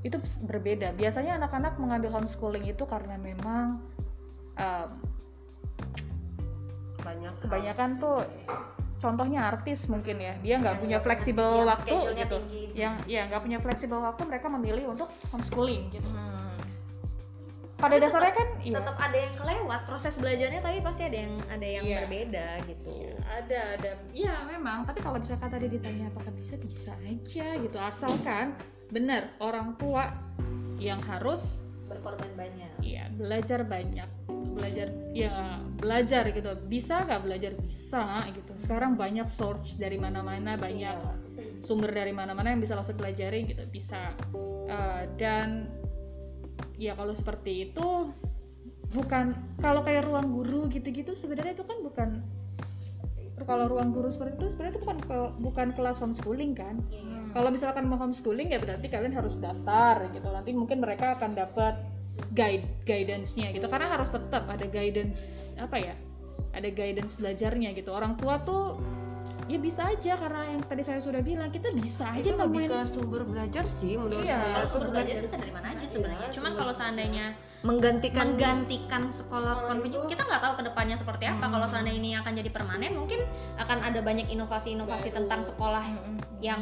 itu 0.00 0.16
berbeda. 0.48 0.96
Biasanya 0.96 1.36
anak-anak 1.38 1.76
mengambil 1.76 2.18
homeschooling 2.18 2.64
itu 2.66 2.88
karena 2.88 3.20
memang 3.20 3.84
em, 4.56 4.90
banyak 7.04 7.32
hal. 7.36 7.42
kebanyakan 7.44 7.90
tuh 8.00 8.18
contohnya 9.00 9.48
artis 9.48 9.88
mungkin 9.88 10.20
ya 10.20 10.36
dia 10.44 10.60
nggak 10.60 10.76
punya 10.78 11.00
fleksibel 11.00 11.64
yang 11.64 11.72
waktu 11.72 11.96
gitu. 12.20 12.36
tinggi. 12.44 12.62
yang 12.76 12.94
ya 13.08 13.26
nggak 13.32 13.42
punya 13.42 13.58
fleksibel 13.58 13.98
waktu 14.04 14.22
mereka 14.28 14.46
memilih 14.52 14.92
untuk 14.92 15.08
homeschooling 15.32 15.88
gitu. 15.90 16.06
Pada 17.80 17.96
dasarnya 17.96 18.34
kan 18.36 18.48
iya. 18.60 18.76
tetap 18.76 18.96
ada 19.00 19.16
yang 19.16 19.34
kelewat 19.40 19.80
proses 19.88 20.14
belajarnya 20.20 20.60
tapi 20.60 20.84
pasti 20.84 21.02
ada 21.08 21.16
yang 21.16 21.34
ada 21.48 21.64
yang 21.66 21.84
Iya. 21.88 21.98
berbeda 22.04 22.48
gitu. 22.68 22.92
Ada 23.24 23.60
ada. 23.80 23.90
Iya 24.12 24.34
memang. 24.44 24.84
Tapi 24.84 25.00
kalau 25.00 25.16
misalkan 25.16 25.48
tadi 25.48 25.66
ditanya 25.72 26.12
apakah 26.12 26.28
bisa 26.36 26.60
bisa 26.60 26.92
aja 27.00 27.56
gitu. 27.56 27.78
Asalkan 27.80 28.52
benar 28.92 29.32
orang 29.40 29.80
tua 29.80 30.12
yang 30.76 31.00
harus 31.08 31.64
berkorban 31.90 32.30
banyak 32.38 32.70
Iya, 32.80 33.10
belajar 33.18 33.60
banyak. 33.66 34.08
Belajar 34.30 34.88
ya 35.12 35.60
belajar 35.80 36.32
gitu. 36.32 36.50
Bisa 36.68 37.04
nggak 37.04 37.22
belajar? 37.24 37.52
Bisa 37.60 38.24
gitu. 38.32 38.52
Sekarang 38.56 38.96
banyak 38.96 39.28
source 39.28 39.76
dari 39.76 40.00
mana-mana, 40.00 40.56
banyak 40.56 40.96
sumber 41.60 41.92
dari 41.92 42.12
mana-mana 42.14 42.52
yang 42.52 42.60
bisa 42.60 42.76
langsung 42.76 42.96
pelajari 42.96 43.48
gitu. 43.48 43.64
Bisa. 43.68 44.16
Eh, 44.68 45.04
dan 45.18 45.68
ya 46.80 46.96
kalau 46.96 47.12
seperti 47.12 47.70
itu 47.70 48.12
bukan 48.90 49.36
kalau 49.62 49.86
kayak 49.86 50.08
ruang 50.08 50.34
guru 50.34 50.66
gitu-gitu 50.66 51.14
sebenarnya 51.14 51.54
itu 51.54 51.64
kan 51.68 51.78
bukan 51.84 52.10
kalau 53.44 53.70
ruang 53.70 53.90
guru 53.94 54.08
seperti 54.10 54.40
itu 54.40 54.46
sebenarnya 54.52 54.74
itu 54.76 54.82
bukan 54.82 54.98
bukan 55.40 55.68
kelas 55.76 56.00
homeschooling 56.00 56.52
kan? 56.56 56.80
Kalau 57.30 57.48
misalkan 57.52 57.86
mau 57.86 57.98
homeschooling 58.00 58.50
ya 58.50 58.58
berarti 58.58 58.86
kalian 58.90 59.14
harus 59.14 59.38
daftar 59.38 60.08
gitu. 60.10 60.28
Nanti 60.28 60.50
mungkin 60.52 60.82
mereka 60.82 61.16
akan 61.18 61.38
dapat 61.38 61.78
guide 62.34 62.66
guidance-nya 62.84 63.54
gitu. 63.54 63.66
Karena 63.70 63.88
harus 63.88 64.10
tetap 64.10 64.44
ada 64.50 64.66
guidance 64.66 65.52
apa 65.56 65.78
ya 65.78 65.94
ada 66.52 66.68
guidance 66.68 67.16
belajarnya 67.16 67.72
gitu. 67.78 67.94
Orang 67.94 68.18
tua 68.18 68.42
tuh 68.42 68.78
ya 69.46 69.58
bisa 69.58 69.82
aja 69.86 70.12
karena 70.14 70.42
yang 70.46 70.60
tadi 70.62 70.82
saya 70.82 71.00
sudah 71.00 71.20
bilang 71.20 71.48
kita 71.48 71.70
bisa 71.72 72.04
aja 72.08 72.20
itu 72.20 72.34
nemuin 72.34 72.68
ke 72.68 72.78
sumber 72.88 73.22
belajar 73.24 73.64
sih 73.66 73.94
menurut 73.94 74.22
Iya, 74.22 74.36
saya 74.36 74.52
kalau 74.52 74.68
Sumber 74.68 74.70
sumber 74.70 74.90
belajar 75.00 75.16
bisa 75.22 75.36
dari 75.38 75.52
mana 75.52 75.66
aja 75.70 75.86
sebenarnya 75.86 76.26
Iya, 76.26 76.34
cuman 76.36 76.52
kalau 76.54 76.72
seandainya 76.74 77.24
menggantikan 77.60 78.24
menggantikan 78.32 79.02
sekolah 79.06 79.20
Sekolah 79.20 79.54
konvensional 79.68 80.04
itu- 80.04 80.10
kita 80.10 80.22
nggak 80.24 80.42
tahu 80.42 80.54
ke 80.56 80.62
depannya 80.66 80.96
seperti 80.96 81.24
apa 81.26 81.44
Hmm. 81.44 81.52
kalau 81.54 81.66
seandainya 81.68 81.98
ini 81.98 82.10
akan 82.16 82.32
jadi 82.34 82.50
permanen 82.50 82.92
mungkin 82.94 83.20
akan 83.56 83.78
ada 83.80 84.00
banyak 84.00 84.26
inovasi-inovasi 84.28 85.08
Baru. 85.08 85.16
tentang 85.22 85.40
sekolah 85.44 85.84
Mm-mm. 85.84 86.16
yang 86.40 86.60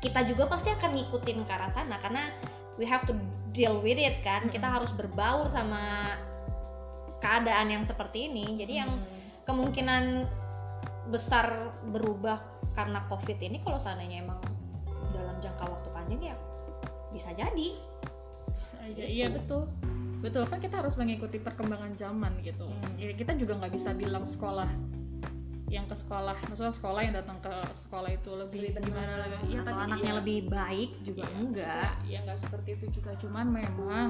kita 0.00 0.20
juga 0.24 0.44
pasti 0.46 0.68
akan 0.68 0.90
ngikutin 0.92 1.38
ke 1.42 1.52
arah 1.52 1.70
sana 1.70 1.96
karena 1.98 2.28
we 2.76 2.84
have 2.84 3.04
to 3.04 3.14
deal 3.50 3.78
with 3.78 3.96
it 3.96 4.20
kan 4.20 4.48
kita 4.48 4.62
Mm-mm. 4.62 4.76
harus 4.80 4.90
berbaur 4.92 5.46
sama 5.46 6.12
keadaan 7.18 7.68
yang 7.68 7.82
seperti 7.82 8.28
ini 8.28 8.56
jadi 8.56 8.84
yang 8.84 8.90
kemungkinan 9.44 10.28
besar 11.12 11.72
berubah 11.92 12.40
karena 12.72 13.04
covid 13.06 13.38
ini 13.38 13.60
kalau 13.60 13.76
seandainya 13.78 14.24
emang 14.24 14.40
dalam 15.12 15.36
jangka 15.38 15.64
waktu 15.68 15.88
panjang 15.94 16.20
ya 16.32 16.36
bisa 17.14 17.30
jadi. 17.32 17.68
Bisa 18.50 18.76
aja. 18.82 19.02
Iya 19.06 19.26
betul. 19.30 19.70
Betul 20.18 20.48
kan 20.50 20.58
kita 20.58 20.82
harus 20.82 20.98
mengikuti 20.98 21.38
perkembangan 21.38 21.94
zaman 21.94 22.34
gitu. 22.42 22.66
Hmm. 22.66 22.98
Ya, 22.98 23.14
kita 23.14 23.38
juga 23.38 23.60
nggak 23.62 23.72
bisa 23.76 23.94
bilang 23.94 24.26
sekolah 24.26 24.66
yang 25.70 25.86
ke 25.86 25.94
sekolah. 25.94 26.34
Maksudnya 26.50 26.74
sekolah 26.74 27.00
yang 27.02 27.14
datang 27.14 27.38
ke 27.42 27.54
sekolah 27.74 28.10
itu 28.14 28.30
lebih, 28.34 28.74
gimana? 28.78 29.26
Lagi 29.26 29.54
ya, 29.54 29.62
atau 29.62 29.74
tadi- 29.74 29.84
anaknya 29.90 30.12
iya. 30.14 30.18
lebih 30.22 30.38
baik 30.50 30.90
juga 31.02 31.22
Iya. 31.22 31.34
enggak. 31.38 31.92
Ya 32.08 32.18
nggak 32.26 32.38
seperti 32.40 32.68
itu 32.78 32.86
juga. 33.00 33.10
Cuman 33.18 33.46
memang 33.50 34.08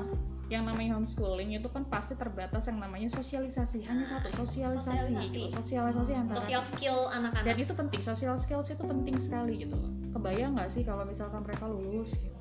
yang 0.55 0.65
namanya 0.71 0.95
homeschooling 0.95 1.51
itu 1.59 1.67
kan 1.67 1.83
pasti 1.91 2.15
terbatas 2.15 2.71
yang 2.71 2.79
namanya 2.79 3.11
sosialisasi 3.11 3.83
hanya 3.91 4.07
satu 4.07 4.31
sosialisasi 4.31 5.11
Sosialisasi. 5.11 5.27
gitu 5.35 5.41
sosialisasi 5.51 6.13
antara 6.15 6.39
sosial 6.41 6.63
skill 6.63 6.99
dan 7.11 7.29
anak-anak 7.35 7.59
itu 7.59 7.75
penting 7.75 8.01
social 8.01 8.37
skills 8.39 8.71
itu 8.71 8.83
penting 8.87 9.17
sekali 9.19 9.67
gitu. 9.67 9.77
Kebayang 10.15 10.55
nggak 10.55 10.71
sih 10.71 10.87
kalau 10.87 11.03
misalkan 11.03 11.43
mereka 11.43 11.67
lulus 11.67 12.15
gitu? 12.15 12.39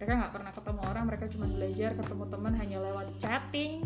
Mereka 0.00 0.12
nggak 0.20 0.32
pernah 0.32 0.52
ketemu 0.56 0.80
orang 0.88 1.04
mereka 1.06 1.24
cuma 1.30 1.46
belajar 1.46 1.90
ketemu 1.94 2.24
teman 2.32 2.52
hanya 2.56 2.78
lewat 2.80 3.08
chatting 3.20 3.84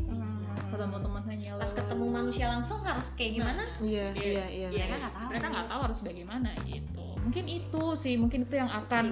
ketemu 0.69 0.97
teman 1.01 1.23
hanya 1.27 1.51
lewat 1.57 1.65
pas 1.65 1.73
ketemu 1.75 2.05
manusia 2.13 2.47
langsung 2.53 2.81
harus 2.85 3.07
kayak 3.17 3.33
gimana? 3.41 3.63
Iya, 3.81 4.07
Iya, 4.15 4.45
iya, 4.53 4.69
iya. 4.69 4.69
mereka 4.71 4.97
nggak 5.01 5.15
tahu. 5.17 5.27
Mereka 5.33 5.47
nggak 5.49 5.67
tahu 5.69 5.81
harus 5.89 6.01
bagaimana 6.05 6.51
gitu. 6.69 7.07
Mungkin 7.25 7.45
itu 7.49 7.83
sih 7.97 8.15
mungkin 8.21 8.41
itu 8.47 8.55
yang 8.57 8.71
akan 8.71 9.05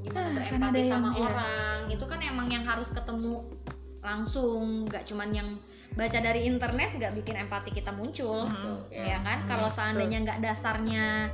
gimana 0.00 0.20
Ah, 0.20 0.30
kan 0.30 0.34
berempati 0.36 0.68
ada 0.68 0.78
yang- 0.78 0.92
sama 0.92 1.10
iya. 1.10 1.20
orang 1.22 1.78
itu 1.88 2.04
kan 2.04 2.20
emang 2.20 2.48
yang 2.48 2.64
harus 2.64 2.88
ketemu 2.88 3.34
langsung 3.98 4.86
nggak 4.86 5.04
cuman 5.04 5.30
yang 5.30 5.48
baca 5.90 6.18
dari 6.18 6.46
internet 6.46 6.94
nggak 6.94 7.12
bikin 7.16 7.34
empati 7.36 7.70
kita 7.70 7.90
muncul 7.90 8.46
Mhm. 8.46 8.86
ya 8.88 9.18
kan 9.18 9.42
Mhm, 9.42 9.48
kalau 9.48 9.68
seandainya 9.68 10.18
nggak 10.22 10.38
dasarnya 10.40 11.26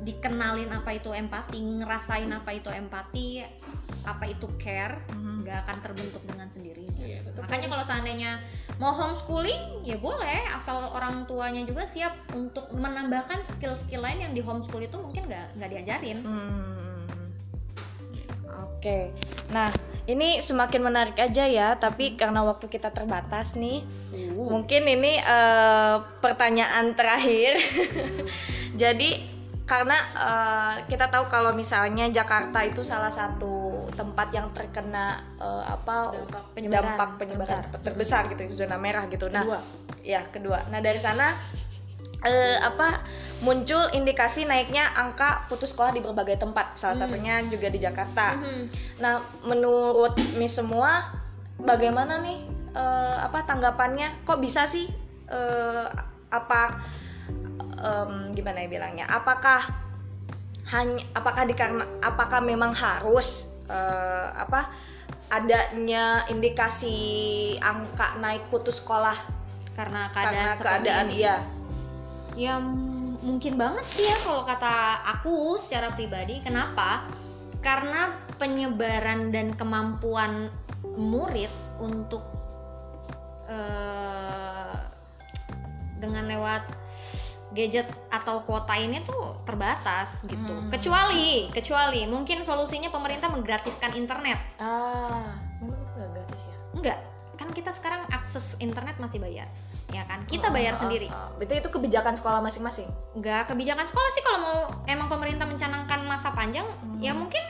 dikenalin 0.00 0.68
apa 0.70 0.90
itu 0.94 1.10
empati 1.10 1.58
ngerasain 1.78 2.28
apa 2.28 2.50
itu 2.50 2.68
empati 2.68 3.44
apa 4.02 4.24
itu 4.26 4.48
care 4.56 4.96
Mhm. 5.08 5.44
nggak 5.44 5.58
akan 5.62 5.76
terbentuk 5.82 6.22
dengan 6.24 6.48
sendirinya 6.48 7.04
betul. 7.22 7.40
makanya 7.42 7.68
kalau 7.68 7.84
seandainya 7.84 8.30
mau 8.76 8.92
homeschooling 8.92 9.60
ya 9.82 9.96
boleh 9.96 10.40
asal 10.50 10.88
orang 10.90 11.24
tuanya 11.24 11.64
juga 11.64 11.84
siap 11.84 12.12
untuk 12.30 12.68
menambahkan 12.70 13.40
skill-skill 13.46 14.00
lain 14.00 14.20
yang 14.20 14.32
di 14.32 14.40
homeschool 14.40 14.80
itu 14.80 14.96
mungkin 14.96 15.24
nggak 15.26 15.56
nggak 15.56 15.70
diajarin 15.70 16.18
Hmm. 16.20 16.89
Oke, 18.60 19.12
nah 19.54 19.72
ini 20.10 20.42
semakin 20.42 20.80
menarik 20.82 21.16
aja 21.20 21.44
ya, 21.46 21.78
tapi 21.78 22.18
karena 22.18 22.42
waktu 22.42 22.66
kita 22.66 22.90
terbatas 22.90 23.54
nih, 23.54 23.84
mungkin 24.34 24.82
ini 24.88 25.20
eh, 25.20 25.96
pertanyaan 26.18 26.96
terakhir. 26.98 27.60
Jadi 28.82 29.40
karena 29.70 29.98
eh, 30.18 30.74
kita 30.90 31.14
tahu 31.14 31.30
kalau 31.30 31.54
misalnya 31.54 32.10
Jakarta 32.10 32.66
itu 32.66 32.82
salah 32.82 33.14
satu 33.14 33.86
tempat 33.94 34.34
yang 34.34 34.50
terkena 34.50 35.22
eh, 35.38 35.64
apa 35.68 36.10
Dampak 36.10 36.44
penyebaran 36.58 36.98
dampak 36.98 37.10
penyebaran 37.22 37.62
terbesar, 37.78 38.26
gitu, 38.34 38.50
zona 38.50 38.74
merah 38.80 39.06
gitu. 39.06 39.30
Nah, 39.30 39.46
Kedua. 39.46 39.60
ya 40.02 40.26
kedua. 40.26 40.66
Nah 40.74 40.82
dari 40.82 40.98
sana 40.98 41.30
eh, 42.20 42.58
apa 42.60 43.00
muncul 43.40 43.80
indikasi 43.96 44.44
naiknya 44.44 44.92
angka 44.92 45.48
putus 45.48 45.72
sekolah 45.72 45.96
di 45.96 46.04
berbagai 46.04 46.36
tempat. 46.36 46.76
Salah 46.76 46.96
Hmm. 46.96 47.02
satunya 47.08 47.34
juga 47.48 47.68
di 47.72 47.80
Jakarta. 47.80 48.36
Mhm. 48.36 48.62
Nah 49.00 49.24
menurut 49.44 50.16
Miss 50.36 50.56
semua 50.56 51.08
bagaimana 51.56 52.20
nih 52.20 52.44
eh, 52.76 53.16
apa 53.24 53.44
tanggapannya? 53.48 54.24
Kok 54.28 54.38
bisa 54.40 54.68
sih 54.68 54.86
eh, 55.30 55.86
apa 56.30 56.80
em, 57.80 58.30
gimana 58.36 58.62
ya 58.62 58.68
bilangnya? 58.68 59.06
Apakah 59.08 59.66
hanya 60.70 61.02
apakah 61.16 61.48
dikarena 61.48 61.82
apakah 62.04 62.38
memang 62.44 62.70
harus 62.76 63.48
eh, 63.66 64.28
apa 64.36 64.70
adanya 65.30 66.26
indikasi 66.26 66.98
angka 67.62 68.18
naik 68.18 68.50
putus 68.50 68.82
sekolah 68.82 69.14
karena 69.78 70.10
keadaan 70.10 70.34
karena 70.34 70.54
keadaan 70.58 71.06
ini. 71.08 71.22
iya 71.22 71.36
ya 72.38 72.58
mungkin 73.20 73.58
banget 73.58 73.86
sih 73.86 74.06
ya 74.06 74.16
kalau 74.22 74.42
kata 74.46 75.04
aku 75.18 75.58
secara 75.58 75.92
pribadi. 75.94 76.42
Kenapa? 76.42 77.06
Karena 77.60 78.16
penyebaran 78.40 79.34
dan 79.34 79.52
kemampuan 79.54 80.48
murid 80.96 81.52
untuk 81.80 82.24
eh, 83.48 84.78
dengan 86.00 86.24
lewat 86.28 86.64
gadget 87.50 87.90
atau 88.14 88.46
kuota 88.46 88.78
ini 88.78 89.02
tuh 89.02 89.42
terbatas 89.42 90.22
gitu. 90.22 90.54
Hmm. 90.54 90.70
kecuali 90.70 91.50
kecuali 91.50 92.06
mungkin 92.06 92.46
solusinya 92.46 92.94
pemerintah 92.94 93.26
menggratiskan 93.26 93.98
internet. 93.98 94.38
Ah 94.62 95.34
memang 95.60 95.76
itu 95.82 95.90
nggak 95.98 96.10
gratis 96.14 96.40
ya? 96.46 96.56
Enggak 96.78 96.98
kan 97.40 97.48
kita 97.56 97.72
sekarang 97.72 98.04
akses 98.12 98.52
internet 98.60 99.00
masih 99.00 99.16
bayar 99.16 99.48
ya 99.90 100.02
kan? 100.04 100.22
Kita 100.24 100.48
bayar 100.48 100.74
Ah, 100.74 100.78
sendiri. 100.78 101.08
berarti 101.34 101.54
itu 101.56 101.68
kebijakan 101.68 102.14
sekolah 102.14 102.40
masing-masing? 102.40 102.86
Nggak 103.12 103.48
kebijakan 103.48 103.82
sekolah 103.82 104.10
sih 104.10 104.22
kalau 104.22 104.38
mau 104.40 104.58
emang 104.84 105.08
pemerintah 105.08 105.44
mencanangkan 105.44 106.00
masa 106.04 106.30
panjang 106.30 106.64
Hmm. 106.64 106.98
ya 106.98 107.12
mungkin 107.12 107.42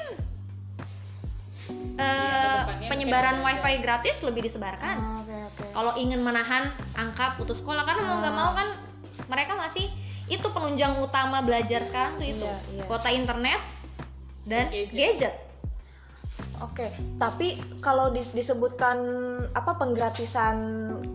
eh, 1.92 2.00
ke 2.00 2.40
depannya 2.64 2.88
penyebaran 2.88 3.36
kayak 3.36 3.46
wifi 3.60 3.74
gratis 3.80 4.16
lebih 4.20 4.42
disebarkan. 4.42 4.96
Ah, 4.96 5.20
oke 5.20 5.34
oke. 5.46 5.62
Kalau 5.70 5.92
ingin 5.94 6.18
menahan 6.18 6.64
angka 6.94 7.36
putus 7.36 7.60
sekolah 7.60 7.84
karena 7.84 8.02
mau 8.02 8.16
nggak 8.18 8.32
Ah. 8.32 8.38
mau 8.38 8.50
kan 8.52 8.68
mereka 9.26 9.52
masih 9.54 9.86
itu 10.26 10.46
penunjang 10.48 10.96
utama 10.96 11.40
belajar 11.40 11.82
sekarang 11.82 12.16
tuh 12.16 12.26
itu. 12.26 12.42
Iya, 12.42 12.56
iya. 12.72 12.82
kuota 12.84 13.10
internet 13.10 13.60
dan 14.42 14.66
Gadget. 14.66 14.90
gadget, 14.90 15.34
Oke, 16.60 16.86
tapi 17.16 17.48
kalau 17.80 18.08
dis- 18.08 18.30
disebutkan 18.30 18.96
apa 19.50 19.74
penggratisan 19.74 20.56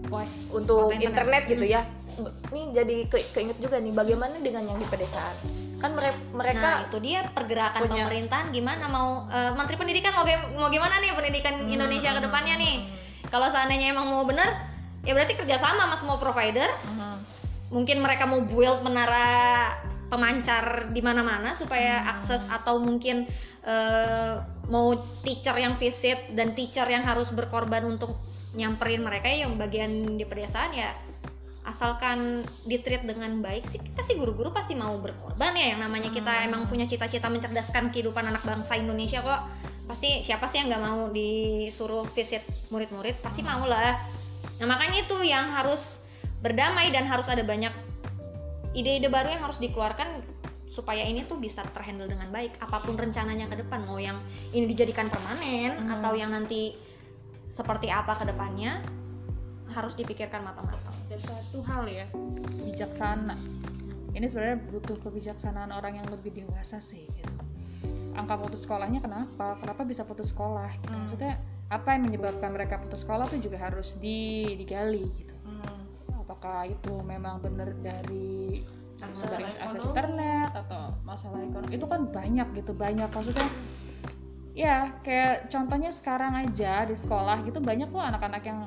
Wah, 0.07 0.25
untuk 0.49 0.89
internet. 0.89 1.43
internet. 1.43 1.43
gitu 1.47 1.65
ya, 1.67 1.81
b- 2.15 2.33
ini 2.49 2.73
jadi 2.73 2.95
ke- 3.05 3.29
keinget 3.29 3.57
juga 3.57 3.77
nih 3.77 3.91
bagaimana 3.91 4.37
dengan 4.39 4.65
yang 4.65 4.77
di 4.77 4.85
pedesaan? 4.85 5.37
Kan 5.77 5.93
mere- 5.93 6.11
nah 6.11 6.33
mereka 6.33 6.69
itu 6.83 6.97
dia 6.99 7.29
pergerakan 7.29 7.85
punya- 7.85 8.03
pemerintahan 8.03 8.49
gimana 8.49 8.85
mau 8.87 9.09
eh, 9.27 9.53
menteri 9.53 9.75
pendidikan 9.75 10.13
mau, 10.13 10.25
mau 10.55 10.69
gimana 10.69 10.97
nih 10.97 11.13
pendidikan 11.13 11.53
Hmm, 11.59 11.69
Indonesia 11.69 12.09
ke 12.09 12.17
hmm, 12.17 12.25
depannya 12.25 12.55
nih 12.57 12.75
hmm, 12.75 13.29
kalau 13.29 13.45
seandainya 13.45 13.93
emang 13.93 14.07
mau 14.07 14.23
bener 14.23 14.49
ya 15.03 15.13
berarti 15.13 15.35
kerjasama 15.35 15.85
sama 15.85 15.95
semua 15.95 16.17
provider 16.17 16.65
hmm, 16.65 17.17
mungkin 17.69 18.01
mereka 18.01 18.25
mau 18.25 18.41
build 18.41 18.81
menara 18.81 19.77
pemancar 20.15 20.95
di 20.95 21.03
mana-mana 21.03 21.51
supaya 21.51 21.99
Hmm. 21.99 22.11
akses 22.15 22.47
atau 22.47 22.79
mungkin 22.79 23.27
eh, 23.67 24.33
mau 24.71 24.95
teacher 25.21 25.57
yang 25.59 25.75
visit 25.75 26.31
dan 26.31 26.55
teacher 26.55 26.87
yang 26.87 27.03
harus 27.03 27.35
berkorban 27.35 27.83
untuk 27.83 28.15
nyamperin 28.55 29.03
mereka 29.03 29.27
yang 29.27 29.59
bagian 29.59 30.15
di 30.15 30.23
pedesaan 30.23 30.71
ya 30.71 30.95
asalkan 31.65 32.45
ditreat 32.69 33.03
dengan 33.03 33.41
baik 33.41 33.65
sih 33.67 33.81
kita 33.81 34.05
sih 34.05 34.15
guru-guru 34.15 34.53
pasti 34.53 34.77
mau 34.77 34.95
berkorban 35.01 35.57
ya 35.57 35.75
yang 35.75 35.81
namanya 35.83 36.13
kita 36.13 36.29
Hmm. 36.29 36.47
emang 36.47 36.61
punya 36.71 36.87
cita-cita 36.87 37.27
mencerdaskan 37.27 37.91
kehidupan 37.91 38.23
anak 38.23 38.45
bangsa 38.47 38.79
Indonesia 38.79 39.19
kok 39.19 39.41
pasti 39.85 40.21
siapa 40.21 40.45
sih 40.49 40.61
yang 40.61 40.69
nggak 40.71 40.83
mau 40.85 41.09
disuruh 41.13 42.05
visit 42.13 42.41
murid-murid 42.73 43.21
pasti 43.21 43.41
mau 43.41 43.65
lah 43.65 43.97
nah 44.61 44.65
makanya 44.69 45.03
itu 45.03 45.17
yang 45.25 45.51
harus 45.51 45.99
berdamai 46.41 46.93
dan 46.93 47.09
harus 47.09 47.25
ada 47.25 47.41
banyak 47.41 47.73
ide-ide 48.75 49.07
baru 49.07 49.31
yang 49.31 49.41
harus 49.47 49.57
dikeluarkan 49.57 50.21
supaya 50.67 51.07
ini 51.07 51.23
tuh 51.23 51.39
bisa 51.39 51.63
terhandle 51.71 52.11
dengan 52.11 52.27
baik 52.35 52.59
apa 52.59 52.83
pun 52.83 52.99
rencananya 52.99 53.47
ke 53.47 53.63
depan 53.63 53.87
mau 53.87 53.95
yang 53.95 54.19
ini 54.51 54.67
dijadikan 54.67 55.07
permanen 55.07 55.79
Hmm. 55.79 55.95
atau 55.99 56.11
yang 56.11 56.35
nanti 56.35 56.75
seperti 57.47 57.87
apa 57.87 58.19
ke 58.19 58.27
depannya 58.27 58.83
harus 59.71 59.95
dipikirkan 59.95 60.43
matang-matang 60.43 60.91
ada 60.91 61.17
satu 61.23 61.63
hal 61.63 61.87
ya 61.87 62.05
bijaksana 62.67 63.39
ini 64.11 64.27
sebenarnya 64.27 64.59
butuh 64.67 64.99
kebijaksanaan 64.99 65.71
orang 65.71 65.99
yang 66.03 66.07
lebih 66.11 66.31
dewasa 66.35 66.83
sih 66.83 67.07
gitu. 67.07 67.31
angka 68.15 68.35
putus 68.35 68.67
sekolahnya 68.67 68.99
kenapa 68.99 69.55
kenapa 69.63 69.87
bisa 69.87 70.03
putus 70.03 70.35
sekolah 70.35 70.67
gitu. 70.83 70.91
Hmm. 70.91 70.99
maksudnya 71.07 71.33
apa 71.71 71.95
yang 71.95 72.11
menyebabkan 72.11 72.51
mereka 72.51 72.83
putus 72.83 73.07
sekolah 73.07 73.31
tuh 73.31 73.39
juga 73.39 73.55
harus 73.59 73.95
di- 73.99 74.59
digali 74.59 75.07
gitu 75.15 75.34
apakah 76.35 76.67
itu 76.67 76.93
memang 76.99 77.39
benar 77.39 77.71
dari 77.79 78.59
Akses 78.99 79.27
dari 79.27 79.43
akses 79.43 79.87
internet 79.91 80.51
atau 80.55 80.91
masalah 81.03 81.39
ekonomi? 81.43 81.75
Itu 81.75 81.83
kan 81.87 82.11
banyak 82.11 82.47
gitu 82.59 82.71
banyak. 82.75 83.07
Maksudnya 83.11 83.47
ya 84.55 84.91
kayak 85.03 85.51
contohnya 85.51 85.91
sekarang 85.91 86.31
aja 86.35 86.87
di 86.87 86.95
sekolah 86.95 87.43
gitu 87.43 87.59
banyak 87.59 87.91
kok 87.91 88.03
anak-anak 88.03 88.43
yang 88.47 88.59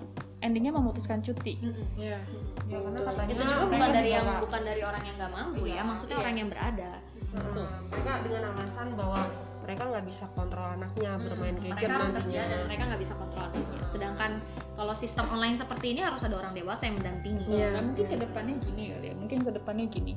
endingnya 0.44 0.72
memutuskan 0.76 1.24
cuti. 1.24 1.56
Iya. 1.96 2.20
ya 2.68 2.76
karena 2.84 3.00
katanya 3.00 3.32
itu 3.32 3.42
juga 3.48 3.64
bukan 3.72 3.88
dari 3.96 4.10
yang 4.12 4.26
bukan 4.44 4.62
dari 4.68 4.82
orang 4.84 5.02
yang 5.08 5.14
nggak 5.16 5.32
mampu 5.32 5.62
Iya, 5.64 5.76
ya 5.76 5.82
maksudnya 5.88 6.16
iya. 6.16 6.24
orang 6.24 6.34
yang 6.36 6.48
berada. 6.52 6.90
Heeh. 7.28 7.68
mereka 7.88 8.12
dengan 8.24 8.42
alasan 8.52 8.88
bahwa 8.96 9.20
mereka 9.68 9.84
nggak 9.84 10.06
bisa 10.08 10.24
kontrol 10.32 10.64
anaknya 10.64 11.20
bermain 11.20 11.60
Hmm, 11.60 11.64
gadget 11.68 11.76
mereka 11.76 11.92
harus 11.92 12.08
nantinya. 12.08 12.24
kerja 12.24 12.40
dan 12.48 12.60
mereka 12.64 12.82
nggak 12.88 13.02
bisa 13.04 13.14
kontrol 13.20 13.44
anaknya. 13.52 13.80
Sedangkan 13.92 14.30
kalau 14.72 14.94
sistem 14.96 15.26
online 15.28 15.56
seperti 15.60 15.86
ini 15.92 16.00
harus 16.00 16.24
ada 16.24 16.40
orang 16.40 16.56
dewasa 16.56 16.88
yang 16.88 16.96
mendampingi. 16.96 17.44
Iya. 17.44 17.68
Nah, 17.76 17.82
mungkin 17.84 18.06
ke 18.08 18.16
depannya 18.16 18.54
gini 18.64 18.82
kali 18.96 19.06
ya 19.12 19.14
mungkin 19.14 19.38
ke 19.44 19.50
depannya 19.52 19.86
gini. 19.92 20.12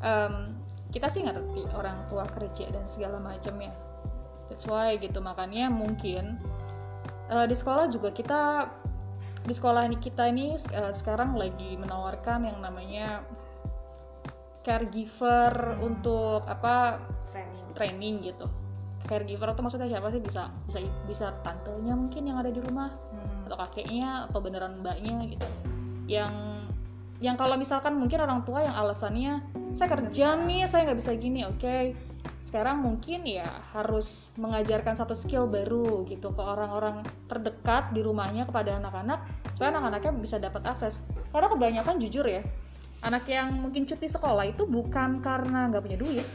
Em, 0.00 0.56
kita 0.88 1.12
sih 1.12 1.20
ngerti 1.20 1.68
orang 1.76 2.08
tua 2.08 2.24
kerja 2.24 2.72
dan 2.72 2.88
segala 2.88 3.20
macamnya 3.20 3.68
that's 4.48 4.64
why 4.64 4.94
gitu 4.96 5.18
makanya 5.20 5.66
mungkin 5.68 6.38
eh, 7.28 7.46
di 7.50 7.52
sekolah 7.52 7.90
juga 7.90 8.14
kita 8.14 8.70
di 9.42 9.52
sekolah 9.52 9.82
ini 9.84 9.98
kita 9.98 10.30
ini 10.30 10.54
eh, 10.72 10.92
sekarang 10.94 11.34
lagi 11.36 11.74
menawarkan 11.76 12.48
yang 12.48 12.58
namanya 12.64 13.20
caregiver 14.62 15.78
untuk 15.78 16.42
apa? 16.46 17.02
Training. 17.30 17.66
Training 17.76 18.14
gitu 18.24 18.46
caregiver 19.06 19.54
itu 19.54 19.62
maksudnya 19.62 19.88
siapa 19.88 20.08
sih? 20.10 20.20
Bisa 20.20 20.50
bisa 20.66 20.78
bisa 21.06 21.26
tantenya 21.46 21.94
mungkin 21.94 22.26
yang 22.26 22.38
ada 22.42 22.50
di 22.50 22.60
rumah 22.60 22.90
Hmm. 22.90 23.46
atau 23.48 23.56
kakeknya 23.66 24.26
atau 24.30 24.38
beneran 24.42 24.82
mbaknya 24.82 25.16
gitu. 25.30 25.48
Yang 26.10 26.34
yang 27.22 27.40
kalau 27.40 27.56
misalkan 27.56 27.96
mungkin 27.96 28.20
orang 28.20 28.44
tua 28.44 28.66
yang 28.66 28.76
alasannya 28.76 29.40
saya 29.72 29.88
kerja 29.88 30.36
nih 30.44 30.68
saya 30.68 30.90
nggak 30.90 30.98
bisa 31.00 31.12
gini 31.16 31.46
oke. 31.46 31.96
Sekarang 32.46 32.84
mungkin 32.84 33.26
ya 33.26 33.46
harus 33.74 34.30
mengajarkan 34.38 34.94
satu 34.94 35.14
skill 35.16 35.50
baru 35.50 36.06
gitu 36.06 36.30
ke 36.30 36.42
orang-orang 36.42 37.02
terdekat 37.26 37.90
di 37.90 38.06
rumahnya 38.06 38.46
kepada 38.46 38.78
anak-anak 38.78 39.22
supaya 39.56 39.74
anak-anaknya 39.74 40.12
bisa 40.20 40.36
dapat 40.38 40.62
akses. 40.62 41.02
Karena 41.34 41.48
kebanyakan 41.50 41.96
jujur 41.98 42.26
ya 42.26 42.42
anak 43.04 43.28
yang 43.28 43.52
mungkin 43.60 43.84
cuti 43.84 44.08
sekolah 44.08 44.56
itu 44.56 44.64
bukan 44.64 45.20
karena 45.20 45.68
nggak 45.68 45.84
punya 45.84 45.98
duit 46.00 46.26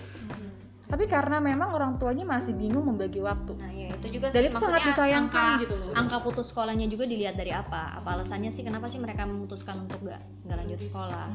tapi 0.92 1.08
karena 1.08 1.40
memang 1.40 1.72
orang 1.72 1.96
tuanya 1.96 2.28
masih 2.28 2.52
bingung 2.52 2.84
membagi 2.84 3.24
waktu. 3.24 3.56
Nah 3.56 3.72
ya 3.72 3.88
itu 3.96 4.20
juga 4.20 4.28
dan 4.36 4.44
sih 4.44 4.50
itu 4.52 4.58
sangat 4.60 4.82
disayangkan 4.92 5.32
angka, 5.56 5.64
gitu 5.64 5.76
loh. 5.80 5.96
angka 5.96 6.18
putus 6.20 6.46
sekolahnya 6.52 6.92
juga 6.92 7.08
dilihat 7.08 7.40
dari 7.40 7.56
apa? 7.56 8.04
Apa 8.04 8.20
alasannya 8.20 8.52
sih? 8.52 8.68
Kenapa 8.68 8.92
sih 8.92 9.00
mereka 9.00 9.24
memutuskan 9.24 9.88
untuk 9.88 10.04
nggak 10.04 10.20
nggak 10.52 10.58
lanjut 10.60 10.80
sekolah? 10.92 11.28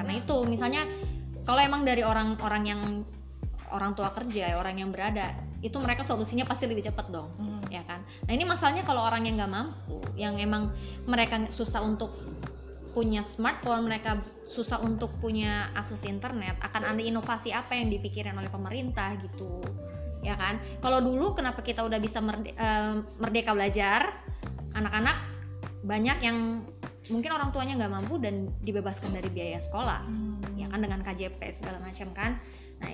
Karena 0.00 0.12
itu 0.16 0.36
misalnya 0.48 0.82
kalau 1.44 1.60
emang 1.60 1.84
dari 1.84 2.00
orang-orang 2.00 2.62
yang 2.64 2.80
orang 3.68 3.92
tua 3.92 4.08
kerja 4.16 4.56
orang 4.56 4.80
yang 4.80 4.88
berada 4.88 5.36
itu 5.60 5.76
mereka 5.80 6.04
solusinya 6.04 6.44
pasti 6.44 6.64
lebih 6.68 6.84
cepat 6.84 7.08
dong 7.08 7.28
Hmm. 7.36 7.60
ya 7.68 7.84
kan? 7.84 8.00
Nah 8.24 8.32
ini 8.32 8.44
masalahnya 8.48 8.84
kalau 8.88 9.04
orang 9.04 9.28
yang 9.28 9.36
nggak 9.36 9.52
mampu 9.52 10.00
yang 10.16 10.40
emang 10.40 10.72
mereka 11.04 11.44
susah 11.52 11.84
untuk 11.84 12.12
punya 12.94 13.20
smartphone 13.26 13.84
mereka 13.84 14.22
susah 14.44 14.80
untuk 14.80 15.08
punya 15.18 15.72
akses 15.72 16.04
internet 16.04 16.60
akan 16.60 16.84
ada 16.84 17.00
inovasi 17.00 17.48
apa 17.48 17.74
yang 17.74 17.88
dipikirin 17.88 18.36
oleh 18.36 18.48
pemerintah 18.48 19.16
gitu 19.18 19.64
ya 20.20 20.36
kan? 20.36 20.56
Kalau 20.80 21.00
dulu 21.00 21.32
kenapa 21.32 21.60
kita 21.60 21.80
udah 21.80 21.96
bisa 21.96 22.20
merde- 22.20 22.52
eh, 22.52 22.94
merdeka 23.16 23.52
belajar? 23.52 24.12
Anak-anak 24.72 25.16
banyak 25.84 26.18
yang 26.20 26.64
mungkin 27.06 27.30
orang 27.30 27.52
tuanya 27.52 27.76
nggak 27.76 27.92
mampu 27.92 28.16
dan 28.16 28.48
dibebaskan 28.60 29.12
dari 29.12 29.28
biaya 29.28 29.60
sekolah 29.60 30.08
ya 30.56 30.66
kan 30.66 30.80
dengan 30.80 31.00
KJP 31.00 31.40
segala 31.52 31.76
macam 31.78 32.08
kan? 32.16 32.40
Nah 32.80 32.90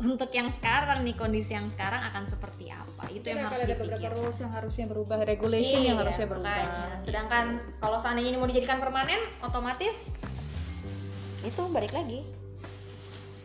untuk 0.00 0.28
yang 0.30 0.48
sekarang 0.50 1.04
nih 1.04 1.16
kondisi 1.16 1.52
yang 1.52 1.68
sekarang 1.68 2.00
akan 2.04 2.28
seperti 2.28 2.68
apa? 2.68 3.08
Itu 3.08 3.24
yang 3.24 3.44
harus 3.44 3.60
ada 3.60 3.74
beberapa 3.74 4.08
rules 4.12 4.36
yang 4.36 4.52
harusnya 4.52 4.84
berubah 4.86 5.18
regulation 5.22 5.80
yang 5.80 5.96
Iya, 5.96 6.02
harusnya 6.04 6.26
berubah. 6.28 6.52
makanya. 6.56 6.98
sedangkan 7.00 7.44
kalau 7.78 7.98
seandainya 8.00 8.30
ini 8.34 8.38
mau 8.38 8.48
dijadikan 8.48 8.78
permanen 8.78 9.20
otomatis 9.40 10.20
itu 11.44 11.62
balik 11.68 11.92
lagi. 11.92 12.24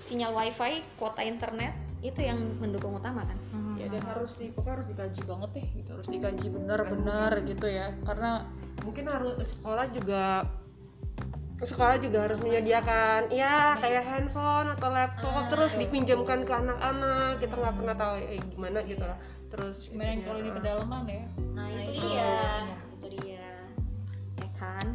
Sinyal 0.08 0.34
wifi 0.34 0.82
kuota 0.98 1.22
internet 1.22 1.76
itu 2.00 2.24
yang 2.24 2.40
mendukung 2.58 2.96
utama 2.96 3.28
kan? 3.28 3.38
Ya 3.76 3.92
dan 3.92 4.04
harus 4.08 4.36
di 4.40 4.52
pokoknya 4.52 4.82
harus 4.82 4.88
dikaji 4.92 5.22
banget 5.28 5.50
deh 5.56 5.68
gitu. 5.76 5.90
Harus 5.94 6.08
dikaji 6.08 6.48
benar-benar 6.52 7.32
gitu 7.44 7.68
ya. 7.68 7.88
Karena 8.08 8.48
mungkin 8.88 9.06
harus 9.12 9.36
sekolah 9.44 9.92
juga 9.92 10.48
sekolah 11.60 12.00
juga 12.00 12.24
harus 12.24 12.40
menyediakan 12.40 13.36
ya 13.36 13.76
kayak 13.84 14.08
handphone 14.08 14.72
atau 14.80 14.96
laptop 14.96 15.52
terus 15.52 15.76
dipinjamkan 15.76 16.48
ke 16.48 16.54
anak-anak. 16.56 17.44
Kita 17.44 17.54
nggak 17.56 17.76
pernah 17.76 17.96
tahu 18.00 18.14
eh, 18.24 18.42
gimana 18.56 18.80
gitu 18.88 19.04
lah. 19.04 19.20
Terus 19.52 19.78
gimana 19.92 20.10
yang 20.16 20.22
kalau 20.24 20.42
di 20.42 20.52
pedalaman 20.56 21.04
ya. 21.06 21.24
Nah 21.54 21.68
itu 21.68 21.92
dia. 22.00 22.34
Itu 22.96 23.08
dia. 23.20 23.48
Ya 24.40 24.50
kan? 24.56 24.86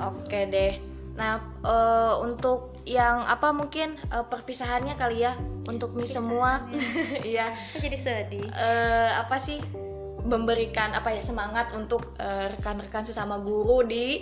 Oke 0.00 0.40
deh. 0.48 0.89
Nah, 1.12 1.32
eh, 1.60 2.14
untuk 2.20 2.74
yang 2.84 3.22
apa 3.22 3.50
mungkin 3.50 3.94
eh, 4.08 4.24
perpisahannya 4.24 4.94
kali 4.94 5.22
ya 5.22 5.36
untuk 5.66 5.92
mi 5.92 6.04
semua, 6.04 6.64
iya. 7.26 7.52
Kok 7.72 7.80
jadi 7.80 7.98
sedih 7.98 8.46
eh, 8.46 9.10
apa 9.14 9.36
sih 9.36 9.60
memberikan 10.20 10.92
apa 10.92 11.10
ya 11.10 11.24
semangat 11.24 11.72
untuk 11.72 12.12
rekan-rekan 12.20 13.02
sesama 13.02 13.40
guru 13.40 13.80
di 13.82 14.20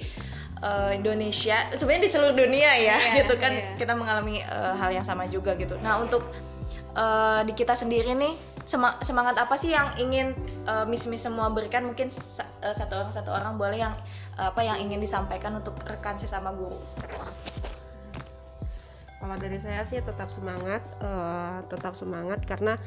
eh, 0.58 0.90
Indonesia, 0.94 1.70
sebenarnya 1.72 2.02
di 2.02 2.10
seluruh 2.10 2.34
dunia 2.34 2.70
ya, 2.74 2.96
Iya, 2.98 3.22
gitu 3.22 3.34
kan 3.36 3.52
iya. 3.52 3.74
kita 3.74 3.94
mengalami 3.94 4.38
eh, 4.38 4.74
hal 4.74 4.90
yang 4.90 5.02
sama 5.02 5.26
juga 5.26 5.54
gitu. 5.54 5.74
Nah, 5.78 5.98
untuk 5.98 6.22
eh, 6.94 7.40
di 7.44 7.52
kita 7.52 7.74
sendiri 7.74 8.14
nih 8.14 8.34
sema- 8.62 8.98
semangat 9.00 9.38
apa 9.38 9.54
sih 9.54 9.70
yang 9.70 9.94
ingin 9.96 10.34
eh, 10.66 10.84
Miss-Miss 10.86 11.22
semua 11.22 11.46
berikan? 11.48 11.82
Mungkin 11.84 12.10
sa- 12.10 12.46
satu 12.62 12.94
orang 12.98 13.12
satu 13.14 13.30
orang 13.30 13.54
boleh 13.54 13.78
yang 13.80 13.94
apa 14.38 14.62
yang 14.62 14.78
ingin 14.78 15.02
disampaikan 15.02 15.58
untuk 15.58 15.74
rekan 15.82 16.14
sesama 16.14 16.54
guru. 16.54 16.78
kalau 19.18 19.34
dari 19.34 19.58
saya 19.58 19.82
sih 19.82 19.98
tetap 19.98 20.30
semangat 20.30 20.80
eh, 21.02 21.58
tetap 21.66 21.98
semangat 21.98 22.38
karena 22.46 22.78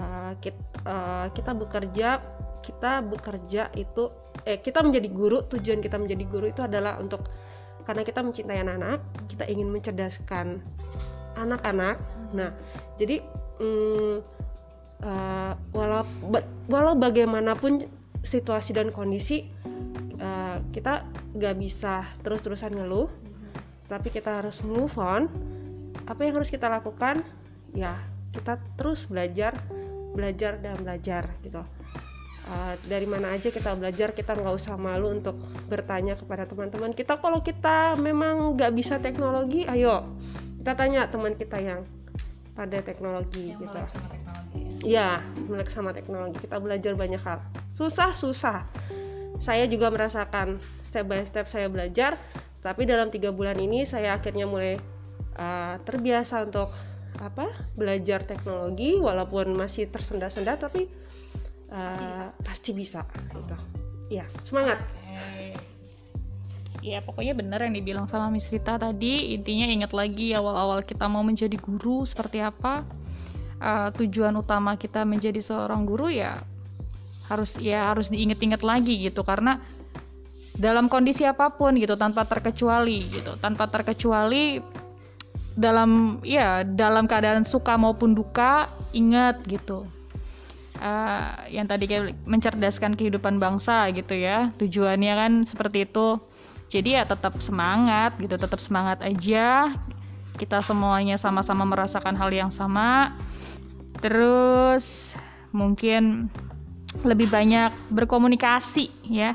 eh, 0.00 0.32
kit- 0.40 0.72
eh, 0.88 1.28
kita 1.36 1.52
bekerja 1.52 2.24
kita 2.64 3.04
bekerja 3.04 3.70
itu 3.78 4.10
eh 4.42 4.58
kita 4.58 4.82
menjadi 4.82 5.08
guru 5.12 5.44
tujuan 5.46 5.78
kita 5.78 6.00
menjadi 6.00 6.24
guru 6.26 6.50
itu 6.50 6.64
adalah 6.64 6.98
untuk 6.98 7.28
karena 7.86 8.02
kita 8.02 8.24
mencintai 8.24 8.58
anak-anak 8.66 8.98
kita 9.30 9.44
ingin 9.46 9.70
mencerdaskan 9.70 10.58
anak-anak 11.38 12.00
nah 12.34 12.50
jadi 12.98 13.22
mm, 13.62 14.14
eh, 15.06 15.52
walau 15.70 16.02
walau 16.66 16.94
bagaimanapun 16.98 17.86
situasi 18.26 18.74
dan 18.74 18.90
kondisi 18.90 19.46
eh, 20.20 20.56
kita 20.72 21.06
nggak 21.36 21.54
bisa 21.60 22.04
terus-terusan 22.24 22.72
ngeluh 22.72 23.08
tapi 23.86 24.10
kita 24.10 24.42
harus 24.42 24.62
move 24.66 24.92
on. 24.98 25.30
Apa 26.06 26.26
yang 26.26 26.38
harus 26.38 26.50
kita 26.50 26.66
lakukan? 26.66 27.22
Ya 27.74 27.98
kita 28.34 28.60
terus 28.76 29.08
belajar 29.08 29.56
belajar 30.12 30.60
dan 30.60 30.76
belajar 30.80 31.28
gitu. 31.40 31.62
Uh, 32.46 32.78
dari 32.86 33.10
mana 33.10 33.34
aja 33.34 33.50
kita 33.50 33.74
belajar 33.74 34.14
kita 34.14 34.38
nggak 34.38 34.54
usah 34.54 34.78
malu 34.78 35.10
untuk 35.10 35.34
bertanya 35.66 36.14
kepada 36.14 36.46
teman-teman 36.46 36.94
kita. 36.94 37.18
Kalau 37.18 37.42
kita 37.42 37.98
memang 37.98 38.54
nggak 38.54 38.72
bisa 38.74 39.02
teknologi 39.02 39.66
ayo 39.66 40.06
kita 40.62 40.72
tanya 40.74 41.06
teman 41.06 41.34
kita 41.38 41.62
yang 41.62 41.86
pada 42.58 42.82
teknologi 42.82 43.54
yang 43.54 43.62
gitu. 43.62 43.70
melek 43.70 43.86
sama 43.86 44.08
teknologi 44.10 44.62
ya. 44.82 44.82
ya 44.82 45.08
melek 45.46 45.70
sama 45.70 45.90
teknologi. 45.94 46.36
Kita 46.42 46.56
belajar 46.62 46.92
banyak 46.94 47.22
hal. 47.22 47.38
Susah 47.70 48.10
susah 48.14 48.66
saya 49.38 49.68
juga 49.68 49.92
merasakan 49.92 50.58
step 50.80 51.06
by 51.06 51.22
step 51.22 51.46
saya 51.46 51.68
belajar 51.68 52.16
tapi 52.64 52.82
dalam 52.88 53.12
tiga 53.12 53.30
bulan 53.30 53.56
ini 53.60 53.86
saya 53.86 54.18
akhirnya 54.18 54.48
mulai 54.48 54.80
uh, 55.38 55.78
terbiasa 55.86 56.48
untuk 56.48 56.74
apa 57.16 57.48
belajar 57.78 58.26
teknologi 58.28 59.00
walaupun 59.00 59.56
masih 59.56 59.88
tersendat-sendat 59.88 60.60
tapi 60.60 60.90
uh, 61.72 62.28
pasti 62.44 62.76
bisa 62.76 63.06
gitu. 63.32 63.56
Ya 64.12 64.26
semangat. 64.42 64.82
Ya 66.84 67.02
pokoknya 67.02 67.34
benar 67.34 67.66
yang 67.66 67.74
dibilang 67.74 68.06
sama 68.06 68.30
Miss 68.30 68.46
Rita 68.46 68.78
tadi. 68.78 69.34
Intinya 69.34 69.66
ingat 69.66 69.90
lagi 69.90 70.30
awal-awal 70.36 70.86
kita 70.86 71.10
mau 71.10 71.26
menjadi 71.26 71.58
guru 71.58 72.06
seperti 72.06 72.38
apa. 72.38 72.86
Eh, 73.56 73.88
Tujuan 73.96 74.36
utama 74.36 74.76
kita 74.76 75.02
menjadi 75.08 75.40
seorang 75.40 75.88
guru 75.88 76.12
ya 76.12 76.36
harus 77.26 77.58
ya 77.58 77.90
harus 77.92 78.08
diingat-ingat 78.10 78.62
lagi 78.62 78.98
gitu. 78.98 79.22
Karena 79.22 79.58
dalam 80.56 80.88
kondisi 80.88 81.28
apa 81.28 81.52
pun 81.52 81.76
gitu 81.76 81.94
tanpa 81.94 82.24
terkecuali 82.24 83.12
gitu. 83.12 83.36
Tanpa 83.38 83.68
terkecuali 83.68 84.62
dalam 85.56 86.20
ya 86.20 86.64
dalam 86.64 87.08
keadaan 87.08 87.44
suka 87.44 87.76
maupun 87.80 88.12
duka 88.12 88.68
ingat 88.92 89.40
gitu. 89.48 89.84
Eh, 90.76 91.56
yang 91.56 91.64
tadi 91.64 91.88
kayak 91.88 92.12
mencerdaskan 92.28 92.96
kehidupan 92.96 93.40
bangsa 93.40 93.88
gitu 93.96 94.12
ya. 94.12 94.52
Tujuannya 94.60 95.14
kan 95.16 95.32
seperti 95.44 95.88
itu. 95.88 96.20
Jadi 96.66 96.98
ya 96.98 97.06
tetap 97.06 97.38
semangat 97.40 98.18
gitu 98.20 98.36
tetap 98.36 98.60
semangat 98.60 99.00
aja. 99.00 99.72
Kita 100.36 100.60
semuanya 100.60 101.16
sama-sama 101.16 101.64
merasakan 101.64 102.12
hal 102.12 102.28
yang 102.28 102.52
sama. 102.52 103.16
Terus 104.04 105.16
mungkin 105.56 106.28
lebih 107.04 107.28
banyak 107.28 107.72
berkomunikasi 107.92 108.88
ya. 109.06 109.34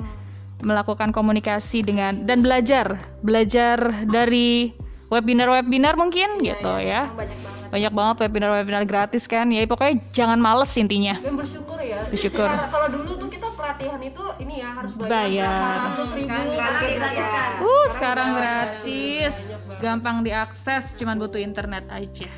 Melakukan 0.62 1.10
komunikasi 1.10 1.82
dengan 1.82 2.22
dan 2.30 2.46
belajar 2.46 3.02
belajar 3.26 4.06
dari 4.06 4.70
webinar-webinar 5.10 5.98
mungkin 5.98 6.40
gitu 6.46 6.74
ya. 6.80 7.10
sekarang 7.10 7.18
banyak 7.18 7.40
banget. 7.42 7.70
Banyak 7.72 7.94
banget 7.96 8.16
webinar-webinar 8.28 8.84
gratis 8.86 9.26
kan 9.26 9.50
ya. 9.50 9.66
Pokoknya 9.66 10.00
jangan 10.14 10.38
males 10.38 10.70
intinya. 10.78 11.18
Dan 11.18 11.34
bersyukur 11.34 11.82
ya. 11.82 12.06
Bersyukur. 12.08 12.46
Secara- 12.46 12.70
kalau 12.70 12.88
dulu 12.94 13.12
tuh 13.26 13.30
kita 13.34 13.48
pelatihan 13.58 14.02
itu 14.06 14.24
ini 14.38 14.54
ya 14.62 14.70
harus 14.70 14.92
bayar 14.94 15.10
Bayar. 15.10 15.78
Sekarang 16.22 16.48
gratis 16.54 17.00
ya. 17.02 17.28
uh 17.58 17.86
sekarang 17.90 18.30
gratis. 18.38 19.36
gampang 19.82 20.18
diakses 20.22 20.94
cuman 20.94 21.18
butuh 21.18 21.42
internet 21.42 21.90
aja. 21.90 22.30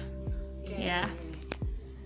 Ya 0.73 1.05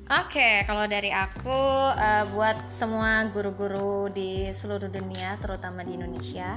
Oke, 0.08 0.64
kalau 0.64 0.88
dari 0.88 1.12
aku 1.12 1.60
eh, 2.00 2.24
buat 2.32 2.72
semua 2.72 3.28
guru-guru 3.28 4.08
di 4.08 4.48
seluruh 4.56 4.88
dunia, 4.88 5.36
terutama 5.44 5.84
di 5.84 6.00
Indonesia, 6.00 6.56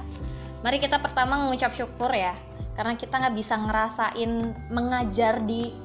mari 0.63 0.79
kita 0.79 1.03
pertama 1.03 1.35
mengucap 1.35 1.75
syukur 1.75 2.15
ya, 2.15 2.31
karena 2.79 2.95
kita 2.95 3.19
nggak 3.19 3.35
bisa 3.35 3.59
ngerasain 3.59 4.31
mengajar 4.71 5.43
di 5.43 5.75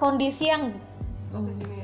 kondisi 0.00 0.48
yang 0.48 0.72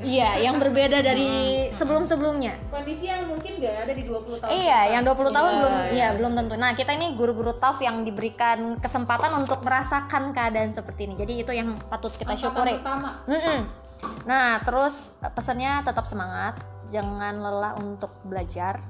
iya, 0.00 0.40
yang 0.40 0.56
berbeda 0.56 1.04
dari 1.04 1.68
sebelum-sebelumnya. 1.76 2.72
kondisi 2.72 3.08
yang 3.08 3.28
mungkin 3.28 3.60
gak 3.60 3.88
ada 3.88 3.92
di 3.96 4.04
20 4.04 4.40
tahun 4.44 4.48
Iya, 4.48 4.80
yang 4.96 5.02
20 5.08 5.28
tahun 5.28 5.50
Iya, 5.52 5.58
belum 5.60 5.74
iya. 5.76 5.92
ya 5.92 6.08
belum 6.16 6.32
tentu. 6.36 6.54
Nah, 6.56 6.70
kita 6.72 6.92
ini 6.96 7.16
guru-guru 7.16 7.52
TAF 7.56 7.80
yang 7.84 8.04
diberikan 8.04 8.80
kesempatan 8.80 9.32
untuk 9.36 9.60
merasakan 9.60 10.32
keadaan 10.32 10.72
seperti 10.72 11.08
ini. 11.08 11.14
Jadi 11.20 11.32
itu 11.44 11.52
yang 11.52 11.76
patut 11.92 12.12
kita 12.16 12.32
syukuri. 12.36 12.80
pertama 12.80 13.24
Mm-mm. 13.28 13.87
Nah, 14.24 14.60
terus 14.62 15.10
pesannya 15.34 15.82
tetap 15.82 16.04
semangat, 16.04 16.60
jangan 16.92 17.40
lelah 17.40 17.74
untuk 17.80 18.12
belajar. 18.26 18.80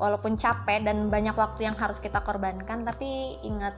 Walaupun 0.00 0.36
capek 0.40 0.80
dan 0.84 1.12
banyak 1.12 1.36
waktu 1.36 1.68
yang 1.68 1.76
harus 1.76 2.00
kita 2.00 2.24
korbankan, 2.24 2.88
tapi 2.88 3.36
ingat 3.44 3.76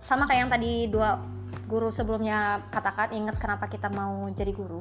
sama 0.00 0.24
kayak 0.28 0.48
yang 0.48 0.52
tadi 0.52 0.72
dua 0.88 1.20
guru 1.68 1.88
sebelumnya 1.92 2.64
katakan, 2.72 3.12
ingat 3.12 3.36
kenapa 3.40 3.68
kita 3.68 3.92
mau 3.92 4.28
jadi 4.32 4.52
guru. 4.52 4.80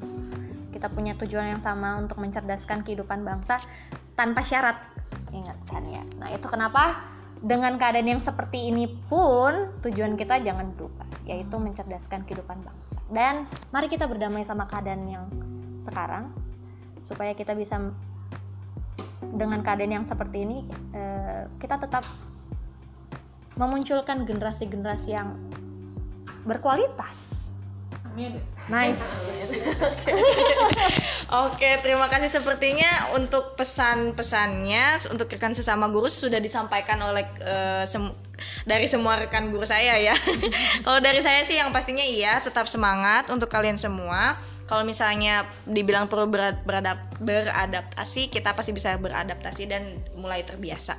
Kita 0.71 0.91
punya 0.91 1.15
tujuan 1.19 1.55
yang 1.55 1.61
sama 1.63 1.99
untuk 1.99 2.19
mencerdaskan 2.19 2.83
kehidupan 2.83 3.23
bangsa 3.23 3.59
tanpa 4.15 4.43
syarat. 4.43 4.79
Ingat 5.31 5.59
kan 5.67 5.83
ya. 5.87 6.03
Nah, 6.19 6.31
itu 6.31 6.47
kenapa 6.47 7.03
dengan 7.43 7.75
keadaan 7.75 8.07
yang 8.07 8.23
seperti 8.23 8.71
ini 8.71 8.87
pun 9.11 9.75
tujuan 9.83 10.15
kita 10.15 10.39
jangan 10.39 10.71
berubah, 10.79 11.03
yaitu 11.27 11.59
mencerdaskan 11.59 12.23
kehidupan 12.23 12.63
bangsa. 12.63 12.95
Dan 13.11 13.43
mari 13.75 13.91
kita 13.91 14.07
berdamai 14.07 14.47
sama 14.47 14.63
keadaan 14.63 15.03
yang 15.11 15.27
sekarang 15.83 16.31
supaya 17.03 17.35
kita 17.35 17.51
bisa 17.51 17.91
dengan 19.35 19.59
keadaan 19.59 19.91
yang 19.91 20.05
seperti 20.07 20.47
ini 20.47 20.63
eh, 20.95 21.51
kita 21.59 21.83
tetap 21.83 22.07
memunculkan 23.59 24.23
generasi-generasi 24.23 25.09
yang 25.11 25.35
berkualitas. 26.47 27.35
Amin. 28.07 28.39
Nice. 28.71 29.03
Oke, 31.33 31.81
terima 31.81 32.05
kasih 32.13 32.29
sepertinya 32.29 33.09
untuk 33.17 33.57
pesan-pesannya 33.57 35.09
untuk 35.09 35.25
rekan 35.33 35.57
sesama 35.57 35.89
guru 35.89 36.05
sudah 36.05 36.37
disampaikan 36.37 37.01
oleh 37.01 37.25
eh, 37.41 37.89
sem- 37.89 38.13
dari 38.69 38.85
semua 38.85 39.17
rekan 39.17 39.49
guru 39.49 39.65
saya 39.65 39.97
ya. 39.97 40.13
Kalau 40.85 41.01
dari 41.01 41.25
saya 41.25 41.41
sih 41.41 41.57
yang 41.57 41.73
pastinya 41.73 42.05
iya, 42.05 42.37
tetap 42.45 42.69
semangat 42.69 43.33
untuk 43.33 43.49
kalian 43.49 43.81
semua. 43.81 44.37
Kalau 44.69 44.85
misalnya 44.85 45.49
dibilang 45.65 46.05
perlu 46.05 46.29
berad- 46.29 46.61
beradap- 46.69 47.17
beradaptasi, 47.17 48.29
kita 48.29 48.53
pasti 48.53 48.69
bisa 48.69 48.93
beradaptasi 49.01 49.65
dan 49.65 49.89
mulai 50.13 50.45
terbiasa. 50.45 50.93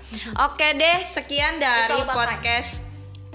Oke 0.50 0.74
deh, 0.74 1.06
sekian 1.06 1.62
dari 1.62 2.02
podcast 2.10 2.82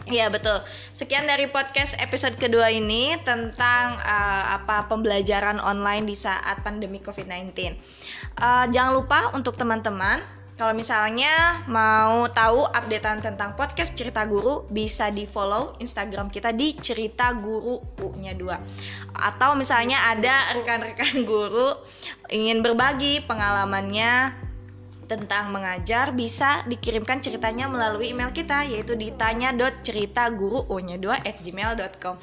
Iya 0.07 0.31
betul. 0.31 0.63
Sekian 0.95 1.27
dari 1.27 1.51
podcast 1.51 1.99
episode 1.99 2.39
kedua 2.39 2.71
ini 2.71 3.19
tentang 3.27 3.99
eh, 3.99 4.43
apa 4.55 4.87
pembelajaran 4.87 5.59
online 5.59 6.07
di 6.07 6.15
saat 6.15 6.63
pandemi 6.63 7.03
COVID-19. 7.03 7.51
Eh, 7.59 8.65
jangan 8.71 8.93
lupa 8.95 9.35
untuk 9.35 9.59
teman-teman 9.59 10.39
kalau 10.59 10.75
misalnya 10.75 11.63
mau 11.71 12.27
tahu 12.35 12.67
updatean 12.75 13.23
tentang 13.23 13.55
podcast 13.55 13.95
Cerita 13.95 14.27
Guru 14.27 14.67
bisa 14.67 15.07
di 15.07 15.23
follow 15.23 15.79
Instagram 15.79 16.27
kita 16.27 16.51
di 16.51 16.75
Cerita 16.75 17.31
Guru 17.31 17.79
U-nya 18.03 18.35
2. 18.35 19.15
Atau 19.15 19.55
misalnya 19.55 20.11
ada 20.11 20.51
rekan-rekan 20.51 21.23
guru 21.23 21.79
ingin 22.27 22.59
berbagi 22.59 23.23
pengalamannya 23.23 24.35
tentang 25.09 25.49
mengajar 25.49 26.13
bisa 26.13 26.61
dikirimkan 26.63 27.17
ceritanya 27.17 27.65
melalui 27.65 28.13
email 28.13 28.29
kita 28.29 28.61
yaitu 28.63 28.93
ditanya.ceritaguru2 28.93 30.69
at 31.19 31.37
gmail.com 31.39 32.15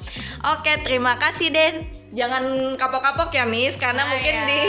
Oke 0.47 0.71
terima 0.81 1.13
kasih 1.15 1.51
Den 1.51 1.83
Jangan 2.09 2.47
kapok-kapok 2.73 3.29
ya 3.29 3.43
Miss 3.43 3.75
Karena 3.75 4.01
Ah, 4.01 4.09
mungkin 4.09 4.33
ya. 4.33 4.47
di 4.47 4.61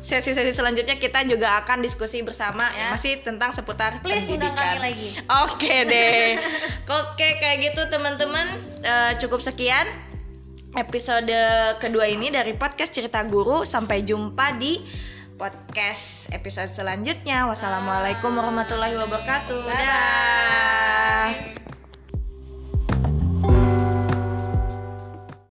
sesi-sesi 0.00 0.50
selanjutnya 0.50 0.96
kita 0.96 1.22
juga 1.22 1.60
akan 1.60 1.78
diskusi 1.80 2.18
bersama 2.18 2.66
Ya. 2.72 2.90
masih 2.90 3.20
tentang 3.20 3.52
seputar 3.52 4.00
Please 4.00 4.24
pendidikan 4.24 4.56
kami 4.56 4.80
lagi. 4.82 5.08
Oke 5.46 5.84
deh 5.84 6.40
Oke 7.04 7.36
kayak 7.36 7.70
gitu 7.70 7.86
teman-teman 7.86 8.46
Eh, 8.80 9.12
Cukup 9.18 9.38
sekian 9.38 9.84
episode 10.72 11.28
kedua 11.76 12.06
ini 12.06 12.26
dari 12.28 12.54
podcast 12.54 12.90
Cerita 12.90 13.20
Guru 13.22 13.62
Sampai 13.62 14.00
jumpa 14.00 14.56
di 14.56 14.80
podcast 15.40 16.28
episode 16.36 16.68
selanjutnya. 16.68 17.48
Wassalamualaikum 17.48 18.36
warahmatullahi 18.36 19.00
wabarakatuh. 19.00 19.64
Dadah. 19.64 21.79